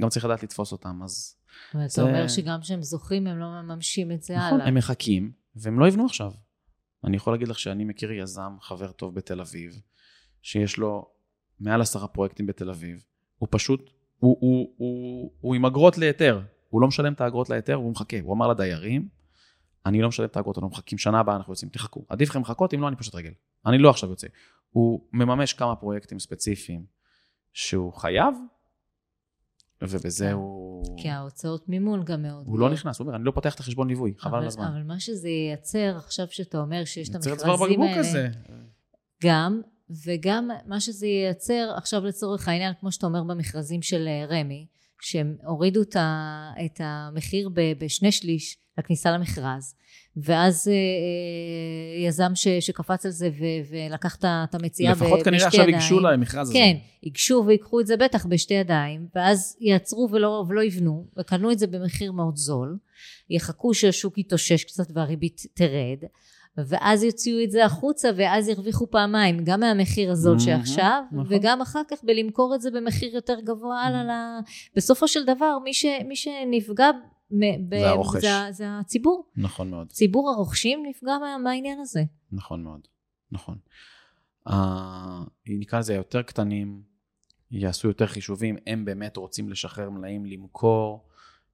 גם 0.02 0.10
צריך 0.10 0.26
לדעת 0.26 0.44
לתפוס 0.44 0.72
אותם. 0.72 1.00
אז 1.04 1.36
ואתה 1.76 1.88
זה- 1.88 2.02
אומר 2.02 2.28
שגם 2.28 2.62
כשהם 2.62 2.82
זוכים 2.82 3.28
הם 3.28 3.38
לא 3.40 3.46
מממשים 3.62 4.12
את 4.12 4.24
זה 4.24 4.36
נכון, 4.38 4.54
הלאה. 4.54 4.68
הם 4.68 4.76
מחכים, 4.76 5.32
והם 5.56 5.80
לא 5.80 5.88
יבנו 5.88 6.06
עכשיו. 6.06 6.32
אני 7.04 7.18
יכול 7.18 7.34
להגיד 7.34 7.48
לך 7.48 7.60
שאני 7.60 7.86
מכיר 7.86 8.12
יזם, 8.12 8.56
חבר 8.62 8.92
טוב 8.92 9.16
בתל 9.16 9.42
אביב, 9.42 9.82
שיש 10.42 10.78
לו 10.78 11.10
מעל 11.60 11.82
עשרה 11.82 12.08
פרויקטים 12.08 12.46
בתל 12.46 12.70
אביב, 12.70 13.06
הוא 13.38 13.48
פשוט, 13.52 13.90
הוא, 14.20 14.38
הוא, 14.40 14.74
הוא, 14.78 15.32
הוא 15.42 15.56
עם 15.56 15.66
אגרות 15.66 15.98
להיתר, 15.98 16.42
הוא 16.70 16.82
לא 16.82 16.88
משלם 16.88 17.14
את 17.14 17.22
האגרות 17.22 17.50
להיתר, 17.50 17.74
הוא 17.74 17.92
מחכה, 17.92 18.18
הוא 18.22 18.34
אמר 18.34 18.48
לדיירים, 18.48 19.08
אני 19.86 20.02
לא 20.02 20.08
משלם 20.08 20.26
את 20.26 20.38
האגרות, 20.38 20.58
אנחנו 20.58 20.70
מחכים, 20.70 20.98
שנה 20.98 21.20
הבאה 21.20 21.36
אנחנו 21.36 21.54
יוצאים, 21.54 21.70
תחכו. 21.70 22.06
עדיף 22.10 22.30
לכם 22.30 22.42
לחכות, 22.42 22.74
אם 22.74 22.82
לא, 22.82 22.88
אני 22.88 22.96
פשוט 22.96 23.16
רגל. 23.16 23.32
אני 23.66 23.78
לא 23.78 23.90
עכשיו 23.90 24.10
יוצא. 24.10 24.28
הוא 24.70 25.08
מממש 25.14 25.54
כמה 25.54 25.76
פרויקטים 25.76 26.20
ספציפיים 26.20 26.86
שהוא 27.54 27.94
חייב, 27.94 28.36
ובזה 29.82 30.26
כן. 30.26 30.32
הוא... 30.32 30.98
כי 30.98 31.10
ההוצאות 31.10 31.70
מימון 31.70 32.04
גם 32.04 32.22
מאוד. 32.22 32.44
הוא 32.48 32.60
לא 32.60 32.70
נכנס, 32.70 33.00
הוא 33.00 33.06
אומר, 33.06 33.18
אני 33.18 33.26
לא 33.26 33.32
פותח 33.32 33.56
את 33.56 33.60
החשבון 33.60 33.88
ליווי, 33.88 34.14
חבל 34.18 34.38
על 34.38 34.48
הזמן. 34.48 34.66
אבל 34.66 34.84
מה 34.84 35.00
שזה 35.00 35.30
ייצר, 35.30 35.98
עכשיו 35.98 36.28
שאתה 36.30 36.58
אומר 36.58 36.86
שיש 36.86 37.10
את 37.10 37.16
המכרזים 37.16 37.82
האלה. 37.82 38.30
גם, 39.24 39.62
וגם 40.06 40.50
מה 40.66 40.80
שזה 40.80 41.08
ייצר 41.08 41.74
עכשיו 41.78 42.06
לצורך 42.06 42.48
העניין, 42.48 42.74
כמו 42.80 42.92
שאתה 42.92 43.08
אומר 43.08 43.24
במכרזים 43.24 43.82
של 43.82 44.08
אה, 44.08 44.26
רמ"י, 44.26 44.68
שהם 45.02 45.38
הורידו 45.44 45.82
את 46.66 46.80
המחיר 46.80 47.50
בשני 47.80 48.12
שליש 48.12 48.58
לכניסה 48.78 49.12
למכרז, 49.12 49.76
ואז 50.18 50.68
אה, 50.68 50.74
אה, 50.74 52.08
יזם 52.08 52.32
ש- 52.36 52.48
שקפץ 52.48 53.06
על 53.06 53.12
זה 53.12 53.30
ו- 53.40 53.70
ולקח 53.76 54.16
את 54.16 54.56
המציאה 54.56 54.94
ב- 54.96 55.04
לפחות 55.04 55.24
כנראה 55.24 55.38
בשתי 55.38 55.48
עכשיו 55.48 55.62
ידיים. 55.62 55.76
ייגשו 55.76 56.00
למכרז 56.00 56.50
הזה. 56.50 56.58
כן, 56.60 56.76
ייגשו 57.04 57.44
ויקחו 57.48 57.80
את 57.80 57.88
זה 57.88 57.98
בטח 57.98 58.26
בשתי 58.26 58.54
ידיים, 58.54 59.08
ואז 59.16 59.58
יעצרו 59.62 60.08
ולא, 60.12 60.46
ולא 60.48 60.64
יבנו, 60.64 61.06
וקנו 61.18 61.52
את 61.52 61.60
זה 61.60 61.68
במחיר 61.68 62.12
מאוד 62.12 62.36
זול, 62.36 62.78
יחכו 63.30 63.74
שהשוק 63.74 64.18
יתאושש 64.18 64.64
קצת 64.64 64.88
והריבית 64.94 65.42
תרד, 65.54 66.10
ואז 66.58 67.04
יוציאו 67.04 67.44
את 67.44 67.52
זה 67.52 67.66
החוצה, 67.66 68.10
ואז 68.16 68.48
ירוויחו 68.48 68.90
פעמיים, 68.92 69.38
גם 69.44 69.60
מהמחיר 69.60 70.12
הזול 70.12 70.38
מהמם, 70.38 70.46
שעכשיו, 70.66 71.04
נכון. 71.12 71.26
וגם 71.30 71.62
אחר 71.62 71.82
כך 71.92 72.04
בלמכור 72.04 72.56
את 72.56 72.62
זה 72.62 72.72
במחיר 72.72 73.16
יותר 73.16 73.40
גבוה 73.44 73.82
הלאה. 73.82 74.04
ל- 74.04 74.40
בסופו 74.76 75.08
של 75.08 75.24
דבר, 75.26 75.58
מי, 75.64 75.74
ש, 75.74 75.86
מי 76.08 76.16
שנפגע 76.16 76.90
ב- 77.70 77.80
זה 77.80 77.90
הרוכש. 77.90 78.22
זה, 78.22 78.52
זה 78.52 78.66
הציבור. 78.80 79.26
נכון 79.38 79.70
מאוד. 79.70 79.88
ציבור 79.92 80.30
הרוכשים 80.30 80.84
נפגע 80.86 81.18
מה, 81.22 81.38
מהעניין 81.38 81.80
הזה. 81.80 82.04
נכון 82.32 82.64
מאוד, 82.64 82.88
נכון. 83.32 83.58
Uh, 84.50 84.54
נקרא 85.48 85.80
לזה 85.80 85.94
יותר 85.94 86.22
קטנים, 86.22 86.82
יעשו 87.52 87.88
יותר 87.88 88.08
חישובים, 88.08 88.56
הם 88.68 88.86
באמת 88.86 89.18
רוצים 89.18 89.50
לשחרר 89.50 89.90
מלאים, 89.90 90.26
למכור, 90.26 91.08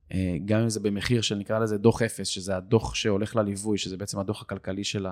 uh, 0.09 0.13
גם 0.45 0.59
אם 0.59 0.69
זה 0.69 0.79
במחיר 0.79 1.21
של 1.21 1.35
נקרא 1.35 1.59
לזה 1.59 1.77
דוח 1.77 2.01
אפס, 2.01 2.27
שזה 2.27 2.57
הדוח 2.57 2.95
שהולך 2.95 3.35
לליווי, 3.35 3.77
שזה 3.77 3.97
בעצם 3.97 4.19
הדוח 4.19 4.41
הכלכלי 4.41 4.83
של 4.83 5.07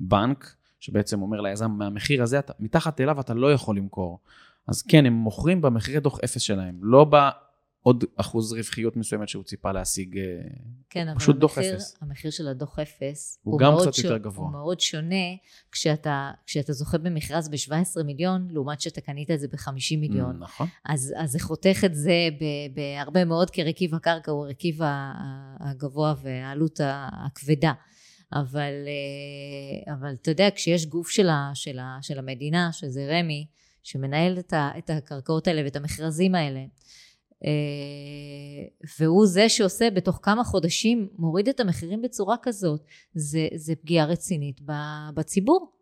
הבנק, 0.00 0.54
שבעצם 0.80 1.22
אומר 1.22 1.40
ליזם, 1.40 1.70
מהמחיר 1.70 2.22
הזה, 2.22 2.38
אתה, 2.38 2.52
מתחת 2.60 3.00
אליו 3.00 3.20
אתה 3.20 3.34
לא 3.34 3.52
יכול 3.52 3.76
למכור. 3.76 4.20
אז 4.68 4.82
כן, 4.82 5.06
הם 5.06 5.12
מוכרים 5.12 5.60
במחירי 5.60 6.00
דוח 6.00 6.20
אפס 6.24 6.42
שלהם, 6.42 6.78
לא 6.82 7.04
בעוד 7.86 8.04
אחוז 8.16 8.52
רווחיות 8.52 8.96
מסוימת 8.96 9.28
שהוא 9.28 9.44
ציפה 9.44 9.72
להשיג. 9.72 10.18
כן, 10.90 11.08
אבל 11.08 11.18
פשוט 11.18 11.36
דוח 11.36 11.58
אפס. 11.58 11.96
המחיר 12.00 12.30
של 12.30 12.48
הדוח 12.48 12.78
אפס 12.78 13.38
הוא 13.42 13.58
גם 13.58 13.72
מאוד 13.72 13.88
קצת 13.88 14.04
יותר 14.04 14.16
גבוה. 14.16 14.44
הוא 14.44 14.52
מאוד 14.52 14.80
שונה 14.80 15.26
כשאתה, 15.72 16.30
כשאתה 16.46 16.72
זוכה 16.72 16.98
במכרז 16.98 17.48
ב-17 17.48 18.02
מיליון, 18.04 18.48
לעומת 18.50 18.80
שאתה 18.80 19.00
קנית 19.00 19.30
את 19.30 19.40
זה 19.40 19.48
ב-50 19.48 19.96
מיליון. 19.98 20.38
נכון. 20.38 20.66
אז, 20.84 21.14
אז 21.16 21.30
זה 21.30 21.38
חותך 21.40 21.84
את 21.84 21.94
זה 21.94 22.28
בהרבה 22.74 23.24
מאוד, 23.24 23.50
כי 23.50 23.62
רכיב 23.62 23.94
הקרקע 23.94 24.32
הוא 24.32 24.46
הרכיב 24.46 24.78
הגבוה 25.60 26.14
והעלות 26.22 26.80
הכבדה. 26.82 27.72
אבל, 28.32 28.72
אה, 28.86 29.94
אבל 29.94 30.14
אתה 30.22 30.30
יודע, 30.30 30.48
כשיש 30.54 30.86
גוף 30.86 31.08
של, 31.08 31.28
ה, 31.28 31.50
של, 31.54 31.78
ה, 31.78 31.98
של 32.02 32.18
המדינה, 32.18 32.72
שזה 32.72 33.06
רמ"י, 33.10 33.46
שמנהל 33.82 34.38
את, 34.38 34.52
ה, 34.52 34.70
את 34.78 34.90
הקרקעות 34.90 35.46
האלה 35.46 35.62
ואת 35.64 35.76
המכרזים 35.76 36.34
האלה, 36.34 36.60
והוא 38.98 39.26
זה 39.26 39.48
שעושה 39.48 39.90
בתוך 39.90 40.18
כמה 40.22 40.44
חודשים, 40.44 41.08
מוריד 41.18 41.48
את 41.48 41.60
המחירים 41.60 42.02
בצורה 42.02 42.36
כזאת, 42.42 42.80
זה, 43.14 43.48
זה 43.54 43.74
פגיעה 43.76 44.06
רצינית 44.06 44.60
בציבור. 45.14 45.76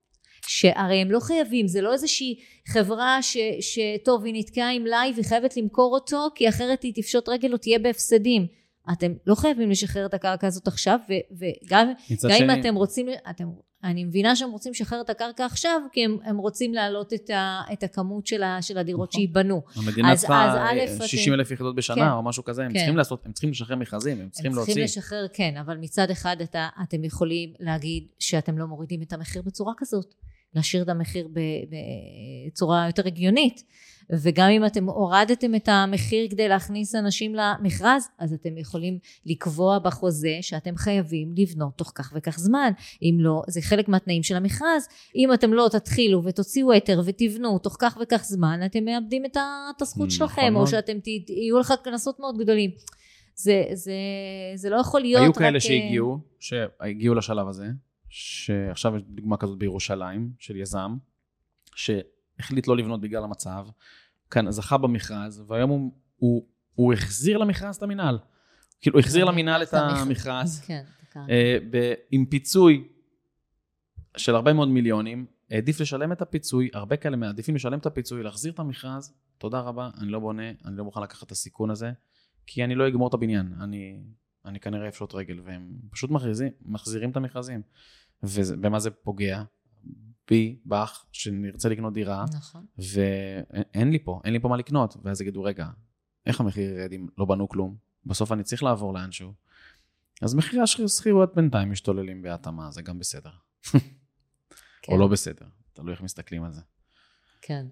שהרי 0.46 0.96
הם 0.96 1.10
לא 1.10 1.20
חייבים, 1.20 1.68
זה 1.68 1.80
לא 1.80 1.92
איזושהי 1.92 2.36
חברה 2.68 3.18
ש, 3.22 3.36
שטוב 3.60 4.24
היא 4.24 4.34
נתקעה 4.36 4.72
עם 4.72 4.82
מלאי 4.82 5.12
והיא 5.14 5.24
חייבת 5.24 5.56
למכור 5.56 5.94
אותו 5.94 6.28
כי 6.34 6.48
אחרת 6.48 6.82
היא 6.82 6.92
תפשוט 6.94 7.28
רגל 7.28 7.52
או 7.52 7.58
תהיה 7.58 7.78
בהפסדים. 7.78 8.46
אתם 8.92 9.12
לא 9.26 9.34
חייבים 9.34 9.70
לשחרר 9.70 10.06
את 10.06 10.14
הקרקע 10.14 10.46
הזאת 10.46 10.66
עכשיו 10.66 10.98
וגם 11.10 11.92
גם 12.22 12.42
אם 12.42 12.60
אתם 12.60 12.74
רוצים, 12.74 13.06
אתם, 13.30 13.44
אני 13.84 14.04
מבינה 14.04 14.36
שהם 14.36 14.50
רוצים 14.50 14.72
לשחרר 14.72 15.00
את 15.00 15.10
הקרקע 15.10 15.46
עכשיו 15.46 15.80
כי 15.92 16.04
הם, 16.04 16.18
הם 16.24 16.36
רוצים 16.36 16.74
להעלות 16.74 17.12
את, 17.12 17.30
ה, 17.30 17.60
את 17.72 17.82
הכמות 17.82 18.26
של, 18.26 18.42
ה, 18.42 18.62
של 18.62 18.78
הדירות 18.78 19.08
נכון. 19.08 19.20
שייבנו. 19.20 19.62
המדינה 19.76 20.16
צריכה 20.16 20.44
אז 20.50 20.56
אה, 20.56 20.70
א', 20.70 20.96
אתם- 20.96 21.06
60 21.06 21.34
אלף 21.34 21.50
יחידות 21.50 21.74
בשנה 21.76 21.96
כן. 21.96 22.10
או 22.10 22.22
משהו 22.22 22.44
כזה, 22.44 22.62
הם 22.64 22.72
כן. 22.72 22.78
צריכים 22.78 22.96
לעשות, 22.96 23.26
הם 23.26 23.32
צריכים 23.32 23.50
לשחרר 23.50 23.76
מכרזים, 23.76 24.20
הם 24.20 24.28
צריכים 24.28 24.50
הם 24.50 24.56
להוציא. 24.56 24.74
צריכים 24.74 24.84
לשחרר, 24.84 25.26
כן, 25.32 25.54
אבל 25.60 25.76
מצד 25.76 26.10
אחד 26.10 26.36
אתה, 26.42 26.68
אתם 26.82 27.04
יכולים 27.04 27.52
להגיד 27.60 28.04
שאתם 28.18 28.58
לא 28.58 28.66
מורידים 28.66 29.02
את 29.02 29.12
המחיר 29.12 29.42
בצורה 29.42 29.72
כזאת. 29.76 30.14
להשאיר 30.54 30.82
את 30.82 30.88
המחיר 30.88 31.28
בצורה 32.48 32.86
יותר 32.86 33.06
הגיונית. 33.06 33.64
וגם 34.10 34.48
אם 34.48 34.66
אתם 34.66 34.88
הורדתם 34.88 35.54
את 35.54 35.68
המחיר 35.68 36.28
כדי 36.30 36.48
להכניס 36.48 36.94
אנשים 36.94 37.34
למכרז, 37.34 38.08
אז 38.18 38.32
אתם 38.32 38.58
יכולים 38.58 38.98
לקבוע 39.26 39.78
בחוזה 39.78 40.38
שאתם 40.40 40.76
חייבים 40.76 41.34
לבנות 41.36 41.76
תוך 41.76 41.92
כך 41.94 42.12
וכך 42.16 42.38
זמן. 42.38 42.72
אם 43.02 43.16
לא, 43.20 43.42
זה 43.48 43.60
חלק 43.62 43.88
מהתנאים 43.88 44.22
של 44.22 44.36
המכרז. 44.36 44.88
אם 45.16 45.32
אתם 45.32 45.52
לא 45.52 45.68
תתחילו 45.72 46.24
ותוציאו 46.24 46.72
היתר 46.72 47.00
ותבנו 47.04 47.58
תוך 47.58 47.76
כך 47.78 47.98
וכך 48.02 48.24
זמן, 48.24 48.60
אתם 48.66 48.84
מאבדים 48.84 49.24
את 49.24 49.36
הזכות 49.80 49.96
נכון 49.96 50.10
שלכם. 50.10 50.56
או 50.56 50.66
שאתם 50.66 50.96
יהיו 51.28 51.58
לך 51.58 51.74
קנסות 51.84 52.20
מאוד 52.20 52.38
גדולים. 52.38 52.70
זה, 53.36 53.64
זה, 53.72 53.92
זה 54.54 54.70
לא 54.70 54.76
יכול 54.76 55.00
להיות 55.00 55.22
היו 55.22 55.30
רק... 55.30 55.38
כאלה 55.38 55.54
אה, 55.54 55.60
שהגיעו, 55.60 56.18
שהגיעו 56.40 57.14
לשלב 57.14 57.48
הזה, 57.48 57.66
שעכשיו 58.16 58.96
יש 58.96 59.02
דוגמה 59.02 59.36
כזאת 59.36 59.58
בירושלים, 59.58 60.32
של 60.38 60.56
יזם, 60.56 60.96
שהחליט 61.74 62.68
לא 62.68 62.76
לבנות 62.76 63.00
בגלל 63.00 63.24
המצב, 63.24 63.66
כאן 64.30 64.50
זכה 64.50 64.78
במכרז, 64.78 65.44
והיום 65.46 65.70
הוא, 65.70 65.92
הוא, 66.16 66.46
הוא 66.74 66.92
החזיר 66.92 67.38
למכרז 67.38 67.76
את 67.76 67.82
המינהל. 67.82 68.18
כאילו, 68.80 68.96
הוא 68.96 69.00
החזיר 69.00 69.24
למינהל 69.24 69.62
את 69.62 69.74
המכרז, 69.74 70.60
כן. 70.66 70.84
אה, 71.16 71.94
עם 72.10 72.26
פיצוי 72.26 72.88
של 74.16 74.34
הרבה 74.34 74.52
מאוד 74.52 74.68
מיליונים, 74.68 75.26
העדיף 75.50 75.80
לשלם 75.80 76.12
את 76.12 76.22
הפיצוי, 76.22 76.70
הרבה 76.74 76.96
כאלה 76.96 77.16
מעדיפים 77.16 77.54
לשלם 77.54 77.78
את 77.78 77.86
הפיצוי, 77.86 78.22
להחזיר 78.22 78.52
את 78.52 78.58
המכרז, 78.58 79.14
תודה 79.38 79.60
רבה, 79.60 79.90
אני 79.98 80.08
לא 80.08 80.18
בונה, 80.18 80.50
אני 80.64 80.76
לא 80.76 80.84
מוכן 80.84 81.02
לקחת 81.02 81.26
את 81.26 81.32
הסיכון 81.32 81.70
הזה, 81.70 81.92
כי 82.46 82.64
אני 82.64 82.74
לא 82.74 82.88
אגמור 82.88 83.08
את 83.08 83.14
הבניין, 83.14 83.54
אני, 83.60 84.00
אני 84.44 84.60
כנראה 84.60 84.88
אפשוט 84.88 85.14
רגל, 85.14 85.40
והם 85.44 85.72
פשוט 85.90 86.10
מחזירים, 86.10 86.52
מחזירים 86.62 87.10
את 87.10 87.16
המכרזים. 87.16 87.62
ובמה 88.22 88.78
זה 88.78 88.90
פוגע? 88.90 89.42
בי, 90.28 90.58
בך, 90.66 91.04
שנרצה 91.12 91.68
לקנות 91.68 91.92
דירה, 91.92 92.24
נכון. 92.36 92.66
ואין 92.78 93.90
לי 93.90 93.98
פה, 93.98 94.20
אין 94.24 94.32
לי 94.32 94.40
פה 94.40 94.48
מה 94.48 94.56
לקנות. 94.56 94.96
ואז 95.02 95.20
יגידו, 95.20 95.42
רגע, 95.42 95.68
איך 96.26 96.40
המחיר 96.40 96.70
ירד 96.70 96.92
אם 96.92 97.06
לא 97.18 97.24
בנו 97.24 97.48
כלום? 97.48 97.76
בסוף 98.06 98.32
אני 98.32 98.42
צריך 98.42 98.62
לעבור 98.62 98.94
לאנשהו. 98.94 99.32
אז 100.22 100.34
מחירי 100.34 100.62
השכירויות 100.62 101.34
בינתיים 101.34 101.70
משתוללים 101.70 102.22
בהתאמה, 102.22 102.70
זה 102.70 102.82
גם 102.82 102.98
בסדר. 102.98 103.30
כן. 103.72 103.78
או 104.92 104.98
לא 104.98 105.08
בסדר, 105.08 105.46
תלוי 105.72 105.92
איך 105.92 106.00
מסתכלים 106.00 106.44
על 106.44 106.52
זה. 106.52 106.60
כן. 107.42 107.66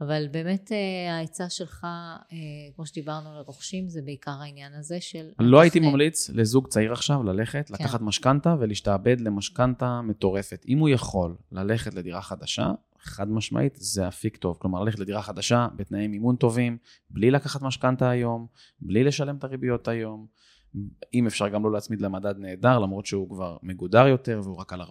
אבל 0.00 0.26
באמת 0.30 0.72
אה, 0.72 1.16
העצה 1.16 1.50
שלך, 1.50 1.84
אה, 1.84 2.36
כמו 2.76 2.86
שדיברנו 2.86 3.30
על 3.30 3.36
הרוכשים, 3.36 3.88
זה 3.88 4.02
בעיקר 4.02 4.36
העניין 4.40 4.72
הזה 4.74 5.00
של... 5.00 5.30
לא 5.38 5.60
הייתי. 5.60 5.80
ממליץ 5.80 6.30
לזוג 6.30 6.68
צעיר 6.68 6.92
עכשיו 6.92 7.22
ללכת, 7.22 7.68
כן. 7.68 7.74
לקחת 7.74 8.00
משכנתה 8.00 8.56
ולהשתעבד 8.60 9.20
למשכנתה 9.20 10.00
מטורפת. 10.02 10.64
אם 10.68 10.78
הוא 10.78 10.88
יכול 10.88 11.36
ללכת 11.52 11.94
לדירה 11.94 12.22
חדשה, 12.22 12.72
חד 13.00 13.28
משמעית, 13.28 13.76
זה 13.76 14.08
אפיק 14.08 14.36
טוב. 14.36 14.56
כלומר, 14.60 14.84
ללכת 14.84 14.98
לדירה 14.98 15.22
חדשה 15.22 15.68
בתנאי 15.76 16.06
מימון 16.08 16.36
טובים, 16.36 16.78
בלי 17.10 17.30
לקחת 17.30 17.62
משכנתה 17.62 18.10
היום, 18.10 18.46
בלי 18.80 19.04
לשלם 19.04 19.36
את 19.36 19.44
הריביות 19.44 19.88
היום. 19.88 20.26
אם 21.14 21.26
אפשר 21.26 21.48
גם 21.48 21.64
לא 21.64 21.72
להצמיד 21.72 22.00
למדד 22.00 22.38
נהדר, 22.38 22.78
למרות 22.78 23.06
שהוא 23.06 23.30
כבר 23.30 23.56
מגודר 23.62 24.06
יותר, 24.06 24.40
והוא 24.44 24.56
רק 24.56 24.72
על 24.72 24.82
40% 24.82 24.84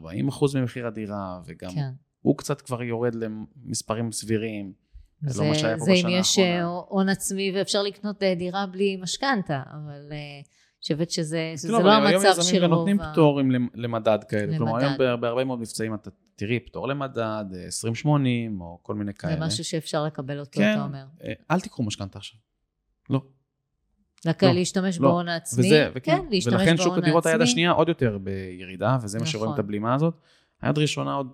ממחיר 0.55 0.87
הדירה, 0.87 1.41
וגם 1.45 1.71
כן. 1.71 1.91
הוא 2.21 2.37
קצת 2.37 2.61
כבר 2.61 2.83
יורד 2.83 3.15
למספרים 3.15 4.11
סבירים. 4.11 4.82
זה 5.25 5.33
זה, 5.33 5.43
לא 5.43 5.49
מה 5.49 5.55
שהיה 5.55 5.77
פה 5.77 5.85
זה 5.85 5.91
אם 5.91 6.07
יש. 6.09 6.39
אה, 6.39 6.63
הון 6.63 7.09
עצמי 7.09 7.51
ואפשר 7.55 7.81
לקנות 7.83 8.23
אה, 8.23 8.35
דירה 8.35 8.65
בלי 8.65 8.97
משכנתה, 9.01 9.61
אבל 9.71 10.07
אה, 10.11 10.17
אני 10.17 10.43
חושבת 10.81 11.11
שזה, 11.11 11.53
שזה 11.57 11.71
לא, 11.71 11.83
לא 11.83 11.91
היום 11.91 12.03
המצב 12.05 12.25
יזמים 12.39 12.45
של 12.55 12.65
רוב 12.65 12.73
נותנים 12.73 12.99
ה... 12.99 13.11
פטורים 13.11 13.51
למ- 13.51 13.67
למדד 13.75 14.19
כאלה. 14.29 14.57
כלומר, 14.57 14.71
למדד. 14.73 14.83
היום 14.85 14.97
בה- 14.97 15.15
בהרבה 15.15 15.43
מאוד 15.43 15.59
מבצעים 15.59 15.93
אתה 15.93 16.09
תראי 16.35 16.59
פטור 16.59 16.87
למדד, 16.87 17.17
אה, 17.55 17.65
2080 17.65 18.61
או 18.61 18.79
כל 18.81 18.95
מיני 18.95 19.11
זה 19.11 19.17
כאלה. 19.17 19.45
משהו 19.47 19.63
שאפשר 19.63 20.03
לקבל 20.05 20.39
אותו, 20.39 20.51
כן. 20.59 20.73
אתה 20.73 20.83
אומר. 20.83 21.05
אל 21.51 21.59
תיקחו 21.59 21.83
משכנתה 21.83 22.17
עכשיו. 22.17 22.39
לא. 23.09 23.21
רק 24.25 24.43
לא, 24.43 24.51
להשתמש 24.51 24.99
לא. 24.99 25.07
בהון 25.09 25.27
העצמי. 25.27 25.65
וזה, 25.67 25.89
וכן, 25.95 26.17
כן, 26.17 26.25
להשתמש 26.29 26.53
ולכן 26.53 26.77
שוק 26.77 26.87
בהון 26.87 26.97
הדירות 27.03 27.25
היד 27.25 27.33
העצמי. 27.33 27.49
השנייה 27.51 27.71
עוד 27.71 27.87
יותר 27.89 28.17
בירידה, 28.17 28.97
וזה 29.03 29.19
מה 29.19 29.25
שרואים 29.25 29.45
נכון. 29.51 29.53
את 29.59 29.65
הבלימה 29.65 29.93
הזאת. 29.95 30.13
היד 30.61 30.77
ראשונה 30.77 31.13
עוד 31.13 31.27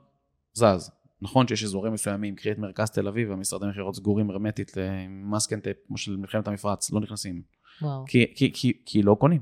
זז. 0.54 0.92
נכון 1.22 1.48
שיש 1.48 1.64
אזורים 1.64 1.94
מסוימים, 1.94 2.36
קחי 2.36 2.52
את 2.52 2.58
מרכז 2.58 2.90
תל 2.90 3.08
אביב, 3.08 3.32
המשרדי 3.32 3.66
מכירות 3.66 3.96
סגורים 3.96 4.30
הרמטית 4.30 4.78
עם 5.06 5.32
מסקנטפ, 5.32 5.76
כמו 5.88 5.98
של 5.98 6.18
מלחמת 6.18 6.48
המפרץ, 6.48 6.92
לא 6.92 7.00
נכנסים. 7.00 7.42
וואו. 7.82 8.06
כי, 8.08 8.34
כי, 8.36 8.52
כי, 8.54 8.82
כי 8.86 9.02
לא 9.02 9.16
קונים. 9.20 9.42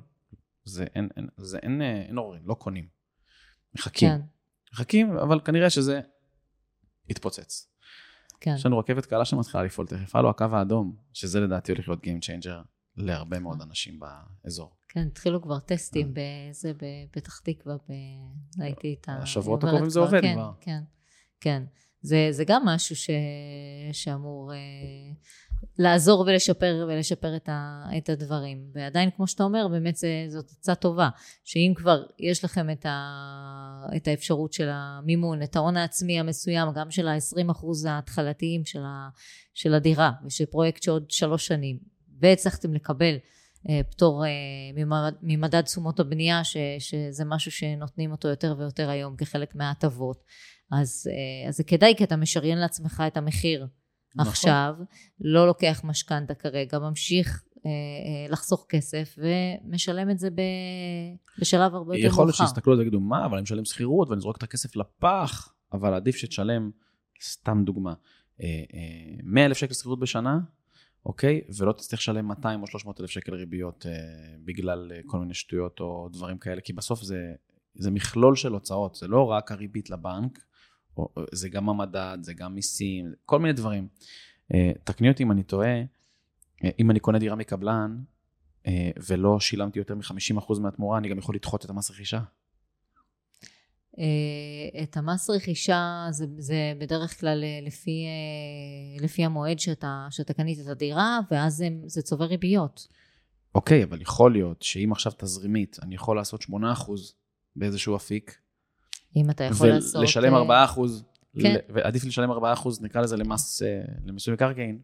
זה 0.65 0.85
אין, 0.95 1.09
אין, 1.17 1.27
זה 1.37 1.57
אין, 1.57 1.81
אה, 1.81 2.01
אין 2.01 2.17
עוררין, 2.17 2.41
לא 2.45 2.53
קונים. 2.53 2.87
מחכים. 3.75 4.09
כן, 4.09 4.21
מחכים, 4.73 5.17
אבל 5.17 5.39
כנראה 5.39 5.69
שזה 5.69 6.01
יתפוצץ. 7.09 7.69
כן. 8.39 8.53
יש 8.55 8.65
לנו 8.65 8.77
רכבת 8.77 9.05
קלה 9.05 9.25
שמתחילה 9.25 9.63
לפעול 9.63 9.87
תכף, 9.87 10.15
הלו 10.15 10.29
הקו 10.29 10.45
האדום, 10.51 10.95
שזה 11.13 11.39
לדעתי 11.39 11.71
הולך 11.71 11.87
להיות 11.87 12.03
Game 12.03 12.23
Changer 12.23 12.63
להרבה 12.97 13.39
מאוד 13.39 13.61
אנשים 13.61 13.99
באזור. 13.99 14.75
כן, 14.89 15.07
התחילו 15.07 15.41
כבר 15.41 15.59
טסטים 15.59 16.13
בזה, 16.13 16.71
בפתח 16.77 17.39
תקווה, 17.39 17.75
ב... 17.75 17.91
ראיתי 18.59 18.95
את 19.01 19.09
ה... 19.09 19.17
השבועות 19.17 19.63
הקרובים 19.63 19.89
זה 19.89 19.99
עובד 19.99 20.21
כן, 20.21 20.33
כבר. 20.33 20.51
כן, 20.61 20.71
כן. 20.71 20.96
זה, 22.01 22.27
זה 22.31 22.43
גם 22.47 22.65
משהו 22.65 22.95
ש... 22.95 23.09
שאמור 23.91 24.53
אה, 24.53 24.57
לעזור 25.79 26.19
ולשפר, 26.19 26.85
ולשפר 26.89 27.35
את, 27.35 27.49
ה... 27.49 27.85
את 27.97 28.09
הדברים. 28.09 28.71
ועדיין, 28.73 29.09
כמו 29.15 29.27
שאתה 29.27 29.43
אומר, 29.43 29.67
באמת 29.67 29.95
זה, 29.95 30.25
זאת 30.27 30.51
עצה 30.59 30.75
טובה, 30.75 31.09
שאם 31.43 31.73
כבר 31.75 32.03
יש 32.19 32.43
לכם 32.43 32.69
את, 32.69 32.85
ה... 32.85 33.85
את 33.95 34.07
האפשרות 34.07 34.53
של 34.53 34.69
המימון, 34.71 35.43
את 35.43 35.55
ההון 35.55 35.77
העצמי 35.77 36.19
המסוים, 36.19 36.69
גם 36.75 36.91
של 36.91 37.07
ה-20% 37.07 37.65
ההתחלתיים 37.89 38.65
של, 38.65 38.81
ה... 38.81 39.09
של 39.53 39.73
הדירה, 39.73 40.11
ושל 40.25 40.45
פרויקט 40.45 40.83
שעוד 40.83 41.11
שלוש 41.11 41.47
שנים, 41.47 41.79
והצלחתם 42.19 42.73
לקבל 42.73 43.15
אה, 43.69 43.81
פטור 43.89 44.25
אה, 44.25 44.29
ממד- 44.75 45.17
ממדד 45.21 45.61
תשומות 45.61 45.99
הבנייה, 45.99 46.43
ש, 46.43 46.57
שזה 46.79 47.25
משהו 47.25 47.51
שנותנים 47.51 48.11
אותו 48.11 48.27
יותר 48.27 48.55
ויותר 48.57 48.89
היום 48.89 49.15
כחלק 49.15 49.55
מההטבות. 49.55 50.23
אז, 50.71 51.09
אה, 51.11 51.49
אז 51.49 51.57
זה 51.57 51.63
כדאי, 51.63 51.93
כי 51.97 52.03
אתה 52.03 52.15
משריין 52.15 52.57
לעצמך 52.57 53.03
את 53.07 53.17
המחיר 53.17 53.67
נכון. 54.17 54.31
עכשיו, 54.31 54.75
לא 55.21 55.47
לוקח 55.47 55.81
משכנתה 55.83 56.33
כרגע, 56.33 56.79
ממשיך 56.79 57.43
אה, 57.65 57.71
אה, 57.71 58.31
לחסוך 58.31 58.65
כסף 58.69 59.15
ומשלם 59.17 60.09
את 60.09 60.19
זה 60.19 60.29
ב, 60.29 60.41
בשלב 61.39 61.75
הרבה 61.75 61.95
יותר 61.95 62.07
מאוחר. 62.07 62.13
יכול 62.13 62.25
להיות 62.25 62.35
שיסתכלו 62.35 62.73
על 62.73 62.77
זה 62.77 62.83
ויגידו, 62.83 62.99
מה, 62.99 63.25
אבל 63.25 63.37
אני 63.37 63.43
משלם 63.43 63.65
שכירות 63.65 64.09
ואני 64.09 64.21
זורק 64.21 64.37
את 64.37 64.43
הכסף 64.43 64.75
לפח, 64.75 65.53
אבל 65.73 65.93
עדיף 65.93 66.15
שתשלם, 66.15 66.71
סתם 67.23 67.63
דוגמה, 67.65 67.93
אה, 68.41 68.47
אה, 68.47 69.19
100 69.23 69.45
אלף 69.45 69.57
שקל 69.57 69.73
שכירות 69.73 69.99
בשנה, 69.99 70.39
אוקיי? 71.05 71.41
ולא 71.57 71.71
תצטרך 71.71 71.99
לשלם 71.99 72.25
200 72.27 72.61
או 72.61 72.67
300 72.67 73.01
אלף 73.01 73.09
שקל 73.09 73.35
ריביות 73.35 73.85
בגלל 74.45 74.91
כל 75.05 75.19
מיני 75.19 75.33
שטויות 75.33 75.79
או 75.79 76.09
דברים 76.13 76.37
כאלה, 76.37 76.61
כי 76.61 76.73
בסוף 76.73 77.01
זה, 77.01 77.33
זה 77.75 77.91
מכלול 77.91 78.35
של 78.35 78.51
הוצאות, 78.51 78.95
זה 78.95 79.07
לא 79.07 79.23
רק 79.23 79.51
הריבית 79.51 79.89
לבנק, 79.89 80.39
זה 81.31 81.49
גם 81.49 81.69
המדד, 81.69 82.17
זה 82.21 82.33
גם 82.33 82.55
מיסים, 82.55 83.13
כל 83.25 83.39
מיני 83.39 83.53
דברים. 83.53 83.87
אה, 84.53 84.71
תקני 84.83 85.09
אותי 85.09 85.23
אם 85.23 85.31
אני 85.31 85.43
טועה, 85.43 85.81
אה, 86.63 86.69
אם 86.79 86.91
אני 86.91 86.99
קונה 86.99 87.19
דירה 87.19 87.35
מקבלן, 87.35 87.97
אה, 88.67 88.89
ולא 89.07 89.39
שילמתי 89.39 89.79
יותר 89.79 89.95
מ-50% 89.95 90.59
מהתמורה, 90.59 90.97
אני 90.97 91.09
גם 91.09 91.17
יכול 91.17 91.35
לדחות 91.35 91.65
את 91.65 91.69
המס 91.69 91.91
רכישה. 91.91 92.19
את 94.83 94.97
המס 94.97 95.29
רכישה 95.29 96.07
זה, 96.11 96.25
זה 96.37 96.73
בדרך 96.77 97.19
כלל 97.19 97.43
לפי, 97.61 98.05
לפי 98.99 99.25
המועד 99.25 99.59
שאתה, 99.59 100.07
שאתה 100.09 100.33
קנית 100.33 100.59
את 100.59 100.67
הדירה, 100.67 101.19
ואז 101.31 101.53
זה, 101.55 101.69
זה 101.85 102.01
צובר 102.01 102.25
ריביות. 102.25 102.87
אוקיי, 103.55 103.83
אבל 103.83 104.01
יכול 104.01 104.31
להיות 104.31 104.61
שאם 104.61 104.91
עכשיו 104.91 105.11
תזרימית, 105.17 105.77
אני 105.81 105.95
יכול 105.95 106.17
לעשות 106.17 106.43
8% 106.43 106.45
באיזשהו 107.55 107.95
אפיק, 107.95 108.37
אם 109.21 109.29
אתה 109.29 109.43
יכול 109.43 109.67
לעשות... 109.67 109.95
ולשלם 109.95 110.51
אה, 110.51 110.65
4%, 110.65 110.79
כן. 111.41 111.55
ועדיף 111.69 112.05
לשלם 112.05 112.31
4%, 112.31 112.35
נקרא 112.81 113.01
לזה 113.01 113.17
למס, 113.17 113.61
אה, 113.61 113.81
למיסוי 114.05 114.33
מקרקעין, 114.33 114.79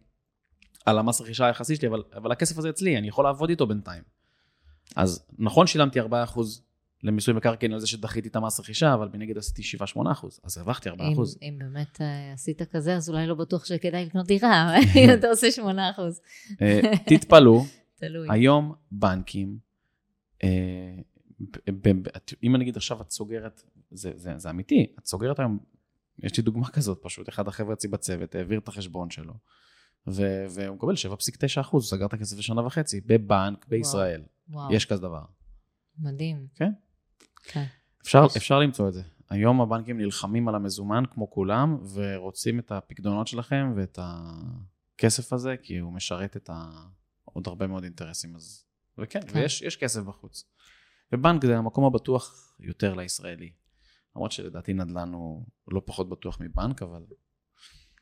על 0.85 0.99
המס 0.99 1.21
רכישה 1.21 1.45
היחסי 1.45 1.75
שלי, 1.75 1.87
אבל, 1.87 2.03
אבל 2.15 2.31
הכסף 2.31 2.57
הזה 2.57 2.69
אצלי, 2.69 2.97
אני 2.97 3.07
יכול 3.07 3.25
לעבוד 3.25 3.49
איתו 3.49 3.67
בינתיים. 3.67 4.03
אז 4.95 5.25
נכון 5.39 5.67
שילמתי 5.67 6.01
4% 6.01 6.03
למיסוי 7.03 7.33
מקרקעין 7.33 7.73
על 7.73 7.79
זה 7.79 7.87
שדחיתי 7.87 8.27
את 8.27 8.35
המס 8.35 8.59
רכישה, 8.59 8.93
אבל 8.93 9.09
מנגד 9.13 9.37
עשיתי 9.37 9.61
7-8%, 9.97 10.05
אז 10.43 10.57
הרווחתי 10.57 10.89
4%. 10.89 10.93
אם, 10.93 11.13
אם 11.41 11.55
באמת 11.59 12.01
אה, 12.01 12.33
עשית 12.33 12.61
כזה, 12.61 12.95
אז 12.95 13.09
אולי 13.09 13.27
לא 13.27 13.35
בטוח 13.35 13.65
שכדאי 13.65 14.05
לקנות 14.05 14.27
דירה, 14.27 14.73
אם 14.95 15.09
אתה 15.13 15.27
עושה 15.27 15.47
8%. 15.57 15.61
אה, 16.61 16.81
תתפלאו. 17.05 17.65
היום 18.33 18.73
בנקים, 18.91 19.57
אם 22.43 22.55
אני 22.55 22.63
אגיד 22.63 22.77
עכשיו 22.77 23.01
את 23.01 23.11
סוגרת, 23.11 23.63
זה, 23.91 24.11
זה, 24.15 24.33
זה 24.37 24.49
אמיתי, 24.49 24.93
את 24.99 25.05
סוגרת 25.05 25.39
היום, 25.39 25.59
יש 26.19 26.37
לי 26.37 26.43
דוגמה 26.43 26.69
כזאת 26.69 26.99
פשוט, 27.01 27.29
אחד 27.29 27.47
החבר'ה 27.47 27.73
אצלי 27.73 27.89
בצוות 27.89 28.35
העביר 28.35 28.59
את 28.59 28.67
החשבון 28.67 29.09
שלו, 29.09 29.33
ו, 30.07 30.45
והוא 30.49 30.75
מקבל 30.75 30.93
7.9 30.93 31.61
אחוז, 31.61 31.89
סגר 31.89 32.05
את 32.05 32.13
הכסף 32.13 32.37
לשנה 32.37 32.65
וחצי, 32.65 33.01
בבנק 33.01 33.65
בישראל, 33.67 34.21
וואו, 34.49 34.73
יש 34.73 34.85
כזה 34.85 35.01
דבר. 35.01 35.23
מדהים. 35.99 36.47
כן. 36.55 36.71
כן. 37.43 37.65
אפשר. 38.01 38.25
אפשר 38.37 38.59
למצוא 38.59 38.87
את 38.87 38.93
זה. 38.93 39.01
היום 39.29 39.61
הבנקים 39.61 39.97
נלחמים 39.97 40.47
על 40.47 40.55
המזומן 40.55 41.03
כמו 41.11 41.31
כולם, 41.31 41.77
ורוצים 41.93 42.59
את 42.59 42.71
הפקדונות 42.71 43.27
שלכם 43.27 43.73
ואת 43.75 43.99
הכסף 44.01 45.33
הזה, 45.33 45.55
כי 45.63 45.77
הוא 45.77 45.93
משרת 45.93 46.37
את 46.37 46.49
ה... 46.49 46.69
עוד 47.23 47.47
הרבה 47.47 47.67
מאוד 47.67 47.83
אינטרסים. 47.83 48.35
אז... 48.35 48.65
וכן, 48.97 49.19
כן. 49.27 49.39
ויש 49.39 49.61
יש 49.61 49.77
כסף 49.77 50.01
בחוץ. 50.01 50.43
ובנק 51.13 51.45
זה 51.45 51.57
המקום 51.57 51.85
הבטוח 51.85 52.53
יותר 52.59 52.93
לישראלי. 52.93 53.51
למרות 54.15 54.31
שלדעתי 54.31 54.73
נדל"ן 54.73 55.13
הוא 55.13 55.45
לא 55.67 55.81
פחות 55.85 56.09
בטוח 56.09 56.37
מבנק, 56.41 56.81
אבל 56.81 57.03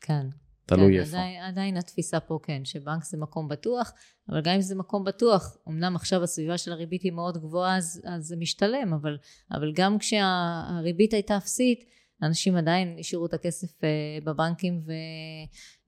כן. 0.02 0.28
תלוי 0.66 0.94
כן, 0.94 1.00
איפה. 1.00 1.18
עדיין, 1.18 1.44
עדיין 1.44 1.78
התפיסה 1.78 2.20
פה 2.20 2.40
כן, 2.44 2.66
שבנק 2.66 3.04
זה 3.04 3.18
מקום 3.18 3.48
בטוח, 3.48 3.94
אבל 4.30 4.42
גם 4.42 4.56
אם 4.56 4.62
זה 4.62 4.76
מקום 4.76 5.04
בטוח, 5.04 5.58
אמנם 5.68 5.96
עכשיו 5.96 6.24
הסביבה 6.24 6.58
של 6.58 6.72
הריבית 6.72 7.02
היא 7.02 7.12
מאוד 7.12 7.38
גבוהה, 7.38 7.78
אז, 7.78 8.02
אז 8.06 8.26
זה 8.26 8.36
משתלם, 8.36 8.94
אבל, 8.94 9.18
אבל 9.52 9.72
גם 9.76 9.98
כשהריבית 9.98 11.14
הייתה 11.14 11.38
אפסית, 11.38 11.86
אנשים 12.24 12.56
עדיין 12.56 12.96
השאירו 13.00 13.26
את 13.26 13.34
הכסף 13.34 13.84
אה, 13.84 13.90
בבנקים 14.24 14.80
ו, 14.86 14.92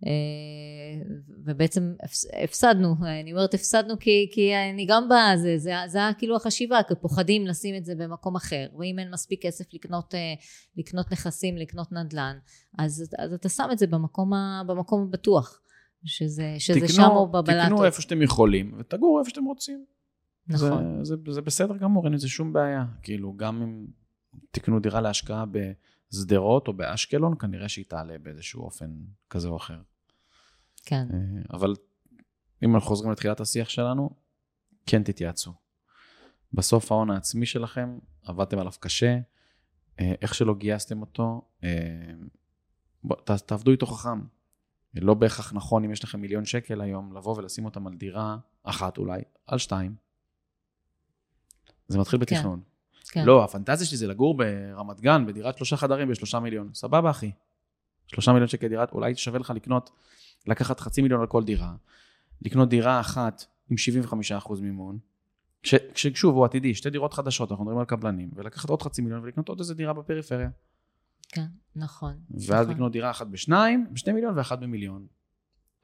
אה, 0.06 0.12
ובעצם 1.46 1.94
הפס- 2.04 2.26
הפסדנו, 2.44 2.96
אני 3.22 3.32
אומרת 3.34 3.54
הפסדנו 3.54 4.00
כי, 4.00 4.30
כי 4.34 4.52
אני 4.56 4.86
גם 4.90 5.10
באה, 5.10 5.38
זה, 5.38 5.58
זה, 5.58 5.72
זה 5.88 5.98
היה 5.98 6.14
כאילו 6.14 6.36
החשיבה, 6.36 6.80
כי 6.88 6.94
פוחדים 7.02 7.48
לשים 7.48 7.76
את 7.76 7.86
זה 7.86 7.96
במקום 7.96 8.36
אחר, 8.36 8.68
ואם 8.80 9.00
אין 9.00 9.12
מספיק 9.12 9.46
כסף 9.46 9.66
לקנות, 9.74 10.16
אה, 10.16 10.34
לקנות 10.78 11.12
נכסים, 11.12 11.58
לקנות 11.58 11.92
נדל"ן, 11.92 12.38
אז, 12.80 13.04
אז 13.20 13.34
אתה 13.34 13.50
שם 13.50 13.70
את 13.72 13.78
זה 13.80 13.88
במקום, 13.88 14.34
ה, 14.34 14.62
במקום 14.68 15.02
הבטוח, 15.10 15.60
שזה, 16.06 16.56
שזה 16.58 16.80
תקנו- 16.80 16.90
שם 16.90 17.10
או 17.12 17.28
בבלטות. 17.28 17.64
תקנו 17.66 17.86
איפה 17.86 18.02
שאתם 18.02 18.22
יכולים, 18.22 18.76
ותגורו 18.80 19.20
איפה 19.20 19.30
שאתם 19.30 19.44
רוצים. 19.46 19.86
נכון. 20.48 21.04
זה, 21.06 21.16
זה, 21.26 21.32
זה 21.32 21.42
בסדר 21.42 21.78
גמור, 21.78 22.06
אין 22.06 22.14
עם 22.14 22.20
זה 22.20 22.28
שום 22.30 22.54
בעיה. 22.54 22.86
כאילו, 23.04 23.34
גם 23.38 23.62
אם 23.62 23.86
תקנו 24.52 24.80
דירה 24.80 25.02
להשקעה 25.02 25.46
בשדרות 26.14 26.68
או 26.68 26.74
באשקלון, 26.74 27.36
כנראה 27.40 27.70
שהיא 27.70 27.86
תעלה 27.86 28.18
באיזשהו 28.18 28.64
אופן 28.64 28.92
כזה 29.30 29.48
או 29.48 29.58
אחר. 29.58 29.82
כן, 30.86 31.08
אה, 31.14 31.42
אבל 31.54 31.76
אם 32.64 32.76
אנחנו 32.76 32.88
חוזרים 32.88 33.12
לתחילת 33.12 33.40
השיח 33.40 33.70
שלנו, 33.70 34.10
כן 34.86 35.04
תתייעצו. 35.04 35.54
בסוף 36.54 36.92
ההון 36.92 37.10
העצמי 37.10 37.46
שלכם, 37.46 37.98
עבדתם 38.24 38.60
עליו 38.60 38.72
קשה, 38.80 39.20
אה, 40.00 40.14
איך 40.22 40.36
שלא 40.36 40.56
גייסתם 40.56 41.02
אותו, 41.02 41.42
אה, 41.64 41.70
בוא, 43.04 43.16
תעבדו 43.46 43.72
איתו 43.72 43.86
חכם. 43.86 44.22
לא 44.94 45.14
בהכרח 45.14 45.54
נכון 45.54 45.84
אם 45.84 45.92
יש 45.92 46.04
לכם 46.04 46.22
מיליון 46.22 46.46
שקל 46.46 46.82
היום, 46.82 47.18
לבוא 47.18 47.38
ולשים 47.38 47.66
אותם 47.66 47.88
על 47.88 47.94
דירה 47.94 48.38
אחת 48.64 48.98
אולי, 48.98 49.22
על 49.48 49.58
שתיים. 49.58 49.96
זה 51.88 52.00
מתחיל 52.00 52.20
כן. 52.20 52.26
בתכנון. 52.26 52.60
כן. 52.60 52.73
לא, 53.26 53.44
הפנטזיה 53.44 53.88
שלי 53.88 53.98
זה 53.98 54.08
לגור 54.08 54.38
ברמת 54.38 55.02
גן, 55.02 55.26
בדירת 55.28 55.58
שלושה 55.58 55.78
חדרים 55.78 56.10
בשלושה 56.10 56.40
מיליון. 56.40 56.70
סבבה, 56.74 57.10
אחי. 57.10 57.32
שלושה 58.08 58.32
מיליון 58.32 58.48
שקל 58.48 58.68
דירה, 58.68 58.86
אולי 58.92 59.16
שווה 59.16 59.40
לך 59.40 59.50
לקנות, 59.56 59.90
לקחת 60.48 60.80
חצי 60.80 61.02
מיליון 61.02 61.22
על 61.22 61.28
כל 61.28 61.44
דירה, 61.44 61.76
לקנות 62.42 62.70
דירה 62.70 63.00
אחת 63.00 63.46
עם 63.70 63.78
75% 64.42 64.62
מימון, 64.62 64.98
כש- 65.64 65.76
כששוב, 65.94 66.36
הוא 66.36 66.46
עתידי, 66.46 66.76
שתי 66.76 66.90
דירות 66.90 67.14
חדשות, 67.14 67.52
אנחנו 67.52 67.64
מדברים 67.64 67.80
על 67.80 67.86
קבלנים, 67.86 68.32
ולקחת 68.36 68.70
עוד 68.70 68.82
חצי 68.82 69.02
מיליון 69.02 69.24
ולקנות 69.24 69.50
עוד 69.50 69.60
איזה 69.60 69.74
דירה 69.76 69.94
בפריפריה. 69.94 70.50
כן, 71.30 71.46
נכון. 71.76 72.14
ואז 72.48 72.66
נכון. 72.66 72.76
לקנות 72.76 72.92
דירה 72.92 73.12
אחת 73.12 73.28
בשניים, 73.28 73.88
בשני 73.92 74.14
מיליון 74.14 74.38
ואחת 74.38 74.60
במיליון. 74.60 75.08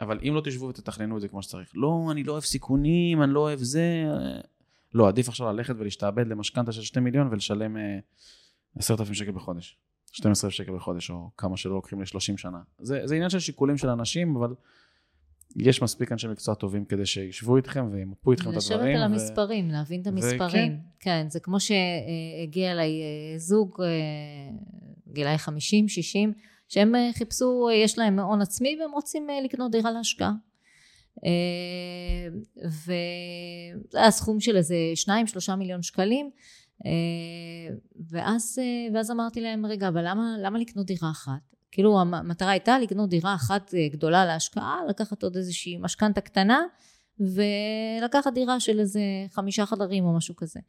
אבל 0.02 0.20
אם 0.28 0.36
לא 0.36 0.42
תשבו 0.46 0.66
ותתכננו 0.66 1.16
את 1.16 1.22
זה 1.22 1.28
כמו 1.28 1.44
שצריך, 1.44 1.72
לא, 1.76 2.08
אני 2.12 2.24
לא 2.24 2.32
אוהב 2.32 2.44
סיכונים, 2.44 3.24
אני 3.24 3.34
לא 3.34 3.40
אוהב 3.40 3.60
זה, 3.60 4.04
לא, 4.94 5.08
עדיף 5.08 5.30
עכשיו 5.30 5.52
ללכת 5.52 5.76
ולהשתעבד 5.78 6.28
למשכנתה 6.28 6.72
של 6.72 6.82
שתי 6.82 7.00
מיליון 7.00 7.28
ולשלם 7.32 7.78
אה, 7.78 8.00
עשרת 8.76 9.00
אלפים 9.00 9.14
שקל 9.14 9.32
בחודש, 9.32 9.78
12 10.12 10.48
אלף 10.48 10.56
שקל 10.56 10.76
בחודש, 10.76 11.10
או 11.10 11.30
כמה 11.38 11.58
שלא 11.58 11.76
לוקחים 11.76 12.02
ל-30 12.02 12.38
שנה. 12.38 12.60
זה, 12.80 13.02
זה 13.06 13.16
עניין 13.16 13.30
של 13.30 13.40
שיקולים 13.40 13.78
של 13.78 13.90
אנשים, 13.90 14.36
אבל 14.36 14.54
יש 15.56 15.82
מספיק 15.82 16.12
אנשי 16.12 16.28
מקצוע 16.28 16.56
טובים 16.56 16.86
כדי 16.86 17.06
שישבו 17.06 17.58
איתכם 17.58 17.90
וימפו 17.92 18.32
איתכם 18.32 18.50
את 18.50 18.56
הדברים. 18.56 18.80
לשבת 18.80 18.96
על 18.96 19.02
ו- 19.02 19.06
המספרים, 19.06 19.70
להבין 19.70 20.02
את 20.02 20.08
המספרים. 20.08 20.78
כן, 21.00 21.26
זה 21.30 21.40
כמו 21.40 21.58
שהגיע 21.60 22.72
אליי 22.72 23.02
אה, 23.02 23.38
זוג, 23.38 23.82
אה, 23.82 23.88
גילאי 25.14 25.38
50, 25.38 25.88
60, 25.88 26.34
שהם 26.68 26.94
חיפשו, 27.18 27.70
יש 27.74 27.98
להם 27.98 28.20
הון 28.20 28.42
עצמי 28.42 28.78
והם 28.82 28.92
רוצים 28.92 29.28
לקנות 29.46 29.72
דירה 29.72 29.92
להשקעה. 29.92 30.32
וזה 32.66 34.00
היה 34.00 34.12
סכום 34.12 34.40
של 34.40 34.58
איזה 34.58 34.76
שניים 34.96 35.28
שלושה 35.28 35.56
מיליון 35.56 35.82
שקלים. 35.82 36.30
ואז, 38.10 38.60
ואז 38.94 39.12
אמרתי 39.12 39.42
להם 39.42 39.66
רגע 39.66 39.88
אבל 39.88 40.02
למה, 40.08 40.36
למה 40.42 40.60
לקנות 40.60 40.86
דירה 40.86 41.12
אחת? 41.12 41.40
כאילו 41.72 42.02
המטרה 42.02 42.52
הייתה 42.52 42.80
לקנות 42.80 43.10
דירה 43.10 43.36
אחת 43.36 43.74
גדולה 43.92 44.26
להשקעה 44.26 44.80
לקחת 44.90 45.24
עוד 45.24 45.36
איזושהי 45.36 45.78
משכנתה 45.78 46.22
קטנה 46.22 46.60
ולקחת 47.20 48.34
דירה 48.34 48.60
של 48.60 48.80
איזה 48.80 49.02
חמישה 49.32 49.66
חדרים 49.66 50.06
או 50.06 50.18
משהו 50.18 50.36
כזה. 50.36 50.60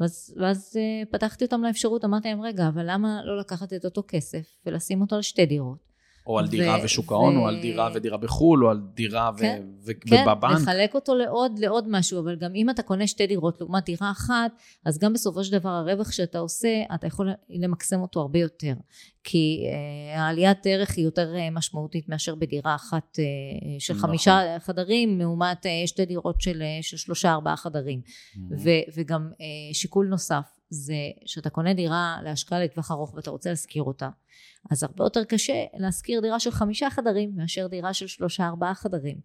ואז, 0.00 0.34
ואז 0.40 0.76
פתחתי 1.10 1.44
אותם 1.44 1.62
לאפשרות 1.62 2.04
אמרתי 2.04 2.28
להם 2.28 2.42
רגע 2.42 2.68
אבל 2.68 2.84
למה 2.90 3.20
לא 3.24 3.40
לקחת 3.40 3.72
את 3.72 3.84
אותו 3.84 4.02
כסף 4.08 4.46
ולשים 4.66 5.00
אותו 5.00 5.16
על 5.16 5.22
שתי 5.22 5.46
דירות 5.46 5.89
או 6.30 6.38
על 6.38 6.48
דירה 6.48 6.78
ו- 6.80 6.84
ושוק 6.84 7.12
ההון, 7.12 7.36
ו- 7.36 7.40
או 7.40 7.48
על 7.48 7.60
דירה 7.60 7.90
ודירה 7.94 8.16
בחו"ל, 8.16 8.64
או 8.64 8.70
על 8.70 8.80
דירה 8.94 9.30
כן, 9.38 9.62
ו- 9.62 9.90
ו- 9.90 10.00
כן, 10.00 10.24
ובבנק. 10.28 10.56
כן, 10.56 10.62
לחלק 10.62 10.94
אותו 10.94 11.14
לעוד, 11.14 11.58
לעוד 11.58 11.84
משהו, 11.88 12.20
אבל 12.20 12.36
גם 12.36 12.54
אם 12.54 12.70
אתה 12.70 12.82
קונה 12.82 13.06
שתי 13.06 13.26
דירות 13.26 13.60
לעומת 13.60 13.84
דירה 13.84 14.10
אחת, 14.10 14.52
אז 14.84 14.98
גם 14.98 15.12
בסופו 15.12 15.44
של 15.44 15.58
דבר 15.58 15.68
הרווח 15.68 16.12
שאתה 16.12 16.38
עושה, 16.38 16.82
אתה 16.94 17.06
יכול 17.06 17.30
למקסם 17.48 18.00
אותו 18.00 18.20
הרבה 18.20 18.38
יותר. 18.38 18.74
כי 19.24 19.64
uh, 19.64 20.18
העליית 20.18 20.66
ערך 20.66 20.96
היא 20.96 21.04
יותר 21.04 21.34
uh, 21.34 21.54
משמעותית 21.54 22.08
מאשר 22.08 22.34
בדירה 22.34 22.74
אחת 22.74 23.18
uh, 23.18 23.20
של 23.78 23.94
נכון. 23.94 24.08
חמישה 24.10 24.56
חדרים, 24.58 25.18
לעומת 25.18 25.66
uh, 25.66 25.68
שתי 25.86 26.04
דירות 26.04 26.40
של, 26.40 26.62
uh, 26.62 26.82
של 26.82 26.96
שלושה 26.96 27.32
ארבעה 27.32 27.56
חדרים. 27.56 28.00
Mm-hmm. 28.04 28.38
ו- 28.58 28.92
וגם 28.96 29.30
uh, 29.32 29.74
שיקול 29.74 30.06
נוסף, 30.06 30.59
זה 30.70 30.94
שאתה 31.26 31.50
קונה 31.50 31.74
דירה 31.74 32.18
להשקעה 32.24 32.64
לטווח 32.64 32.90
ארוך 32.90 33.14
ואתה 33.14 33.30
רוצה 33.30 33.50
להשכיר 33.50 33.82
אותה. 33.82 34.08
אז 34.70 34.82
הרבה 34.82 35.04
יותר 35.04 35.24
קשה 35.24 35.64
להשכיר 35.74 36.20
דירה 36.20 36.40
של 36.40 36.50
חמישה 36.50 36.90
חדרים 36.90 37.32
מאשר 37.36 37.66
דירה 37.66 37.94
של 37.94 38.06
שלושה 38.06 38.46
ארבעה 38.46 38.74
חדרים. 38.74 39.20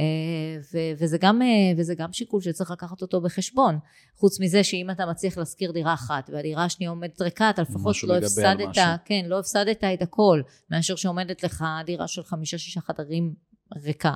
אה, 0.00 0.94
וזה 0.98 1.18
גם, 1.18 1.42
אה, 1.42 1.46
וזה 1.76 1.94
גם 1.94 2.12
שיקול 2.12 2.40
שצריך 2.40 2.70
לקחת 2.70 3.02
אותו 3.02 3.20
בחשבון. 3.20 3.78
חוץ 4.16 4.40
מזה 4.40 4.64
שאם 4.64 4.90
אתה 4.90 5.06
מצליח 5.06 5.38
להשכיר 5.38 5.72
דירה 5.72 5.94
אחת 5.94 6.30
והדירה 6.32 6.64
השנייה 6.64 6.90
עומדת 6.90 7.22
ריקה, 7.22 7.50
אתה 7.50 7.62
לפחות 7.62 7.96
לא 8.02 8.16
הפסדת, 8.16 8.78
כן, 9.04 9.24
לא 9.26 9.38
הפסדת 9.38 9.84
את 9.84 10.02
הכל, 10.02 10.42
מאשר 10.70 10.96
שעומדת 10.96 11.42
לך 11.42 11.64
דירה 11.86 12.08
של 12.08 12.22
חמישה 12.22 12.58
שישה 12.58 12.80
חדרים 12.80 13.34
ריקה. 13.76 14.14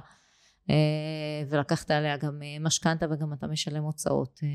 אה, 0.70 1.44
ולקחת 1.48 1.90
עליה 1.90 2.16
גם 2.16 2.42
אה, 2.42 2.56
משכנתה 2.60 3.06
וגם 3.10 3.32
אתה 3.32 3.46
משלם 3.46 3.82
הוצאות. 3.82 4.40
אה, 4.42 4.48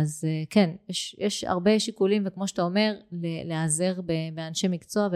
אז 0.00 0.24
כן, 0.50 0.70
יש, 0.88 1.16
יש 1.18 1.44
הרבה 1.44 1.80
שיקולים 1.80 2.22
וכמו 2.26 2.48
שאתה 2.48 2.62
אומר, 2.62 2.94
להיעזר 3.44 4.00
באנשי 4.34 4.68
מקצוע 4.68 5.08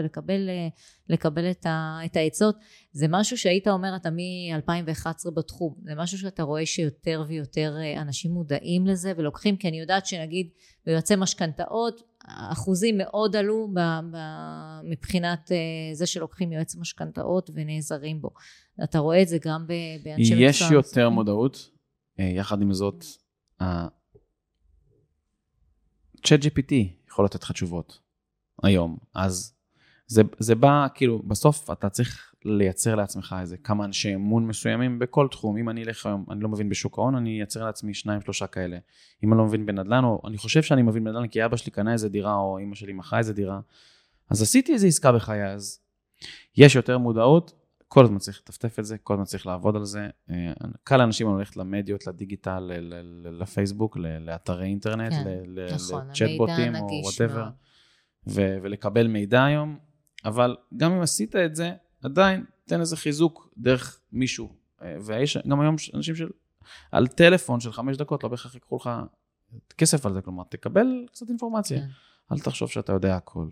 ולקבל 1.09 1.51
את, 1.51 1.65
ה, 1.65 1.99
את 2.05 2.15
העצות. 2.15 2.55
זה 2.91 3.05
משהו 3.09 3.37
שהיית 3.37 3.67
אומר 3.67 3.95
אתה 3.95 4.09
מ-2011 4.09 5.31
בתחום, 5.35 5.75
זה 5.83 5.95
משהו 5.95 6.17
שאתה 6.17 6.43
רואה 6.43 6.65
שיותר 6.65 7.23
ויותר 7.27 7.75
אנשים 7.97 8.31
מודעים 8.31 8.87
לזה 8.87 9.13
ולוקחים, 9.17 9.57
כי 9.57 9.67
אני 9.69 9.79
יודעת 9.79 10.05
שנגיד 10.05 10.49
ביועצי 10.85 11.15
משכנתאות, 11.15 12.01
אחוזים 12.27 12.97
מאוד 12.97 13.35
עלו 13.35 13.67
ב, 13.73 13.79
ב, 14.11 14.17
מבחינת 14.83 15.51
זה 15.93 16.05
שלוקחים 16.05 16.51
יועץ 16.51 16.75
משכנתאות 16.75 17.49
ונעזרים 17.53 18.21
בו. 18.21 18.29
אתה 18.83 18.99
רואה 18.99 19.21
את 19.21 19.27
זה 19.27 19.37
גם 19.41 19.65
באנשי 20.03 20.33
מקצוע. 20.33 20.49
יש 20.49 20.61
יותר 20.71 21.09
מודעות, 21.09 21.69
אה, 22.19 22.25
יחד 22.25 22.61
עם 22.61 22.73
זאת, 22.73 23.05
ChatGPT 26.25 26.73
יכול 27.07 27.25
לתת 27.25 27.43
לך 27.43 27.51
תשובות 27.51 27.99
היום, 28.63 28.97
אז 29.15 29.53
זה, 30.07 30.21
זה 30.39 30.55
בא, 30.55 30.87
כאילו, 30.95 31.23
בסוף 31.27 31.71
אתה 31.71 31.89
צריך 31.89 32.34
לייצר 32.45 32.95
לעצמך 32.95 33.35
איזה 33.41 33.57
כמה 33.57 33.85
אנשי 33.85 34.15
אמון 34.15 34.47
מסוימים 34.47 34.99
בכל 34.99 35.27
תחום. 35.31 35.57
אם 35.57 35.69
אני 35.69 35.83
אלך 35.83 36.05
היום, 36.05 36.25
אני 36.31 36.39
לא 36.39 36.49
מבין 36.49 36.69
בשוק 36.69 36.97
ההון, 36.97 37.15
אני 37.15 37.37
אייצר 37.37 37.65
לעצמי 37.65 37.93
שניים, 37.93 38.21
שלושה 38.21 38.47
כאלה. 38.47 38.77
אם 39.23 39.33
אני 39.33 39.37
לא 39.37 39.45
מבין 39.45 39.65
בנדל"ן, 39.65 40.03
או 40.03 40.21
אני 40.27 40.37
חושב 40.37 40.61
שאני 40.61 40.81
מבין 40.81 41.03
בנדל"ן 41.03 41.27
כי 41.27 41.45
אבא 41.45 41.57
שלי 41.57 41.71
קנה 41.71 41.93
איזה 41.93 42.09
דירה, 42.09 42.35
או 42.35 42.59
אמא 42.59 42.75
שלי 42.75 42.93
מכרה 42.93 43.19
איזה 43.19 43.33
דירה, 43.33 43.59
אז 44.29 44.41
עשיתי 44.41 44.73
איזה 44.73 44.87
עסקה 44.87 45.11
בחיי, 45.11 45.45
אז 45.45 45.79
יש 46.57 46.75
יותר 46.75 46.97
מודעות, 46.97 47.53
כל 47.87 48.03
הזמן 48.03 48.17
צריך 48.17 48.41
לטפטף 48.41 48.79
את 48.79 48.85
זה, 48.85 48.97
כל 48.97 49.13
הזמן 49.13 49.25
צריך 49.25 49.47
לעבוד 49.47 49.75
על 49.75 49.85
זה. 49.85 50.07
אה, 50.29 50.53
קל 50.83 50.97
לאנשים 50.97 51.37
ללכת 51.37 51.57
למדיות, 51.57 52.07
לדיגיטל, 52.07 52.71
לפייסבוק, 53.39 53.97
לאתרי 54.19 54.65
אינטרנט, 54.65 55.11
כן, 55.11 55.23
נכון, 55.75 56.07
לצ'טבוטים 56.07 56.75
או 56.75 56.87
whatever, 57.03 57.49
ולקבל 58.27 59.07
מידע 59.07 59.43
היום, 59.43 59.77
אבל 60.25 60.55
גם 60.77 60.91
אם 60.91 61.01
עשית 61.01 61.35
את 61.35 61.55
זה, 61.55 61.71
עדיין 62.05 62.45
תן 62.65 62.79
איזה 62.79 62.97
חיזוק 62.97 63.53
דרך 63.57 63.99
מישהו. 64.11 64.55
אה, 64.81 64.95
ויש 65.05 65.37
גם 65.37 65.61
היום 65.61 65.75
אנשים 65.93 66.15
של... 66.15 66.29
על 66.91 67.07
טלפון 67.07 67.59
של 67.59 67.71
חמש 67.71 67.97
דקות, 67.97 68.23
לא 68.23 68.29
בהכרח 68.29 68.53
ייקחו 68.53 68.75
לך 68.75 68.89
כסף 69.77 70.05
על 70.05 70.13
זה, 70.13 70.21
כלומר, 70.21 70.43
תקבל 70.43 70.87
קצת 71.11 71.29
אינפורמציה. 71.29 71.79
כן. 71.79 71.87
אל 72.31 72.39
תחשוב 72.39 72.69
שאתה 72.69 72.93
יודע 72.93 73.15
הכל. 73.15 73.47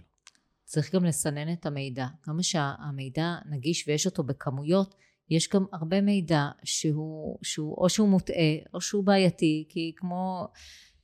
צריך 0.63 0.95
גם 0.95 1.05
לסנן 1.05 1.53
את 1.53 1.65
המידע. 1.65 2.07
כמה 2.21 2.43
שהמידע 2.43 3.35
נגיש 3.49 3.87
ויש 3.87 4.05
אותו 4.05 4.23
בכמויות, 4.23 4.95
יש 5.29 5.49
גם 5.49 5.65
הרבה 5.73 6.01
מידע 6.01 6.47
שהוא, 6.63 7.39
שהוא 7.41 7.75
או 7.77 7.89
שהוא 7.89 8.09
מוטעה 8.09 8.55
או 8.73 8.81
שהוא 8.81 9.03
בעייתי, 9.03 9.65
כי 9.69 9.91
כמו 9.95 10.47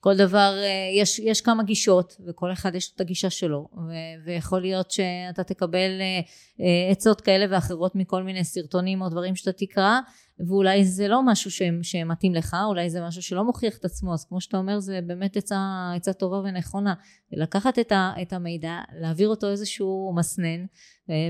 כל 0.02 0.18
דבר, 0.18 0.54
אה, 0.58 1.02
יש, 1.02 1.20
יש 1.20 1.42
כמה 1.42 1.64
גישות 1.64 2.18
וכל 2.28 2.52
אחד 2.52 2.76
יש 2.76 2.92
את 2.96 3.02
הגישה 3.02 3.30
שלו 3.30 3.68
ו- 3.78 4.26
ויכול 4.26 4.62
להיות 4.62 4.92
שאתה 4.92 5.44
תקבל 5.44 6.02
אה, 6.02 6.20
אה, 6.60 6.92
עצות 6.92 7.22
כאלה 7.22 7.46
ואחרות 7.50 7.96
מכל 7.96 8.24
מיני 8.24 8.44
סרטונים 8.44 9.02
או 9.02 9.10
דברים 9.10 9.36
שאתה 9.36 9.52
תקרא 9.52 10.00
ואולי 10.48 10.86
זה 10.86 11.08
לא 11.08 11.26
משהו 11.26 11.52
שמתאים 11.82 12.36
לך, 12.36 12.58
אולי 12.68 12.90
זה 12.90 13.02
משהו 13.02 13.22
שלא 13.22 13.44
מוכיח 13.44 13.78
את 13.78 13.86
עצמו, 13.86 14.14
אז 14.14 14.26
כמו 14.26 14.42
שאתה 14.42 14.58
אומר 14.58 14.80
זה 14.80 15.00
באמת 15.08 15.38
עצה, 15.38 15.92
עצה 15.96 16.14
טובה 16.14 16.38
ונכונה. 16.38 16.94
לקחת 17.32 17.80
את, 17.80 17.92
ה, 17.92 18.14
את 18.22 18.34
המידע, 18.34 18.80
להעביר 19.00 19.30
אותו 19.30 19.52
איזשהו 19.52 20.14
מסנן, 20.16 20.66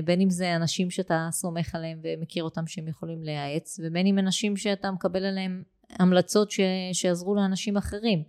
בין 0.04 0.20
אם 0.20 0.30
זה 0.30 0.56
אנשים 0.56 0.90
שאתה 0.90 1.28
סומך 1.32 1.74
עליהם 1.74 2.00
ומכיר 2.02 2.44
אותם 2.44 2.66
שהם 2.66 2.88
יכולים 2.88 3.22
לייעץ, 3.22 3.80
ובין 3.82 4.06
אם 4.06 4.18
אנשים 4.18 4.56
שאתה 4.56 4.90
מקבל 4.90 5.24
עליהם 5.24 5.62
המלצות 5.90 6.50
ש, 6.50 6.60
שיעזרו 6.92 7.34
לאנשים 7.34 7.76
אחרים. 7.76 8.22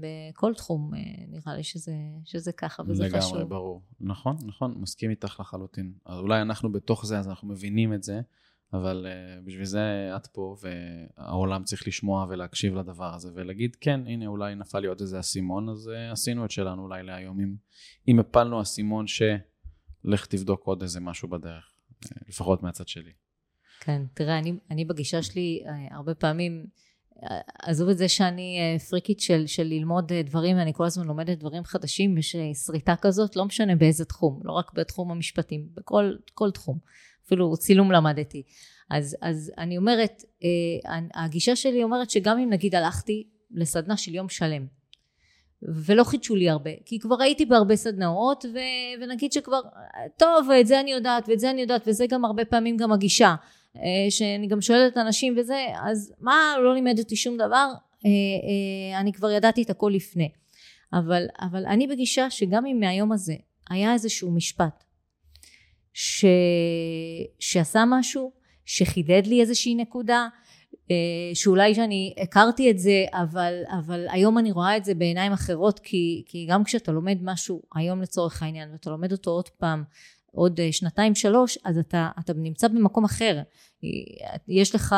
בכל 0.00 0.54
תחום 0.54 0.90
נראה 1.28 1.56
לי 1.56 1.62
שזה, 1.62 1.92
שזה 2.24 2.52
ככה 2.52 2.82
וזה 2.86 3.04
לגמרי, 3.04 3.20
חשוב. 3.20 3.32
לגמרי, 3.32 3.48
ברור. 3.48 3.82
נכון, 4.00 4.36
נכון, 4.46 4.74
מסכים 4.78 5.10
איתך 5.10 5.40
לחלוטין. 5.40 5.92
אז 6.06 6.18
אולי 6.18 6.42
אנחנו 6.42 6.72
בתוך 6.72 7.06
זה, 7.06 7.18
אז 7.18 7.28
אנחנו 7.28 7.48
מבינים 7.48 7.94
את 7.94 8.02
זה, 8.02 8.20
אבל 8.72 9.06
uh, 9.06 9.46
בשביל 9.46 9.64
זה 9.64 10.10
את 10.16 10.26
פה, 10.26 10.56
והעולם 10.62 11.64
צריך 11.64 11.88
לשמוע 11.88 12.26
ולהקשיב 12.28 12.74
לדבר 12.74 13.14
הזה, 13.14 13.30
ולהגיד, 13.34 13.76
כן, 13.76 14.00
הנה, 14.06 14.26
אולי 14.26 14.54
נפל 14.54 14.78
לי 14.78 14.86
עוד 14.86 15.00
איזה 15.00 15.20
אסימון, 15.20 15.68
אז 15.68 15.90
uh, 15.94 16.12
עשינו 16.12 16.44
את 16.44 16.50
שלנו 16.50 16.82
אולי 16.82 17.02
להיום. 17.02 17.40
אם, 17.40 17.54
אם 18.08 18.20
הפלנו 18.20 18.62
אסימון 18.62 19.06
שלך 19.06 20.26
תבדוק 20.26 20.64
עוד 20.64 20.82
איזה 20.82 21.00
משהו 21.00 21.28
בדרך, 21.28 21.72
לפחות 22.28 22.62
מהצד 22.62 22.88
שלי. 22.88 23.12
כן, 23.80 24.02
תראה, 24.14 24.38
אני, 24.38 24.52
אני 24.70 24.84
בגישה 24.84 25.22
שלי, 25.22 25.62
הרבה 25.90 26.14
פעמים, 26.14 26.66
עזוב 27.62 27.88
את 27.88 27.98
זה 27.98 28.08
שאני 28.08 28.58
פריקית 28.90 29.20
של, 29.20 29.46
של 29.46 29.62
ללמוד 29.62 30.12
דברים, 30.12 30.58
אני 30.58 30.72
כל 30.74 30.84
הזמן 30.84 31.06
לומדת 31.06 31.38
דברים 31.38 31.64
חדשים, 31.64 32.18
יש 32.18 32.36
שריטה 32.66 32.94
כזאת, 32.96 33.36
לא 33.36 33.44
משנה 33.44 33.76
באיזה 33.76 34.04
תחום, 34.04 34.40
לא 34.44 34.52
רק 34.52 34.70
בתחום 34.74 35.10
המשפטים, 35.10 35.68
בכל 35.74 36.50
תחום. 36.54 36.78
אפילו 37.26 37.56
צילום 37.56 37.92
למדתי. 37.92 38.42
אז, 38.90 39.16
אז 39.22 39.52
אני 39.58 39.78
אומרת, 39.78 40.22
אה, 40.44 40.98
הגישה 41.24 41.56
שלי 41.56 41.82
אומרת 41.82 42.10
שגם 42.10 42.38
אם 42.38 42.50
נגיד 42.50 42.74
הלכתי 42.74 43.26
לסדנה 43.50 43.96
של 43.96 44.14
יום 44.14 44.28
שלם, 44.28 44.66
ולא 45.62 46.04
חידשו 46.04 46.36
לי 46.36 46.50
הרבה, 46.50 46.70
כי 46.84 46.98
כבר 46.98 47.22
הייתי 47.22 47.46
בהרבה 47.46 47.76
סדנאות, 47.76 48.44
ו, 48.44 48.58
ונגיד 49.02 49.32
שכבר, 49.32 49.60
טוב, 50.18 50.50
את 50.60 50.66
זה 50.66 50.80
אני 50.80 50.92
יודעת, 50.92 51.28
ואת 51.28 51.40
זה 51.40 51.50
אני 51.50 51.60
יודעת, 51.60 51.82
וזה 51.86 52.06
גם 52.08 52.24
הרבה 52.24 52.44
פעמים 52.44 52.76
גם 52.76 52.92
הגישה, 52.92 53.28
אה, 53.28 53.34
שאני 54.10 54.46
גם 54.46 54.60
שואלת 54.60 54.96
אנשים 54.96 55.34
וזה, 55.38 55.66
אז 55.82 56.12
מה, 56.20 56.54
לא 56.62 56.74
לימד 56.74 56.98
אותי 56.98 57.16
שום 57.16 57.36
דבר, 57.36 57.72
אה, 58.04 59.00
אני 59.00 59.12
כבר 59.12 59.30
ידעתי 59.30 59.62
את 59.62 59.70
הכל 59.70 59.92
לפני. 59.94 60.28
אבל, 60.92 61.26
אבל 61.40 61.66
אני 61.66 61.86
בגישה 61.86 62.30
שגם 62.30 62.66
אם 62.66 62.80
מהיום 62.80 63.12
הזה 63.12 63.34
היה 63.70 63.92
איזשהו 63.92 64.30
משפט 64.30 64.84
ש... 65.92 66.24
שעשה 67.38 67.84
משהו, 67.86 68.32
שחידד 68.64 69.22
לי 69.26 69.40
איזושהי 69.40 69.74
נקודה, 69.74 70.28
אה, 70.90 71.34
שאולי 71.34 71.74
שאני 71.74 72.14
הכרתי 72.22 72.70
את 72.70 72.78
זה, 72.78 73.04
אבל, 73.12 73.62
אבל 73.78 74.06
היום 74.10 74.38
אני 74.38 74.52
רואה 74.52 74.76
את 74.76 74.84
זה 74.84 74.94
בעיניים 74.94 75.32
אחרות, 75.32 75.78
כי, 75.78 76.24
כי 76.26 76.46
גם 76.50 76.64
כשאתה 76.64 76.92
לומד 76.92 77.18
משהו 77.22 77.62
היום 77.74 78.02
לצורך 78.02 78.42
העניין, 78.42 78.72
ואתה 78.72 78.90
לומד 78.90 79.12
אותו 79.12 79.30
עוד 79.30 79.48
פעם, 79.48 79.84
עוד 80.36 80.60
אה, 80.60 80.72
שנתיים 80.72 81.14
שלוש, 81.14 81.58
אז 81.64 81.78
אתה, 81.78 82.10
אתה 82.18 82.32
נמצא 82.32 82.68
במקום 82.68 83.04
אחר, 83.04 83.42
יש 84.48 84.74
לך 84.74 84.94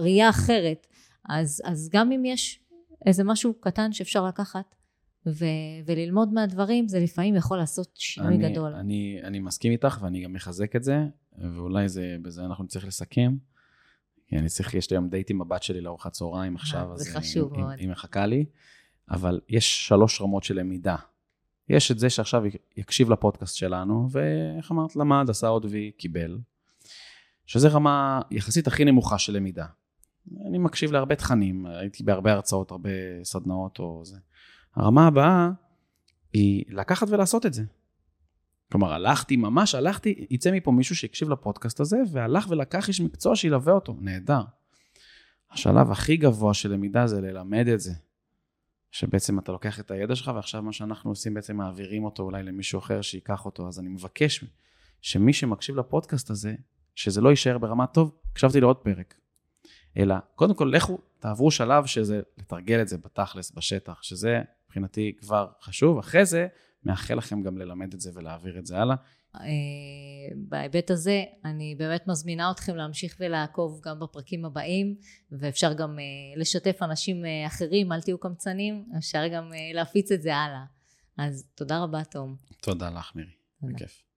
ראייה 0.00 0.28
אחרת, 0.28 0.86
אז, 1.28 1.62
אז 1.64 1.88
גם 1.92 2.12
אם 2.12 2.24
יש 2.24 2.60
איזה 3.06 3.24
משהו 3.24 3.54
קטן 3.60 3.92
שאפשר 3.92 4.26
לקחת, 4.26 4.74
ו- 5.26 5.44
וללמוד 5.86 6.32
מהדברים 6.32 6.88
זה 6.88 7.00
לפעמים 7.00 7.36
יכול 7.36 7.58
לעשות 7.58 7.90
שינוי 7.94 8.34
אני, 8.34 8.50
גדול. 8.50 8.74
אני, 8.74 9.20
אני 9.24 9.38
מסכים 9.38 9.72
איתך 9.72 9.98
ואני 10.02 10.24
גם 10.24 10.32
מחזק 10.32 10.76
את 10.76 10.84
זה, 10.84 11.06
ואולי 11.38 11.88
זה, 11.88 12.16
בזה 12.22 12.44
אנחנו 12.44 12.64
נצטרך 12.64 12.86
לסכם. 12.86 13.36
כי 14.26 14.36
אני 14.38 14.48
צריך, 14.48 14.74
יש 14.74 14.90
לי 14.90 14.96
היום 14.96 15.08
דייט 15.08 15.30
עם 15.30 15.40
הבת 15.40 15.62
שלי 15.62 15.80
לארוחת 15.80 16.12
צהריים 16.12 16.56
עכשיו, 16.56 16.90
אה, 16.90 16.96
זה 16.96 17.10
אז 17.10 17.16
חשוב 17.16 17.52
היא, 17.52 17.62
מאוד. 17.62 17.72
היא, 17.72 17.80
היא 17.80 17.88
מחכה 17.88 18.26
לי, 18.26 18.44
אבל 19.10 19.40
יש 19.48 19.88
שלוש 19.88 20.20
רמות 20.20 20.44
של 20.44 20.58
למידה. 20.58 20.96
יש 21.68 21.90
את 21.90 21.98
זה 21.98 22.10
שעכשיו 22.10 22.42
יקשיב 22.76 23.10
לפודקאסט 23.10 23.56
שלנו, 23.56 24.08
ואיך 24.10 24.72
אמרת, 24.72 24.96
למד, 24.96 25.26
עשה 25.30 25.48
עוד 25.48 25.64
וי, 25.64 25.90
קיבל, 25.98 26.38
שזה 27.46 27.68
רמה 27.68 28.20
יחסית 28.30 28.66
הכי 28.66 28.84
נמוכה 28.84 29.18
של 29.18 29.32
למידה. 29.32 29.66
אני 30.48 30.58
מקשיב 30.58 30.92
להרבה 30.92 31.14
תכנים, 31.14 31.66
הייתי 31.66 32.02
בהרבה 32.02 32.32
הרצאות, 32.32 32.70
הרבה 32.70 32.90
סדנאות 33.22 33.78
או 33.78 34.02
זה. 34.04 34.16
הרמה 34.74 35.06
הבאה 35.06 35.50
היא 36.32 36.64
לקחת 36.68 37.08
ולעשות 37.10 37.46
את 37.46 37.54
זה. 37.54 37.62
כלומר, 38.72 38.92
הלכתי, 38.92 39.36
ממש 39.36 39.74
הלכתי, 39.74 40.26
יצא 40.30 40.50
מפה 40.52 40.72
מישהו 40.72 40.96
שיקשיב 40.96 41.30
לפודקאסט 41.30 41.80
הזה, 41.80 41.96
והלך 42.12 42.46
ולקח 42.50 42.88
איש 42.88 43.00
מקצוע 43.00 43.36
שילווה 43.36 43.72
אותו, 43.72 43.96
נהדר. 44.00 44.42
השלב 45.50 45.90
הכי 45.90 46.16
גבוה 46.16 46.54
של 46.54 46.72
למידה 46.72 47.06
זה 47.06 47.20
ללמד 47.20 47.68
את 47.68 47.80
זה. 47.80 47.92
שבעצם 48.90 49.38
אתה 49.38 49.52
לוקח 49.52 49.80
את 49.80 49.90
הידע 49.90 50.16
שלך, 50.16 50.30
ועכשיו 50.34 50.62
מה 50.62 50.72
שאנחנו 50.72 51.10
עושים 51.10 51.34
בעצם 51.34 51.56
מעבירים 51.56 52.04
אותו 52.04 52.22
אולי 52.22 52.42
למישהו 52.42 52.78
אחר 52.78 53.02
שייקח 53.02 53.44
אותו. 53.44 53.68
אז 53.68 53.78
אני 53.78 53.88
מבקש 53.88 54.44
שמי 55.00 55.32
שמקשיב 55.32 55.76
לפודקאסט 55.76 56.30
הזה, 56.30 56.54
שזה 56.94 57.20
לא 57.20 57.28
יישאר 57.28 57.58
ברמת 57.58 57.92
טוב, 57.92 58.16
הקשבתי 58.32 58.60
לעוד 58.60 58.76
פרק. 58.76 59.14
אלא, 59.96 60.14
קודם 60.34 60.54
כל, 60.54 60.70
לכו, 60.74 60.98
תעברו 61.18 61.50
שלב 61.50 61.86
שזה 61.86 62.20
לתרגל 62.38 62.82
את 62.82 62.88
זה 62.88 62.98
בתכלס, 62.98 63.52
בשטח, 63.52 64.02
שזה 64.02 64.42
מבחינתי 64.66 65.16
כבר 65.18 65.48
חשוב. 65.62 65.98
אחרי 65.98 66.26
זה, 66.26 66.46
מאחל 66.84 67.14
לכם 67.14 67.42
גם 67.42 67.58
ללמד 67.58 67.94
את 67.94 68.00
זה 68.00 68.10
ולהעביר 68.14 68.58
את 68.58 68.66
זה 68.66 68.78
הלאה. 68.78 68.96
אה, 69.34 69.40
בהיבט 70.36 70.90
הזה, 70.90 71.24
אני 71.44 71.74
באמת 71.78 72.06
מזמינה 72.06 72.50
אתכם 72.50 72.76
להמשיך 72.76 73.16
ולעקוב 73.20 73.80
גם 73.84 74.00
בפרקים 74.00 74.44
הבאים, 74.44 74.96
ואפשר 75.32 75.72
גם 75.72 75.98
אה, 75.98 76.04
לשתף 76.40 76.82
אנשים 76.82 77.24
אה, 77.24 77.46
אחרים, 77.46 77.92
אל 77.92 78.00
תהיו 78.00 78.18
קמצנים, 78.18 78.84
אפשר 78.98 79.28
גם 79.28 79.52
להפיץ 79.74 80.12
את 80.12 80.22
זה 80.22 80.36
הלאה. 80.36 80.64
אז 81.18 81.48
תודה 81.54 81.82
רבה, 81.82 82.04
תום. 82.04 82.36
תודה 82.62 82.90
לך, 82.90 83.12
מירי. 83.14 83.30
בכיף. 83.62 84.07